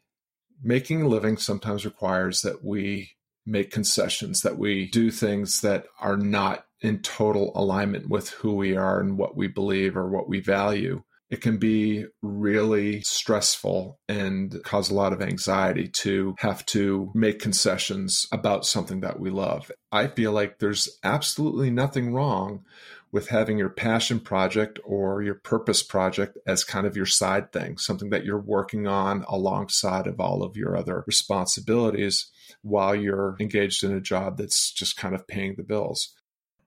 making 0.63 1.03
a 1.03 1.07
living 1.07 1.37
sometimes 1.37 1.85
requires 1.85 2.41
that 2.41 2.63
we 2.63 3.11
make 3.45 3.71
concessions, 3.71 4.41
that 4.41 4.57
we 4.57 4.89
do 4.89 5.11
things 5.11 5.61
that 5.61 5.85
are 5.99 6.17
not 6.17 6.65
in 6.81 6.99
total 6.99 7.51
alignment 7.55 8.09
with 8.09 8.29
who 8.29 8.55
we 8.55 8.75
are 8.75 8.99
and 8.99 9.17
what 9.17 9.35
we 9.35 9.47
believe 9.47 9.95
or 9.95 10.09
what 10.09 10.27
we 10.27 10.39
value. 10.39 11.03
It 11.29 11.41
can 11.41 11.57
be 11.57 12.05
really 12.21 13.01
stressful 13.01 13.99
and 14.07 14.61
cause 14.63 14.91
a 14.91 14.93
lot 14.93 15.11
of 15.11 15.21
anxiety 15.21 15.87
to 15.87 16.35
have 16.39 16.65
to 16.67 17.11
make 17.15 17.39
concessions 17.39 18.27
about 18.31 18.65
something 18.65 19.01
that 19.01 19.19
we 19.19 19.31
love. 19.31 19.71
I 19.91 20.07
feel 20.07 20.31
like 20.31 20.59
there's 20.59 20.99
absolutely 21.03 21.71
nothing 21.71 22.13
wrong 22.13 22.63
with 23.11 23.29
having 23.29 23.57
your 23.57 23.69
passion 23.69 24.19
project 24.19 24.77
or 24.83 25.23
your 25.23 25.35
purpose 25.35 25.81
project 25.81 26.37
as 26.45 26.65
kind 26.65 26.85
of 26.85 26.97
your 26.97 27.05
side 27.05 27.51
thing, 27.51 27.77
something 27.77 28.09
that 28.09 28.25
you're 28.25 28.37
working 28.37 28.87
on 28.87 29.23
alongside 29.29 30.05
of 30.05 30.19
all 30.19 30.43
of 30.43 30.57
your 30.57 30.75
other 30.75 31.03
responsibilities 31.07 32.29
while 32.61 32.93
you're 32.93 33.37
engaged 33.39 33.83
in 33.83 33.93
a 33.93 34.01
job 34.01 34.37
that's 34.37 34.71
just 34.71 34.97
kind 34.97 35.15
of 35.15 35.27
paying 35.27 35.55
the 35.55 35.63
bills. 35.63 36.13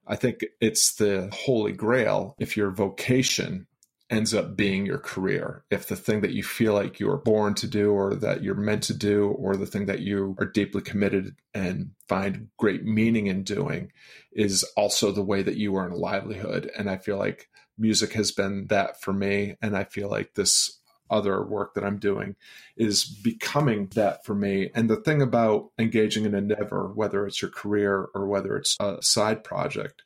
I 0.07 0.15
think 0.15 0.43
it's 0.59 0.95
the 0.95 1.29
holy 1.31 1.71
grail 1.71 2.35
if 2.39 2.57
your 2.57 2.71
vocation 2.71 3.67
ends 4.09 4.33
up 4.33 4.55
being 4.55 4.85
your 4.85 4.97
career. 4.97 5.63
If 5.69 5.87
the 5.87 5.95
thing 5.95 6.21
that 6.21 6.33
you 6.33 6.43
feel 6.43 6.73
like 6.73 6.99
you're 6.99 7.17
born 7.17 7.53
to 7.55 7.67
do 7.67 7.91
or 7.91 8.15
that 8.15 8.43
you're 8.43 8.55
meant 8.55 8.83
to 8.83 8.93
do 8.93 9.29
or 9.29 9.55
the 9.55 9.67
thing 9.67 9.85
that 9.85 9.99
you 9.99 10.35
are 10.39 10.45
deeply 10.45 10.81
committed 10.81 11.35
and 11.53 11.91
find 12.07 12.49
great 12.57 12.83
meaning 12.83 13.27
in 13.27 13.43
doing 13.43 13.91
is 14.31 14.63
also 14.75 15.11
the 15.11 15.23
way 15.23 15.43
that 15.43 15.57
you 15.57 15.75
earn 15.75 15.91
a 15.91 15.95
livelihood. 15.95 16.71
And 16.77 16.89
I 16.89 16.97
feel 16.97 17.17
like 17.17 17.49
music 17.77 18.13
has 18.13 18.31
been 18.31 18.67
that 18.67 19.01
for 19.01 19.13
me. 19.13 19.55
And 19.61 19.77
I 19.77 19.83
feel 19.83 20.09
like 20.09 20.33
this 20.33 20.79
other 21.09 21.43
work 21.43 21.73
that 21.73 21.83
I'm 21.83 21.97
doing 21.97 22.35
is 22.77 23.03
becoming 23.05 23.87
that 23.95 24.25
for 24.25 24.35
me. 24.35 24.69
And 24.75 24.89
the 24.89 24.97
thing 24.97 25.21
about 25.21 25.71
engaging 25.79 26.25
in 26.25 26.35
endeavor, 26.35 26.91
whether 26.93 27.25
it's 27.25 27.41
your 27.41 27.51
career 27.51 28.09
or 28.13 28.27
whether 28.27 28.55
it's 28.57 28.75
a 28.79 29.01
side 29.01 29.43
project, 29.43 30.03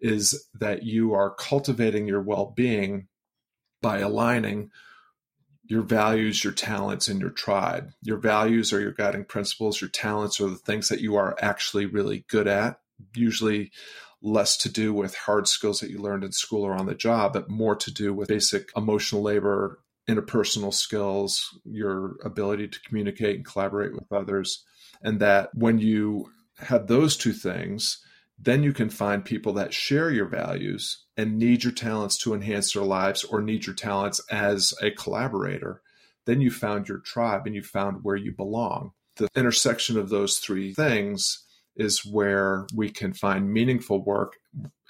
is 0.00 0.48
that 0.54 0.84
you 0.84 1.12
are 1.12 1.34
cultivating 1.34 2.06
your 2.06 2.22
well 2.22 2.52
being 2.56 3.07
by 3.80 3.98
aligning 3.98 4.70
your 5.64 5.82
values, 5.82 6.42
your 6.42 6.52
talents, 6.52 7.08
and 7.08 7.20
your 7.20 7.30
tribe. 7.30 7.90
Your 8.02 8.16
values 8.16 8.72
are 8.72 8.80
your 8.80 8.92
guiding 8.92 9.24
principles, 9.24 9.80
your 9.80 9.90
talents 9.90 10.40
are 10.40 10.48
the 10.48 10.56
things 10.56 10.88
that 10.88 11.00
you 11.00 11.16
are 11.16 11.36
actually 11.40 11.86
really 11.86 12.24
good 12.28 12.48
at, 12.48 12.80
usually 13.14 13.70
less 14.22 14.56
to 14.56 14.68
do 14.68 14.92
with 14.92 15.14
hard 15.14 15.46
skills 15.46 15.80
that 15.80 15.90
you 15.90 15.98
learned 15.98 16.24
in 16.24 16.32
school 16.32 16.62
or 16.62 16.72
on 16.72 16.86
the 16.86 16.94
job, 16.94 17.34
but 17.34 17.50
more 17.50 17.76
to 17.76 17.92
do 17.92 18.12
with 18.12 18.28
basic 18.28 18.70
emotional 18.76 19.22
labor, 19.22 19.80
interpersonal 20.08 20.72
skills, 20.72 21.56
your 21.64 22.16
ability 22.24 22.66
to 22.66 22.80
communicate 22.80 23.36
and 23.36 23.44
collaborate 23.44 23.92
with 23.92 24.10
others. 24.10 24.64
And 25.02 25.20
that 25.20 25.50
when 25.54 25.78
you 25.78 26.30
have 26.58 26.86
those 26.86 27.16
two 27.16 27.32
things, 27.32 28.02
then 28.38 28.62
you 28.62 28.72
can 28.72 28.88
find 28.88 29.24
people 29.24 29.52
that 29.54 29.74
share 29.74 30.10
your 30.10 30.26
values 30.26 31.04
and 31.18 31.36
need 31.36 31.64
your 31.64 31.72
talents 31.72 32.16
to 32.16 32.32
enhance 32.32 32.72
their 32.72 32.84
lives 32.84 33.24
or 33.24 33.42
need 33.42 33.66
your 33.66 33.74
talents 33.74 34.20
as 34.30 34.72
a 34.80 34.92
collaborator. 34.92 35.82
Then 36.24 36.40
you 36.40 36.50
found 36.50 36.88
your 36.88 36.98
tribe 36.98 37.44
and 37.44 37.54
you 37.54 37.62
found 37.62 38.04
where 38.04 38.16
you 38.16 38.32
belong. 38.32 38.92
The 39.16 39.28
intersection 39.34 39.98
of 39.98 40.10
those 40.10 40.38
three 40.38 40.72
things 40.72 41.44
is 41.76 42.06
where 42.06 42.66
we 42.72 42.88
can 42.88 43.12
find 43.12 43.52
meaningful 43.52 44.04
work 44.04 44.34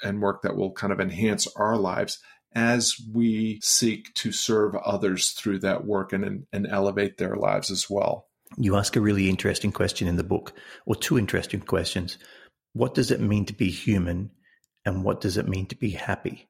and 0.03 0.21
work 0.21 0.43
that 0.43 0.55
will 0.55 0.73
kind 0.73 0.93
of 0.93 1.01
enhance 1.01 1.49
our 1.57 1.77
lives 1.77 2.19
as 2.55 2.95
we 3.13 3.59
seek 3.63 4.13
to 4.15 4.31
serve 4.31 4.75
others 4.77 5.31
through 5.31 5.61
that 5.61 5.87
work 5.87 6.13
and, 6.13 6.47
and 6.53 6.67
elevate 6.67 7.17
their 7.17 7.37
lives 7.37 7.71
as 7.71 7.89
well. 7.89 8.27
You 8.57 8.77
ask 8.77 8.97
a 8.97 9.01
really 9.01 9.29
interesting 9.29 9.73
question 9.73 10.09
in 10.09 10.17
the 10.17 10.25
book, 10.25 10.55
or 10.85 10.95
two 10.95 11.19
interesting 11.19 11.61
questions. 11.61 12.19
What 12.73 12.95
does 12.95 13.11
it 13.11 13.21
mean 13.21 13.45
to 13.47 13.55
be 13.55 13.71
human? 13.71 14.31
And 14.89 15.05
what 15.05 15.21
does 15.21 15.37
it 15.37 15.49
mean 15.49 15.67
to 15.67 15.77
be 15.77 15.91
happy? 15.91 16.49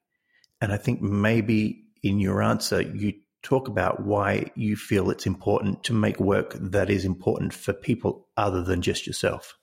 And 0.60 0.72
I 0.72 0.76
think 0.76 1.02
maybe 1.02 1.84
in 2.02 2.18
your 2.18 2.42
answer, 2.42 2.80
you 2.80 3.14
talk 3.42 3.68
about 3.68 4.04
why 4.04 4.50
you 4.54 4.76
feel 4.76 5.10
it's 5.10 5.26
important 5.26 5.84
to 5.84 5.92
make 5.92 6.18
work 6.18 6.56
that 6.58 6.90
is 6.90 7.04
important 7.04 7.52
for 7.52 7.72
people 7.72 8.26
other 8.36 8.62
than 8.62 8.82
just 8.82 9.06
yourself. 9.06 9.56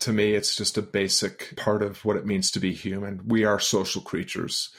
To 0.00 0.12
me, 0.12 0.34
it's 0.34 0.56
just 0.56 0.76
a 0.76 0.82
basic 0.82 1.54
part 1.56 1.82
of 1.82 2.04
what 2.04 2.16
it 2.16 2.26
means 2.26 2.50
to 2.52 2.60
be 2.60 2.72
human. 2.72 3.22
We 3.26 3.44
are 3.44 3.60
social 3.60 4.02
creatures 4.02 4.70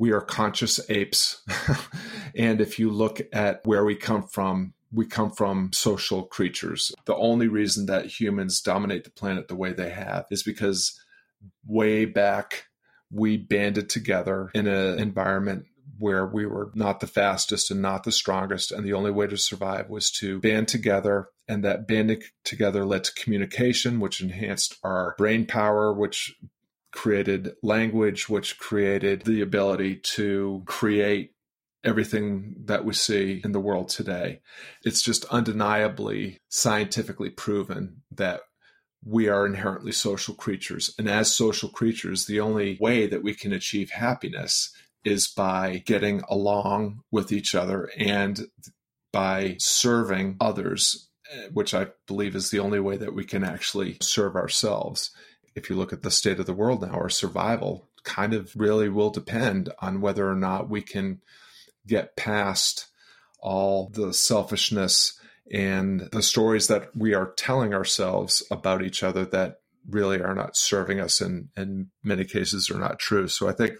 we 0.00 0.12
are 0.12 0.22
conscious 0.22 0.80
apes. 0.88 1.42
and 2.34 2.62
if 2.62 2.78
you 2.78 2.90
look 2.90 3.20
at 3.34 3.60
where 3.66 3.84
we 3.84 3.94
come 3.94 4.22
from, 4.22 4.72
we 4.90 5.04
come 5.04 5.30
from 5.30 5.74
social 5.74 6.22
creatures. 6.22 6.90
The 7.04 7.14
only 7.14 7.48
reason 7.48 7.84
that 7.86 8.06
humans 8.06 8.62
dominate 8.62 9.04
the 9.04 9.10
planet 9.10 9.48
the 9.48 9.54
way 9.54 9.74
they 9.74 9.90
have 9.90 10.24
is 10.30 10.42
because 10.42 10.98
way 11.66 12.06
back 12.06 12.64
we 13.10 13.36
banded 13.36 13.88
together 13.88 14.50
in 14.54 14.66
an 14.66 14.98
environment 14.98 15.66
where 15.98 16.26
we 16.26 16.46
were 16.46 16.70
not 16.74 17.00
the 17.00 17.06
fastest 17.06 17.70
and 17.70 17.82
not 17.82 18.04
the 18.04 18.12
strongest. 18.12 18.72
And 18.72 18.84
the 18.84 18.94
only 18.94 19.10
way 19.10 19.26
to 19.26 19.36
survive 19.36 19.90
was 19.90 20.10
to 20.12 20.40
band 20.40 20.68
together. 20.68 21.28
And 21.46 21.62
that 21.64 21.86
banding 21.86 22.22
together 22.44 22.84
led 22.84 23.04
to 23.04 23.14
communication, 23.14 24.00
which 24.00 24.20
enhanced 24.20 24.76
our 24.82 25.14
brain 25.18 25.46
power, 25.46 25.92
which 25.92 26.34
created 26.92 27.52
language, 27.62 28.28
which 28.28 28.58
created 28.58 29.22
the 29.22 29.42
ability 29.42 29.96
to 29.96 30.62
create 30.64 31.34
everything 31.84 32.54
that 32.64 32.84
we 32.84 32.92
see 32.92 33.40
in 33.44 33.52
the 33.52 33.60
world 33.60 33.88
today. 33.88 34.40
It's 34.84 35.02
just 35.02 35.24
undeniably 35.26 36.38
scientifically 36.48 37.30
proven 37.30 38.02
that 38.12 38.40
we 39.04 39.28
are 39.28 39.46
inherently 39.46 39.92
social 39.92 40.34
creatures. 40.34 40.94
And 40.98 41.08
as 41.08 41.32
social 41.32 41.68
creatures, 41.68 42.26
the 42.26 42.40
only 42.40 42.76
way 42.80 43.06
that 43.06 43.22
we 43.22 43.34
can 43.34 43.52
achieve 43.52 43.90
happiness 43.90 44.72
is 45.04 45.26
by 45.26 45.82
getting 45.86 46.22
along 46.28 47.00
with 47.10 47.32
each 47.32 47.54
other 47.54 47.90
and 47.96 48.48
by 49.12 49.56
serving 49.58 50.36
others, 50.40 51.08
eh, 51.32 51.48
which 51.52 51.72
I 51.72 51.88
believe 52.06 52.36
is 52.36 52.50
the 52.50 52.60
only 52.60 52.80
way 52.80 52.98
that 52.98 53.14
we 53.14 53.24
can 53.24 53.42
actually 53.42 53.96
serve 54.00 54.36
ourselves 54.36 55.10
if 55.54 55.68
you 55.68 55.76
look 55.76 55.92
at 55.92 56.02
the 56.02 56.10
state 56.10 56.40
of 56.40 56.46
the 56.46 56.54
world 56.54 56.82
now, 56.82 56.92
our 56.92 57.08
survival 57.08 57.88
kind 58.02 58.32
of 58.32 58.54
really 58.56 58.88
will 58.88 59.10
depend 59.10 59.70
on 59.80 60.00
whether 60.00 60.28
or 60.28 60.34
not 60.34 60.70
we 60.70 60.82
can 60.82 61.20
get 61.86 62.16
past 62.16 62.86
all 63.40 63.88
the 63.88 64.12
selfishness 64.12 65.19
and 65.50 66.08
the 66.12 66.22
stories 66.22 66.68
that 66.68 66.94
we 66.96 67.14
are 67.14 67.32
telling 67.36 67.74
ourselves 67.74 68.42
about 68.50 68.82
each 68.82 69.02
other 69.02 69.24
that 69.26 69.60
really 69.88 70.20
are 70.20 70.34
not 70.34 70.56
serving 70.56 71.00
us 71.00 71.20
and 71.20 71.48
in 71.56 71.90
many 72.04 72.24
cases 72.24 72.70
are 72.70 72.78
not 72.78 72.98
true. 72.98 73.26
So 73.28 73.48
I 73.48 73.52
think 73.52 73.74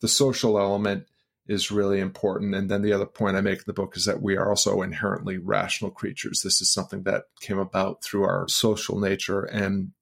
the 0.00 0.08
social 0.08 0.58
element 0.58 1.06
is 1.46 1.70
really 1.70 1.98
important. 1.98 2.54
And 2.54 2.70
then 2.70 2.82
the 2.82 2.92
other 2.92 3.06
point 3.06 3.36
I 3.36 3.40
make 3.40 3.58
in 3.58 3.64
the 3.66 3.72
book 3.72 3.96
is 3.96 4.04
that 4.04 4.22
we 4.22 4.36
are 4.36 4.48
also 4.48 4.82
inherently 4.82 5.38
rational 5.38 5.90
creatures. 5.90 6.42
This 6.42 6.60
is 6.60 6.72
something 6.72 7.02
that 7.02 7.24
came 7.40 7.58
about 7.58 8.02
through 8.02 8.22
our 8.24 8.46
social 8.48 9.00
nature 9.00 9.42
and 9.42 9.92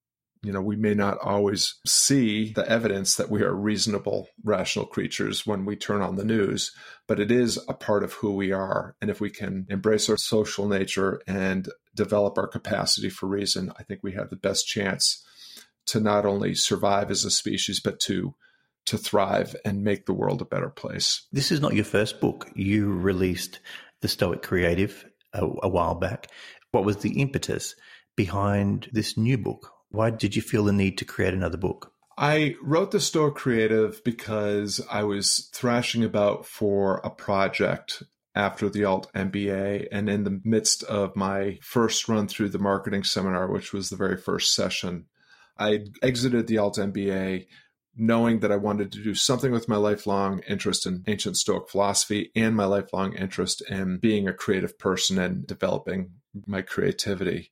you 0.42 0.52
know, 0.52 0.62
we 0.62 0.76
may 0.76 0.94
not 0.94 1.18
always 1.18 1.74
see 1.86 2.52
the 2.52 2.66
evidence 2.68 3.16
that 3.16 3.30
we 3.30 3.42
are 3.42 3.54
reasonable, 3.54 4.28
rational 4.42 4.86
creatures 4.86 5.46
when 5.46 5.66
we 5.66 5.76
turn 5.76 6.00
on 6.00 6.16
the 6.16 6.24
news, 6.24 6.72
but 7.06 7.20
it 7.20 7.30
is 7.30 7.58
a 7.68 7.74
part 7.74 8.02
of 8.02 8.14
who 8.14 8.32
we 8.32 8.50
are. 8.50 8.96
And 9.02 9.10
if 9.10 9.20
we 9.20 9.28
can 9.28 9.66
embrace 9.68 10.08
our 10.08 10.16
social 10.16 10.66
nature 10.66 11.20
and 11.26 11.68
develop 11.94 12.38
our 12.38 12.46
capacity 12.46 13.10
for 13.10 13.26
reason, 13.26 13.70
I 13.78 13.82
think 13.82 14.00
we 14.02 14.12
have 14.12 14.30
the 14.30 14.36
best 14.36 14.66
chance 14.66 15.22
to 15.86 16.00
not 16.00 16.24
only 16.24 16.54
survive 16.54 17.10
as 17.10 17.24
a 17.24 17.30
species, 17.30 17.80
but 17.80 18.00
to 18.00 18.34
to 18.86 18.96
thrive 18.96 19.54
and 19.64 19.84
make 19.84 20.06
the 20.06 20.14
world 20.14 20.40
a 20.40 20.46
better 20.46 20.70
place. 20.70 21.26
This 21.30 21.52
is 21.52 21.60
not 21.60 21.74
your 21.74 21.84
first 21.84 22.18
book. 22.18 22.50
You 22.54 22.90
released 22.90 23.60
The 24.00 24.08
Stoic 24.08 24.42
Creative 24.42 25.04
a, 25.32 25.44
a 25.62 25.68
while 25.68 25.94
back. 25.94 26.28
What 26.72 26.84
was 26.84 26.96
the 26.96 27.20
impetus 27.20 27.74
behind 28.16 28.88
this 28.92 29.16
new 29.16 29.36
book? 29.36 29.70
Why 29.90 30.10
did 30.10 30.36
you 30.36 30.42
feel 30.42 30.64
the 30.64 30.72
need 30.72 30.98
to 30.98 31.04
create 31.04 31.34
another 31.34 31.58
book? 31.58 31.92
I 32.16 32.54
wrote 32.62 32.90
the 32.90 33.00
Stoic 33.00 33.34
Creative 33.34 34.02
because 34.04 34.80
I 34.90 35.04
was 35.04 35.48
thrashing 35.52 36.04
about 36.04 36.46
for 36.46 36.98
a 36.98 37.10
project 37.10 38.02
after 38.34 38.68
the 38.68 38.84
alt 38.84 39.10
MBA 39.14 39.88
and 39.90 40.08
in 40.08 40.24
the 40.24 40.40
midst 40.44 40.84
of 40.84 41.16
my 41.16 41.58
first 41.62 42.08
run 42.08 42.28
through 42.28 42.50
the 42.50 42.58
marketing 42.58 43.04
seminar, 43.04 43.50
which 43.50 43.72
was 43.72 43.90
the 43.90 43.96
very 43.96 44.16
first 44.16 44.54
session. 44.54 45.06
I 45.58 45.80
exited 46.02 46.46
the 46.46 46.58
alt 46.58 46.76
MBA 46.76 47.46
knowing 47.96 48.40
that 48.40 48.52
I 48.52 48.56
wanted 48.56 48.92
to 48.92 49.02
do 49.02 49.14
something 49.14 49.50
with 49.50 49.68
my 49.68 49.76
lifelong 49.76 50.40
interest 50.48 50.86
in 50.86 51.02
ancient 51.06 51.36
Stoic 51.36 51.68
philosophy 51.68 52.30
and 52.36 52.54
my 52.54 52.64
lifelong 52.64 53.14
interest 53.14 53.62
in 53.68 53.98
being 53.98 54.28
a 54.28 54.32
creative 54.32 54.78
person 54.78 55.18
and 55.18 55.46
developing 55.46 56.12
my 56.46 56.62
creativity. 56.62 57.50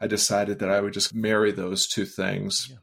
I 0.00 0.06
decided 0.06 0.58
that 0.60 0.70
I 0.70 0.80
would 0.80 0.92
just 0.92 1.14
marry 1.14 1.52
those 1.52 1.86
two 1.86 2.06
things. 2.06 2.68
Yeah 2.70 2.76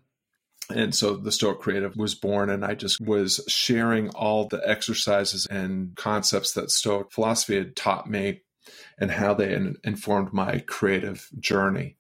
and 0.70 0.94
so 0.94 1.16
the 1.16 1.32
Stoic 1.32 1.60
Creative 1.60 1.96
was 1.96 2.16
born, 2.16 2.50
and 2.50 2.66
I 2.66 2.74
just 2.74 3.00
was 3.00 3.42
sharing 3.48 4.10
all 4.10 4.48
the 4.48 4.62
exercises 4.68 5.46
and 5.50 5.96
concepts 5.96 6.54
that 6.54 6.72
Stoic 6.72 7.12
philosophy 7.12 7.58
had 7.58 7.76
taught 7.76 8.10
me 8.10 8.42
and 8.98 9.12
how 9.12 9.34
they 9.34 9.54
informed 9.84 10.34
my 10.34 10.60
creative 10.60 11.30
journey. 11.40 11.96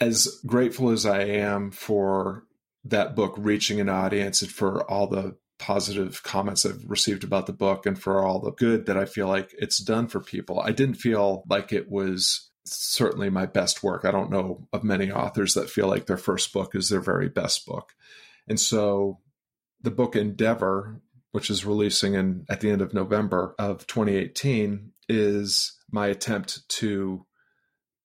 As 0.00 0.40
grateful 0.46 0.90
as 0.90 1.04
I 1.04 1.22
am 1.22 1.70
for 1.70 2.44
that 2.84 3.14
book 3.14 3.34
reaching 3.36 3.80
an 3.80 3.88
audience 3.88 4.40
and 4.40 4.50
for 4.50 4.88
all 4.90 5.06
the 5.06 5.36
positive 5.58 6.22
comments 6.22 6.64
I've 6.64 6.84
received 6.86 7.24
about 7.24 7.46
the 7.46 7.52
book 7.52 7.86
and 7.86 8.00
for 8.00 8.24
all 8.24 8.40
the 8.40 8.52
good 8.52 8.86
that 8.86 8.96
I 8.96 9.06
feel 9.06 9.26
like 9.26 9.54
it's 9.58 9.78
done 9.78 10.06
for 10.08 10.20
people, 10.20 10.60
I 10.60 10.70
didn't 10.70 10.96
feel 10.96 11.44
like 11.48 11.72
it 11.72 11.90
was 11.90 12.50
certainly 12.66 13.30
my 13.30 13.46
best 13.46 13.82
work. 13.82 14.04
I 14.04 14.10
don't 14.10 14.30
know 14.30 14.66
of 14.72 14.84
many 14.84 15.10
authors 15.10 15.54
that 15.54 15.70
feel 15.70 15.88
like 15.88 16.06
their 16.06 16.16
first 16.16 16.52
book 16.52 16.74
is 16.74 16.88
their 16.88 17.00
very 17.00 17.28
best 17.28 17.66
book. 17.66 17.94
And 18.48 18.60
so 18.60 19.20
the 19.82 19.90
book 19.90 20.16
Endeavor, 20.16 21.00
which 21.32 21.50
is 21.50 21.64
releasing 21.64 22.14
in 22.14 22.44
at 22.48 22.60
the 22.60 22.70
end 22.70 22.82
of 22.82 22.94
November 22.94 23.54
of 23.58 23.86
2018, 23.86 24.92
is 25.08 25.78
my 25.90 26.08
attempt 26.08 26.68
to 26.68 27.24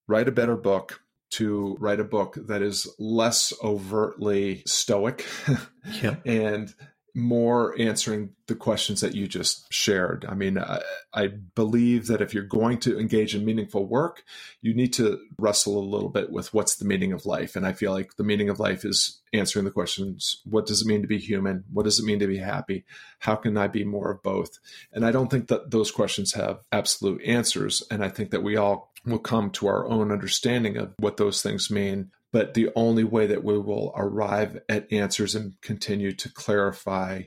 write 0.07 0.27
a 0.27 0.31
better 0.31 0.55
book, 0.55 1.01
to 1.31 1.75
write 1.79 1.99
a 1.99 2.05
book 2.05 2.37
that 2.47 2.61
is 2.61 2.87
less 2.99 3.53
overtly 3.63 4.63
stoic 4.65 5.25
yeah. 6.01 6.17
and 6.25 6.73
more 7.13 7.75
answering 7.79 8.31
the 8.47 8.55
questions 8.55 9.01
that 9.01 9.15
you 9.15 9.27
just 9.27 9.71
shared. 9.71 10.25
I 10.27 10.33
mean, 10.33 10.57
I, 10.57 10.81
I, 11.13 11.27
believe 11.27 12.07
that 12.07 12.21
if 12.21 12.33
you're 12.33 12.43
going 12.43 12.79
to 12.79 12.99
engage 12.99 13.35
in 13.35 13.45
meaningful 13.45 13.85
work, 13.85 14.23
you 14.61 14.73
need 14.73 14.93
to 14.93 15.19
wrestle 15.37 15.77
a 15.77 15.83
little 15.83 16.09
bit 16.09 16.31
with 16.31 16.53
what's 16.53 16.75
the 16.75 16.85
meaning 16.85 17.13
of 17.13 17.25
life. 17.25 17.55
And 17.55 17.65
I 17.65 17.73
feel 17.73 17.91
like 17.91 18.15
the 18.15 18.23
meaning 18.23 18.49
of 18.49 18.59
life 18.59 18.85
is 18.85 19.21
answering 19.33 19.65
the 19.65 19.71
questions 19.71 20.41
what 20.45 20.65
does 20.65 20.81
it 20.81 20.87
mean 20.87 21.01
to 21.01 21.07
be 21.07 21.17
human? 21.17 21.63
What 21.71 21.83
does 21.83 21.99
it 21.99 22.05
mean 22.05 22.19
to 22.19 22.27
be 22.27 22.37
happy? 22.37 22.85
How 23.19 23.35
can 23.35 23.57
I 23.57 23.67
be 23.67 23.83
more 23.83 24.11
of 24.11 24.23
both? 24.23 24.59
And 24.91 25.05
I 25.05 25.11
don't 25.11 25.29
think 25.29 25.47
that 25.47 25.71
those 25.71 25.91
questions 25.91 26.33
have 26.33 26.59
absolute 26.71 27.21
answers. 27.23 27.83
And 27.91 28.03
I 28.03 28.09
think 28.09 28.31
that 28.31 28.43
we 28.43 28.57
all 28.57 28.91
will 29.05 29.19
come 29.19 29.49
to 29.51 29.67
our 29.67 29.87
own 29.87 30.11
understanding 30.11 30.77
of 30.77 30.93
what 30.97 31.17
those 31.17 31.41
things 31.41 31.71
mean 31.71 32.11
but 32.31 32.53
the 32.53 32.69
only 32.75 33.03
way 33.03 33.27
that 33.27 33.43
we 33.43 33.57
will 33.57 33.93
arrive 33.95 34.61
at 34.69 34.91
answers 34.91 35.35
and 35.35 35.59
continue 35.61 36.13
to 36.13 36.31
clarify 36.31 37.23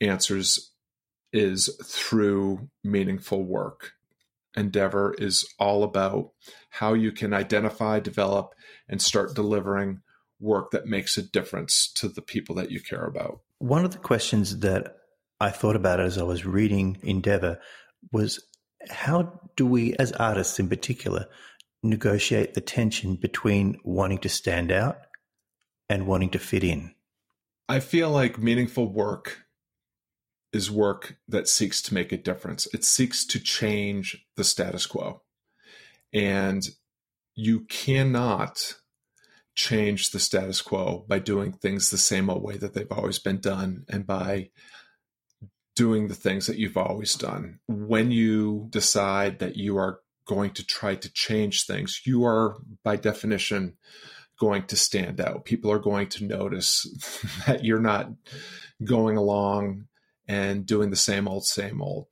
answers 0.00 0.72
is 1.32 1.68
through 1.84 2.68
meaningful 2.82 3.44
work. 3.44 3.92
Endeavor 4.56 5.14
is 5.18 5.46
all 5.58 5.82
about 5.82 6.30
how 6.70 6.94
you 6.94 7.12
can 7.12 7.34
identify, 7.34 8.00
develop, 8.00 8.54
and 8.88 9.02
start 9.02 9.34
delivering 9.34 10.00
work 10.40 10.70
that 10.70 10.86
makes 10.86 11.16
a 11.16 11.22
difference 11.22 11.92
to 11.92 12.08
the 12.08 12.22
people 12.22 12.54
that 12.54 12.70
you 12.70 12.80
care 12.80 13.04
about. 13.04 13.40
One 13.58 13.84
of 13.84 13.90
the 13.90 13.98
questions 13.98 14.60
that 14.60 14.96
I 15.40 15.50
thought 15.50 15.76
about 15.76 16.00
as 16.00 16.18
I 16.18 16.22
was 16.22 16.46
reading 16.46 16.98
Endeavor 17.02 17.60
was 18.12 18.42
how 18.88 19.40
do 19.56 19.66
we, 19.66 19.94
as 19.94 20.12
artists 20.12 20.58
in 20.58 20.68
particular, 20.68 21.26
negotiate 21.88 22.54
the 22.54 22.60
tension 22.60 23.16
between 23.16 23.78
wanting 23.82 24.18
to 24.18 24.28
stand 24.28 24.70
out 24.70 24.98
and 25.88 26.06
wanting 26.06 26.30
to 26.30 26.38
fit 26.38 26.64
in? 26.64 26.94
I 27.68 27.80
feel 27.80 28.10
like 28.10 28.38
meaningful 28.38 28.90
work 28.90 29.44
is 30.52 30.70
work 30.70 31.16
that 31.28 31.48
seeks 31.48 31.82
to 31.82 31.94
make 31.94 32.12
a 32.12 32.16
difference. 32.16 32.66
It 32.72 32.84
seeks 32.84 33.24
to 33.26 33.38
change 33.38 34.24
the 34.36 34.44
status 34.44 34.86
quo. 34.86 35.22
And 36.12 36.66
you 37.34 37.60
cannot 37.60 38.76
change 39.54 40.10
the 40.10 40.20
status 40.20 40.62
quo 40.62 41.04
by 41.08 41.18
doing 41.18 41.52
things 41.52 41.90
the 41.90 41.98
same 41.98 42.30
old 42.30 42.42
way 42.42 42.56
that 42.56 42.74
they've 42.74 42.90
always 42.90 43.18
been 43.18 43.40
done 43.40 43.84
and 43.88 44.06
by 44.06 44.50
doing 45.76 46.08
the 46.08 46.14
things 46.14 46.46
that 46.46 46.58
you've 46.58 46.76
always 46.76 47.14
done. 47.14 47.60
When 47.68 48.10
you 48.10 48.68
decide 48.70 49.40
that 49.40 49.56
you 49.56 49.76
are 49.76 50.00
going 50.28 50.50
to 50.50 50.64
try 50.64 50.94
to 50.94 51.12
change 51.12 51.64
things, 51.64 52.02
you 52.04 52.24
are 52.24 52.56
by 52.84 52.96
definition 52.96 53.76
going 54.38 54.62
to 54.64 54.76
stand 54.76 55.20
out. 55.20 55.44
People 55.44 55.72
are 55.72 55.80
going 55.80 56.08
to 56.08 56.24
notice 56.24 56.86
that 57.46 57.64
you're 57.64 57.80
not 57.80 58.10
going 58.84 59.16
along 59.16 59.86
and 60.28 60.66
doing 60.66 60.90
the 60.90 60.96
same 60.96 61.26
old, 61.26 61.44
same 61.44 61.82
old. 61.82 62.06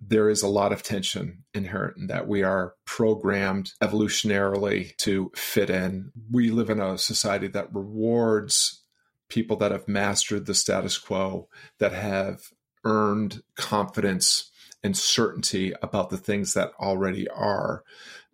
There 0.00 0.28
is 0.28 0.42
a 0.42 0.48
lot 0.48 0.72
of 0.72 0.82
tension 0.82 1.44
inherent 1.54 1.96
in 1.98 2.06
that. 2.06 2.26
We 2.26 2.42
are 2.42 2.74
programmed 2.84 3.72
evolutionarily 3.82 4.96
to 4.98 5.30
fit 5.34 5.70
in. 5.70 6.12
We 6.30 6.50
live 6.50 6.70
in 6.70 6.80
a 6.80 6.98
society 6.98 7.48
that 7.48 7.74
rewards 7.74 8.82
people 9.28 9.56
that 9.56 9.72
have 9.72 9.88
mastered 9.88 10.46
the 10.46 10.54
status 10.54 10.96
quo, 10.98 11.48
that 11.78 11.92
have 11.92 12.40
earned 12.84 13.42
confidence 13.56 14.50
and 14.82 14.96
certainty 14.96 15.74
about 15.82 16.10
the 16.10 16.16
things 16.16 16.54
that 16.54 16.72
already 16.80 17.28
are. 17.28 17.82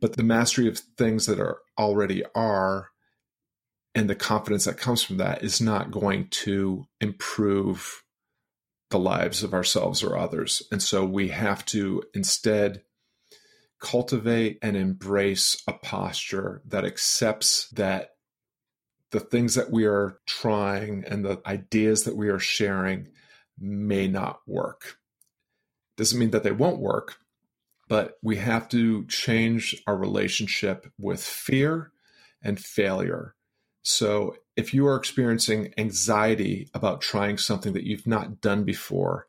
But 0.01 0.17
the 0.17 0.23
mastery 0.23 0.69
of 0.69 0.79
things 0.79 1.27
that 1.27 1.41
are 1.41 1.59
already 1.79 2.23
are 2.35 2.91
and 3.95 4.11
the 4.11 4.15
confidence 4.15 4.65
that 4.65 4.77
comes 4.77 5.03
from 5.03 5.19
that 5.19 5.43
is 5.43 5.61
not 5.61 5.91
going 5.91 6.29
to 6.29 6.87
improve 7.01 8.03
the 8.91 8.99
lives 8.99 9.43
of 9.43 9.55
ourselves 9.55 10.03
or 10.03 10.17
others. 10.17 10.63
And 10.71 10.83
so 10.83 11.05
we 11.05 11.29
have 11.29 11.65
to 11.67 12.03
instead 12.13 12.83
cultivate 13.81 14.59
and 14.63 14.77
embrace 14.77 15.63
a 15.67 15.73
posture 15.73 16.63
that 16.67 16.85
accepts 16.85 17.69
that 17.71 18.11
the 19.11 19.21
things 19.21 19.55
that 19.55 19.71
we 19.71 19.85
are 19.85 20.19
trying 20.27 21.05
and 21.07 21.25
the 21.25 21.41
ideas 21.47 22.05
that 22.05 22.17
we 22.17 22.29
are 22.29 22.39
sharing 22.39 23.09
may 23.59 24.09
not 24.09 24.41
work. 24.47 24.97
Doesn't 25.97 26.19
mean 26.19 26.31
that 26.31 26.43
they 26.43 26.53
won't 26.53 26.81
work, 26.81 27.17
but 27.89 28.19
we 28.23 28.37
have 28.37 28.69
to 28.71 29.07
change 29.07 29.81
our 29.87 29.97
relationship 29.97 30.93
with 30.99 31.23
fear 31.23 31.93
and 32.43 32.59
failure. 32.59 33.35
So 33.83 34.37
if 34.57 34.73
you 34.73 34.87
are 34.87 34.97
experiencing 34.97 35.73
anxiety 35.77 36.69
about 36.75 37.01
trying 37.01 37.39
something 37.39 37.73
that 37.75 37.85
you've 37.85 38.07
not 38.07 38.41
done 38.41 38.65
before, 38.65 39.27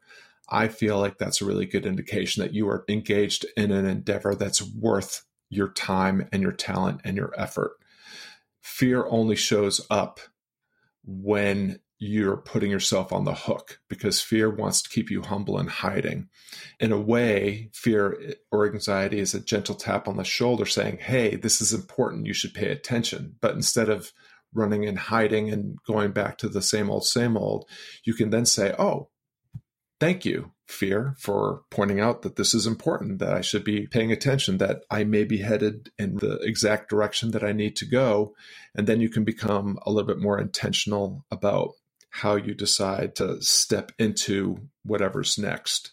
I 0.49 0.67
feel 0.67 0.99
like 0.99 1.17
that's 1.17 1.41
a 1.41 1.45
really 1.45 1.65
good 1.65 1.85
indication 1.85 2.41
that 2.41 2.53
you 2.53 2.67
are 2.69 2.85
engaged 2.87 3.45
in 3.57 3.71
an 3.71 3.85
endeavor 3.85 4.35
that's 4.35 4.61
worth 4.61 5.25
your 5.49 5.69
time 5.69 6.27
and 6.31 6.41
your 6.41 6.51
talent 6.51 7.01
and 7.03 7.17
your 7.17 7.33
effort. 7.37 7.73
Fear 8.61 9.05
only 9.07 9.35
shows 9.35 9.85
up 9.89 10.19
when 11.03 11.79
you're 11.97 12.37
putting 12.37 12.71
yourself 12.71 13.13
on 13.13 13.23
the 13.23 13.33
hook 13.33 13.79
because 13.89 14.21
fear 14.21 14.49
wants 14.49 14.81
to 14.81 14.89
keep 14.89 15.09
you 15.09 15.21
humble 15.21 15.57
and 15.57 15.69
hiding. 15.69 16.27
In 16.79 16.91
a 16.91 16.99
way, 16.99 17.69
fear 17.73 18.35
or 18.51 18.67
anxiety 18.67 19.19
is 19.19 19.33
a 19.33 19.39
gentle 19.39 19.75
tap 19.75 20.07
on 20.07 20.17
the 20.17 20.23
shoulder 20.23 20.65
saying, 20.65 20.97
Hey, 20.97 21.35
this 21.35 21.61
is 21.61 21.73
important. 21.73 22.25
You 22.25 22.33
should 22.33 22.53
pay 22.53 22.69
attention. 22.69 23.35
But 23.39 23.55
instead 23.55 23.89
of 23.89 24.11
running 24.53 24.85
and 24.85 24.97
hiding 24.97 25.49
and 25.49 25.77
going 25.87 26.11
back 26.11 26.37
to 26.39 26.49
the 26.49 26.61
same 26.61 26.89
old, 26.89 27.05
same 27.05 27.37
old, 27.37 27.65
you 28.03 28.13
can 28.13 28.29
then 28.29 28.45
say, 28.45 28.75
Oh, 28.77 29.09
thank 30.01 30.25
you, 30.25 30.51
fear, 30.67 31.15
for 31.17 31.61
pointing 31.71 32.01
out 32.01 32.23
that 32.23 32.35
this 32.35 32.53
is 32.53 32.67
important, 32.67 33.19
that 33.19 33.33
I 33.33 33.39
should 33.39 33.63
be 33.63 33.87
paying 33.87 34.11
attention, 34.11 34.57
that 34.57 34.81
I 34.91 35.05
may 35.05 35.23
be 35.23 35.37
headed 35.37 35.91
in 35.97 36.17
the 36.17 36.39
exact 36.41 36.89
direction 36.89 37.31
that 37.31 37.43
I 37.43 37.53
need 37.53 37.77
to 37.77 37.85
go. 37.85 38.35
And 38.75 38.85
then 38.85 38.99
you 38.99 39.07
can 39.07 39.23
become 39.23 39.79
a 39.85 39.91
little 39.91 40.07
bit 40.07 40.21
more 40.21 40.37
intentional 40.37 41.25
about 41.31 41.71
how 42.15 42.35
you 42.35 42.53
decide 42.53 43.13
to 43.13 43.41
step 43.41 43.91
into 43.99 44.69
whatever's 44.83 45.37
next. 45.37 45.91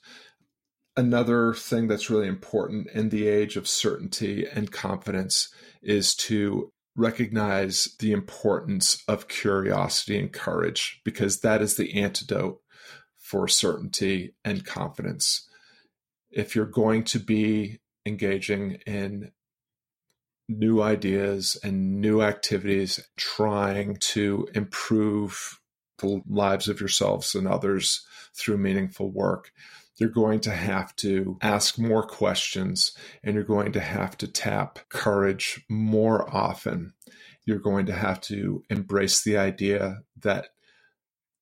Another 0.96 1.52
thing 1.52 1.88
that's 1.88 2.10
really 2.10 2.28
important 2.28 2.86
in 2.90 3.08
the 3.08 3.26
age 3.26 3.56
of 3.56 3.66
certainty 3.66 4.46
and 4.46 4.70
confidence 4.70 5.52
is 5.82 6.14
to 6.14 6.70
recognize 6.94 7.96
the 7.98 8.12
importance 8.12 9.02
of 9.08 9.26
curiosity 9.26 10.16
and 10.16 10.32
courage 10.32 11.00
because 11.04 11.40
that 11.40 11.60
is 11.60 11.76
the 11.76 12.00
antidote 12.00 12.60
for 13.18 13.48
certainty 13.48 14.36
and 14.44 14.64
confidence. 14.64 15.48
If 16.30 16.54
you're 16.54 16.66
going 16.66 17.02
to 17.04 17.18
be 17.18 17.80
engaging 18.06 18.78
in 18.86 19.32
new 20.48 20.80
ideas 20.82 21.58
and 21.64 22.00
new 22.00 22.22
activities, 22.22 23.00
trying 23.16 23.96
to 23.96 24.46
improve 24.54 25.58
the 26.03 26.22
lives 26.28 26.68
of 26.68 26.80
yourselves 26.80 27.34
and 27.34 27.48
others 27.48 28.05
through 28.34 28.59
meaningful 28.59 29.11
work. 29.11 29.53
you're 29.98 30.09
going 30.09 30.40
to 30.40 30.50
have 30.50 30.96
to 30.96 31.38
ask 31.42 31.78
more 31.78 32.03
questions 32.03 32.92
and 33.22 33.34
you're 33.34 33.44
going 33.44 33.72
to 33.72 33.80
have 33.80 34.16
to 34.18 34.26
tap 34.26 34.80
courage 34.88 35.64
more 35.68 36.28
often. 36.34 36.92
You're 37.44 37.59
going 37.59 37.86
to 37.86 37.92
have 37.92 38.20
to 38.22 38.64
embrace 38.68 39.22
the 39.22 39.36
idea 39.36 40.03
that 40.20 40.48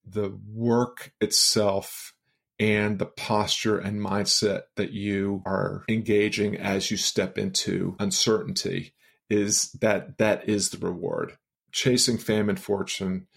the 0.05 0.37
work 0.53 1.13
itself 1.21 2.13
and 2.59 2.99
the 2.99 3.05
posture 3.05 3.79
and 3.79 3.99
mindset 3.99 4.63
that 4.75 4.91
you 4.91 5.41
are 5.45 5.83
engaging 5.89 6.57
as 6.57 6.91
you 6.91 6.97
step 6.97 7.37
into 7.37 7.95
uncertainty 7.99 8.93
is 9.29 9.71
that 9.79 10.17
that 10.17 10.47
is 10.47 10.69
the 10.69 10.77
reward 10.77 11.37
chasing 11.71 12.17
fame 12.17 12.49
and 12.49 12.59
fortune 12.59 13.27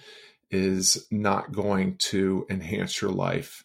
is 0.55 1.07
not 1.11 1.53
going 1.53 1.97
to 1.99 2.47
enhance 2.49 3.03
your 3.03 3.11
life 3.11 3.65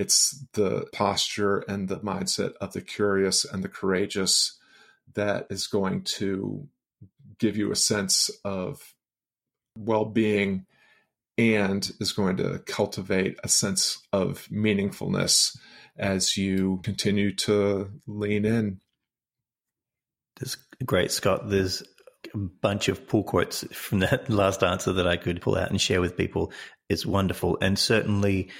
it's 0.00 0.42
the 0.54 0.86
posture 0.94 1.58
and 1.68 1.88
the 1.88 1.98
mindset 1.98 2.54
of 2.58 2.72
the 2.72 2.80
curious 2.80 3.44
and 3.44 3.62
the 3.62 3.68
courageous 3.68 4.58
that 5.14 5.46
is 5.50 5.66
going 5.66 6.02
to 6.02 6.66
give 7.38 7.54
you 7.54 7.70
a 7.70 7.76
sense 7.76 8.30
of 8.42 8.94
well-being 9.76 10.64
and 11.36 11.92
is 12.00 12.12
going 12.12 12.38
to 12.38 12.60
cultivate 12.66 13.38
a 13.44 13.48
sense 13.48 14.00
of 14.10 14.48
meaningfulness 14.50 15.54
as 15.98 16.36
you 16.36 16.80
continue 16.82 17.34
to 17.34 17.90
lean 18.06 18.46
in. 18.46 18.80
That's 20.38 20.56
great, 20.84 21.10
Scott. 21.10 21.50
There's 21.50 21.82
bunch 22.38 22.88
of 22.88 23.06
pull 23.08 23.24
quotes 23.24 23.64
from 23.72 24.00
that 24.00 24.28
last 24.30 24.62
answer 24.62 24.92
that 24.94 25.06
I 25.06 25.16
could 25.16 25.40
pull 25.40 25.56
out 25.56 25.70
and 25.70 25.80
share 25.80 26.00
with 26.00 26.16
people. 26.16 26.52
It's 26.88 27.06
wonderful. 27.06 27.58
And 27.60 27.78
certainly, 27.78 28.50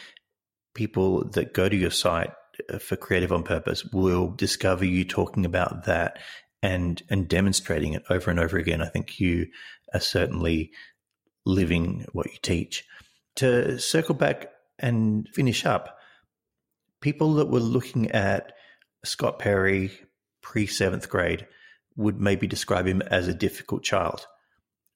people 0.75 1.25
that 1.31 1.55
go 1.55 1.69
to 1.69 1.77
your 1.77 1.91
site 1.91 2.31
uh, 2.73 2.79
for 2.79 2.97
Creative 2.97 3.33
on 3.33 3.43
Purpose 3.43 3.85
will 3.85 4.29
discover 4.29 4.85
you 4.85 5.05
talking 5.05 5.45
about 5.45 5.85
that 5.85 6.19
and 6.63 7.03
and 7.09 7.29
demonstrating 7.29 7.95
it 7.95 8.03
over 8.11 8.31
and 8.31 8.41
over 8.41 8.59
again. 8.59 8.83
I 8.83 8.89
think 8.89 9.19
you 9.19 9.47
are 9.95 10.01
certainly 10.01 10.73
living 11.47 12.07
what 12.13 12.27
you 12.27 12.39
teach. 12.43 12.85
To 13.37 13.79
circle 13.79 14.15
back 14.15 14.51
and 14.79 15.29
finish 15.33 15.65
up, 15.65 15.97
people 17.01 17.35
that 17.35 17.49
were 17.49 17.61
looking 17.61 18.11
at 18.11 18.53
Scott 19.05 19.39
Perry 19.39 19.93
pre 20.43 20.67
seventh 20.67 21.09
grade 21.09 21.47
would 21.97 22.21
maybe 22.21 22.47
describe 22.47 22.87
him 22.87 23.03
as 23.03 23.29
a 23.29 23.35
difficult 23.35 23.83
child. 23.83 24.27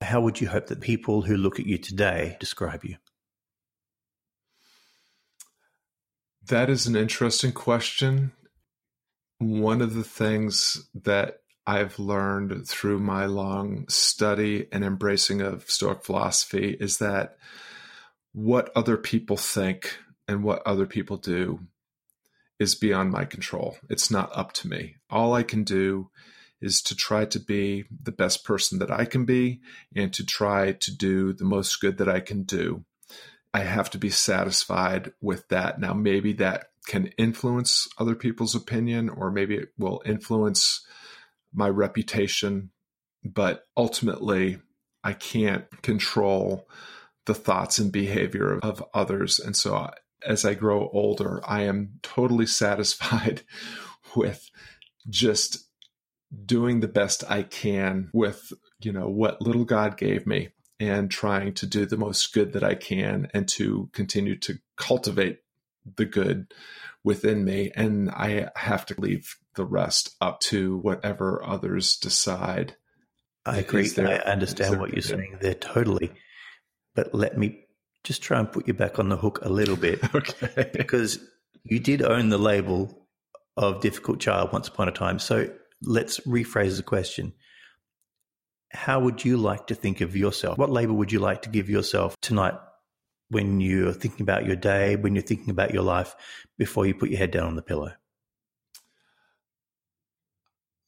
How 0.00 0.20
would 0.20 0.40
you 0.40 0.48
hope 0.48 0.66
that 0.66 0.80
people 0.80 1.22
who 1.22 1.36
look 1.36 1.58
at 1.58 1.66
you 1.66 1.78
today 1.78 2.36
describe 2.40 2.84
you? 2.84 2.96
That 6.46 6.68
is 6.68 6.86
an 6.86 6.96
interesting 6.96 7.52
question. 7.52 8.32
One 9.38 9.80
of 9.80 9.94
the 9.94 10.04
things 10.04 10.88
that 10.94 11.38
I've 11.66 11.98
learned 11.98 12.68
through 12.68 12.98
my 12.98 13.24
long 13.24 13.88
study 13.88 14.66
and 14.70 14.84
embracing 14.84 15.40
of 15.40 15.68
Stoic 15.70 16.04
philosophy 16.04 16.76
is 16.78 16.98
that 16.98 17.36
what 18.32 18.70
other 18.76 18.98
people 18.98 19.36
think 19.36 19.96
and 20.28 20.44
what 20.44 20.62
other 20.66 20.86
people 20.86 21.16
do 21.16 21.60
is 22.58 22.74
beyond 22.74 23.10
my 23.10 23.24
control. 23.24 23.78
It's 23.88 24.10
not 24.10 24.36
up 24.36 24.52
to 24.54 24.68
me. 24.68 24.96
All 25.08 25.32
I 25.32 25.42
can 25.42 25.64
do 25.64 26.10
is 26.64 26.80
to 26.82 26.96
try 26.96 27.26
to 27.26 27.38
be 27.38 27.84
the 28.02 28.12
best 28.12 28.44
person 28.44 28.78
that 28.78 28.90
I 28.90 29.04
can 29.04 29.24
be 29.24 29.60
and 29.94 30.12
to 30.14 30.24
try 30.24 30.72
to 30.72 30.96
do 30.96 31.32
the 31.32 31.44
most 31.44 31.80
good 31.80 31.98
that 31.98 32.08
I 32.08 32.20
can 32.20 32.44
do. 32.44 32.84
I 33.52 33.60
have 33.60 33.90
to 33.90 33.98
be 33.98 34.10
satisfied 34.10 35.12
with 35.20 35.46
that. 35.48 35.78
Now, 35.78 35.92
maybe 35.92 36.32
that 36.34 36.70
can 36.86 37.08
influence 37.18 37.86
other 37.98 38.14
people's 38.14 38.54
opinion, 38.54 39.08
or 39.08 39.30
maybe 39.30 39.56
it 39.56 39.68
will 39.78 40.02
influence 40.04 40.84
my 41.52 41.68
reputation, 41.68 42.70
but 43.22 43.64
ultimately, 43.76 44.58
I 45.04 45.12
can't 45.12 45.66
control 45.82 46.66
the 47.26 47.34
thoughts 47.34 47.78
and 47.78 47.92
behavior 47.92 48.58
of 48.62 48.82
others. 48.92 49.38
And 49.38 49.54
so, 49.54 49.90
as 50.26 50.44
I 50.44 50.54
grow 50.54 50.88
older, 50.92 51.40
I 51.46 51.62
am 51.62 52.00
totally 52.02 52.46
satisfied 52.64 53.42
with 54.16 54.50
just 55.08 55.68
doing 56.46 56.80
the 56.80 56.88
best 56.88 57.24
I 57.28 57.42
can 57.42 58.10
with, 58.12 58.52
you 58.80 58.92
know, 58.92 59.08
what 59.08 59.40
little 59.42 59.64
God 59.64 59.96
gave 59.96 60.26
me 60.26 60.50
and 60.80 61.10
trying 61.10 61.54
to 61.54 61.66
do 61.66 61.86
the 61.86 61.96
most 61.96 62.32
good 62.32 62.52
that 62.52 62.64
I 62.64 62.74
can 62.74 63.28
and 63.32 63.48
to 63.48 63.88
continue 63.92 64.36
to 64.40 64.58
cultivate 64.76 65.40
the 65.96 66.04
good 66.04 66.52
within 67.02 67.44
me. 67.44 67.70
And 67.74 68.10
I 68.10 68.48
have 68.56 68.86
to 68.86 69.00
leave 69.00 69.36
the 69.54 69.64
rest 69.64 70.16
up 70.20 70.40
to 70.40 70.78
whatever 70.78 71.44
others 71.44 71.96
decide. 71.96 72.76
I 73.46 73.58
agree. 73.58 73.88
There, 73.88 74.08
I 74.08 74.30
understand 74.30 74.80
what 74.80 74.92
you're 74.92 75.02
saying 75.02 75.38
there 75.40 75.54
totally. 75.54 76.12
But 76.94 77.14
let 77.14 77.36
me 77.36 77.66
just 78.02 78.22
try 78.22 78.38
and 78.38 78.50
put 78.50 78.66
you 78.66 78.74
back 78.74 78.98
on 78.98 79.08
the 79.08 79.16
hook 79.16 79.40
a 79.42 79.48
little 79.48 79.76
bit. 79.76 80.00
okay. 80.14 80.70
Because 80.72 81.18
you 81.62 81.78
did 81.78 82.02
own 82.02 82.30
the 82.30 82.38
label 82.38 83.06
of 83.56 83.80
difficult 83.80 84.20
child 84.20 84.52
once 84.52 84.68
upon 84.68 84.88
a 84.88 84.92
time. 84.92 85.18
So 85.18 85.48
let's 85.86 86.20
rephrase 86.20 86.76
the 86.76 86.82
question. 86.82 87.32
How 88.72 89.00
would 89.00 89.24
you 89.24 89.36
like 89.36 89.68
to 89.68 89.74
think 89.74 90.00
of 90.00 90.16
yourself? 90.16 90.58
What 90.58 90.70
label 90.70 90.96
would 90.96 91.12
you 91.12 91.20
like 91.20 91.42
to 91.42 91.48
give 91.48 91.70
yourself 91.70 92.16
tonight 92.20 92.54
when 93.30 93.60
you're 93.60 93.92
thinking 93.92 94.22
about 94.22 94.46
your 94.46 94.56
day, 94.56 94.96
when 94.96 95.14
you're 95.14 95.22
thinking 95.22 95.50
about 95.50 95.72
your 95.72 95.82
life 95.82 96.14
before 96.58 96.86
you 96.86 96.94
put 96.94 97.10
your 97.10 97.18
head 97.18 97.30
down 97.30 97.46
on 97.46 97.56
the 97.56 97.62
pillow? 97.62 97.92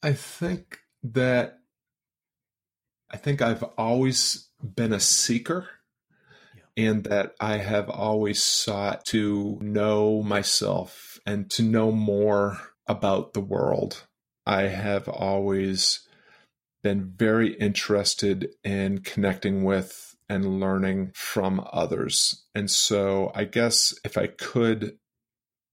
I 0.02 0.12
think 0.12 0.78
that 1.02 1.58
I 3.10 3.16
think 3.16 3.40
I've 3.40 3.62
always 3.78 4.48
been 4.62 4.92
a 4.92 5.00
seeker 5.00 5.68
yeah. 6.56 6.88
and 6.88 7.04
that 7.04 7.34
I 7.40 7.58
have 7.58 7.88
always 7.88 8.42
sought 8.42 9.04
to 9.06 9.58
know 9.60 10.22
myself 10.22 11.18
and 11.24 11.48
to 11.52 11.62
know 11.62 11.92
more 11.92 12.58
about 12.86 13.32
the 13.32 13.40
world. 13.40 14.06
I 14.46 14.62
have 14.62 15.08
always 15.08 16.06
been 16.82 17.12
very 17.16 17.54
interested 17.54 18.50
in 18.62 18.98
connecting 18.98 19.64
with 19.64 20.14
and 20.28 20.60
learning 20.60 21.10
from 21.14 21.66
others. 21.72 22.44
And 22.54 22.70
so 22.70 23.32
I 23.34 23.44
guess 23.44 23.94
if 24.04 24.16
I 24.16 24.28
could 24.28 24.98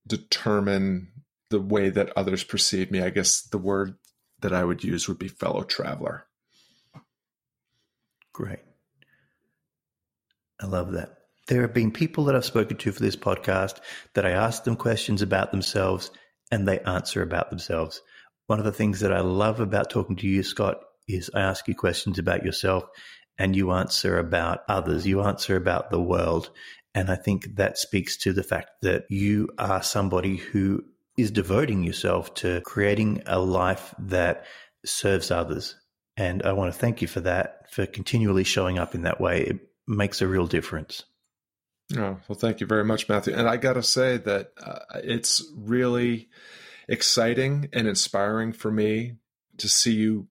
determine 0.07 1.09
the 1.49 1.61
way 1.61 1.89
that 1.89 2.11
others 2.15 2.43
perceive 2.43 2.91
me, 2.91 3.01
I 3.01 3.09
guess 3.09 3.41
the 3.41 3.57
word 3.57 3.95
that 4.41 4.53
I 4.53 4.63
would 4.63 4.84
use 4.84 5.07
would 5.07 5.19
be 5.19 5.28
fellow 5.28 5.63
traveler. 5.63 6.26
Great. 8.34 8.59
I 10.59 10.65
love 10.65 10.93
that. 10.93 11.17
There 11.47 11.61
have 11.61 11.74
been 11.74 11.91
people 11.91 12.26
that 12.26 12.36
I've 12.36 12.45
spoken 12.45 12.78
to 12.78 12.91
for 12.91 13.01
this 13.01 13.15
podcast 13.15 13.80
that 14.13 14.26
I 14.26 14.32
ask 14.32 14.63
them 14.63 14.76
questions 14.76 15.21
about 15.21 15.51
themselves 15.51 16.09
and 16.51 16.67
they 16.67 16.80
answer 16.80 17.21
about 17.21 17.49
themselves. 17.49 18.01
One 18.48 18.60
of 18.60 18.66
the 18.66 18.72
things 18.72 19.00
that 19.00 19.14
I 19.14 19.22
love 19.22 19.60
about 19.60 19.89
talking 19.89 20.16
to 20.18 20.28
you, 20.28 20.44
Scott, 20.44 20.80
is 21.08 21.32
I 21.34 21.41
ask 21.41 21.68
you 21.68 21.76
questions 21.76 22.20
about 22.20 22.44
yourself 22.44 22.86
and 23.38 23.56
you 23.56 23.72
answer 23.72 24.20
about 24.20 24.64
others. 24.68 25.08
You 25.08 25.22
answer 25.22 25.56
about 25.56 25.89
the 25.89 26.02
world. 26.02 26.50
And 26.96 27.10
I 27.10 27.16
think 27.16 27.56
that 27.56 27.78
speaks 27.78 28.18
to 28.18 28.34
the 28.34 28.44
fact 28.44 28.70
that 28.82 29.06
you 29.10 29.50
are 29.58 29.82
somebody 29.82 30.38
who 30.38 30.84
is 31.18 31.32
devoting 31.32 31.84
yourself 31.84 32.34
to 32.36 32.62
creating 32.62 33.24
a 33.26 33.39
life 33.39 33.94
that 34.00 34.46
serves 34.86 35.32
others. 35.32 35.76
And 36.18 36.44
I 36.44 36.54
want 36.54 36.72
to 36.72 36.80
thank 36.80 37.02
you 37.02 37.08
for 37.08 37.22
that, 37.22 37.72
for 37.72 37.86
continually 37.86 38.44
showing 38.44 38.78
up 38.78 38.94
in 38.94 39.04
that 39.04 39.20
way. 39.20 39.41
It 39.41 39.70
makes 39.88 40.22
a 40.22 40.28
real 40.28 40.48
difference. 40.48 41.04
Oh, 41.98 42.18
well, 42.28 42.38
thank 42.38 42.60
you 42.60 42.68
very 42.68 42.86
much, 42.86 43.10
Matthew. 43.10 43.34
And 43.34 43.48
I 43.48 43.58
got 43.58 43.74
to 43.74 43.84
say 43.84 44.18
that 44.18 44.52
uh, 44.62 44.80
it's 45.04 45.44
really 45.56 46.30
exciting 46.88 47.70
and 47.74 47.88
inspiring 47.88 48.54
for 48.54 48.72
me 48.72 49.16
to 49.58 49.70
see 49.70 49.94
you 49.94 50.28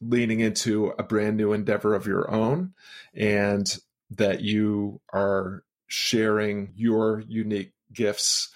leaning 0.00 0.40
into 0.40 0.92
a 0.98 1.02
brand 1.02 1.36
new 1.36 1.52
endeavor 1.52 1.94
of 1.94 2.06
your 2.06 2.30
own 2.30 2.74
and 3.14 3.78
that 4.10 4.40
you 4.42 5.00
are 5.12 5.64
sharing 5.86 6.72
your 6.76 7.22
unique 7.26 7.72
gifts 7.92 8.50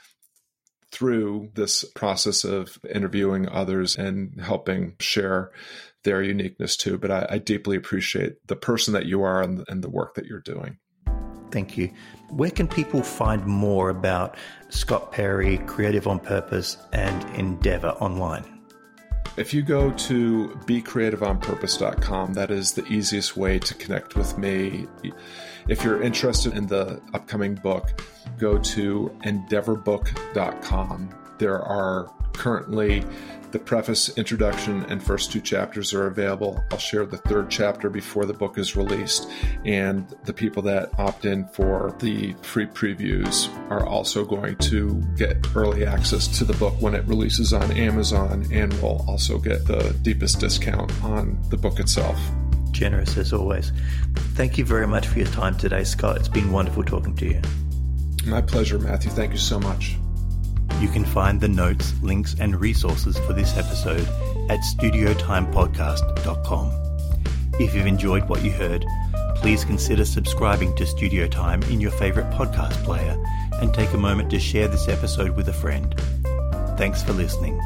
through 0.91 1.51
this 1.55 1.85
process 1.85 2.45
of 2.45 2.79
interviewing 2.93 3.49
others 3.49 3.97
and 3.97 4.41
helping 4.41 4.95
share 5.01 5.51
their 6.05 6.23
uniqueness 6.23 6.77
too. 6.77 6.97
But 6.97 7.11
I, 7.11 7.27
I 7.31 7.39
deeply 7.39 7.77
appreciate 7.77 8.37
the 8.47 8.57
person 8.57 8.95
that 8.95 9.07
you 9.07 9.23
are 9.23 9.43
and, 9.43 9.65
and 9.69 9.83
the 9.83 9.91
work 9.91 10.15
that 10.15 10.27
you're 10.27 10.41
doing. 10.41 10.79
Thank 11.51 11.77
you. 11.77 11.93
Where 12.31 12.51
can 12.51 12.69
people 12.69 13.03
find 13.03 13.45
more 13.47 13.89
about 13.89 14.37
Scott 14.69 15.13
Perry, 15.13 15.59
Creative 15.59 16.07
on 16.07 16.21
Purpose, 16.21 16.77
and 16.93 17.25
Endeavor 17.37 17.89
online? 18.01 18.45
If 19.39 19.55
you 19.55 19.63
go 19.63 19.93
to 19.93 20.49
becreativeonpurpose.com, 20.67 22.35
that 22.35 22.51
is 22.51 22.73
the 22.73 22.85
easiest 22.87 23.37
way 23.37 23.59
to 23.61 23.75
connect 23.75 24.17
with 24.17 24.37
me. 24.37 24.89
If 25.69 25.85
you're 25.85 26.03
interested 26.03 26.55
in 26.55 26.67
the 26.67 27.01
upcoming 27.15 27.55
book, 27.55 28.01
go 28.37 28.59
to 28.59 29.17
endeavorbook.com 29.25 31.15
There 31.39 31.63
are 31.63 32.13
currently 32.33 33.05
the 33.53 33.59
preface, 33.59 34.17
introduction, 34.17 34.85
and 34.89 35.03
first 35.03 35.33
two 35.33 35.41
chapters 35.41 35.95
are 35.95 36.07
available. 36.07 36.63
I'll 36.71 36.79
share 36.79 37.07
the 37.07 37.17
third 37.17 37.51
chapter 37.51 37.91
before 37.91 38.27
the 38.27 38.33
book 38.33 38.59
is 38.59 38.77
released. 38.77 39.29
And 39.65 40.09
the 40.25 40.33
people 40.33 40.63
that 40.63 40.91
opt 40.99 41.25
in 41.25 41.47
for 41.49 41.95
the 42.01 42.35
free 42.43 42.67
previews 42.67 43.49
are 43.71 43.87
also 43.87 44.25
going 44.25 44.57
to 44.57 45.03
get 45.17 45.37
early 45.57 45.87
access 45.87 46.27
to 46.39 46.45
the 46.45 46.55
book 46.55 46.75
when 46.81 46.95
it 46.95 47.05
releases 47.07 47.53
on 47.53 47.71
Amazon 47.73 48.47
and 48.53 48.73
will 48.83 49.05
also 49.09 49.39
get 49.39 49.67
the 49.67 49.97
deepest 50.03 50.41
discount 50.41 50.93
on 51.03 51.39
the 51.51 51.57
book 51.57 51.81
itself. 51.81 52.19
Generous 52.71 53.17
as 53.17 53.33
always. 53.33 53.73
Thank 54.35 54.59
you 54.59 54.65
very 54.65 54.87
much 54.87 55.07
for 55.07 55.19
your 55.19 55.29
time 55.29 55.57
today, 55.57 55.85
Scott. 55.85 56.17
It's 56.17 56.29
been 56.29 56.53
wonderful 56.53 56.85
talking 56.85 57.17
to 57.17 57.27
you. 57.27 57.43
My 58.27 58.43
pleasure, 58.43 58.79
Matthew. 58.79 59.11
Thank 59.11 59.33
you 59.33 59.39
so 59.39 59.59
much. 59.59 59.97
You 60.81 60.89
can 60.89 61.05
find 61.05 61.41
the 61.41 61.49
notes, 61.49 61.93
links, 62.03 62.37
and 62.39 62.61
resources 62.61 63.19
for 63.19 63.33
this 63.33 63.57
episode 63.57 64.07
at 64.49 64.61
studiotimepodcast.com. 64.61 66.73
If 67.61 67.75
you've 67.75 67.87
enjoyed 67.87 68.29
what 68.29 68.45
you 68.45 68.53
heard, 68.53 68.87
please 69.37 69.65
consider 69.65 70.05
subscribing 70.05 70.77
to 70.77 70.87
Studio 70.87 71.27
Time 71.27 71.63
in 71.65 71.81
your 71.81 71.91
favorite 71.91 72.31
podcast 72.31 72.85
player 72.85 73.21
and 73.61 73.75
take 73.75 73.93
a 73.93 73.99
moment 73.99 74.31
to 74.31 74.39
share 74.39 74.69
this 74.69 74.87
episode 74.89 75.35
with 75.37 75.49
a 75.49 75.53
friend. 75.53 75.93
Thanks 76.77 77.03
for 77.03 77.13
listening. 77.13 77.61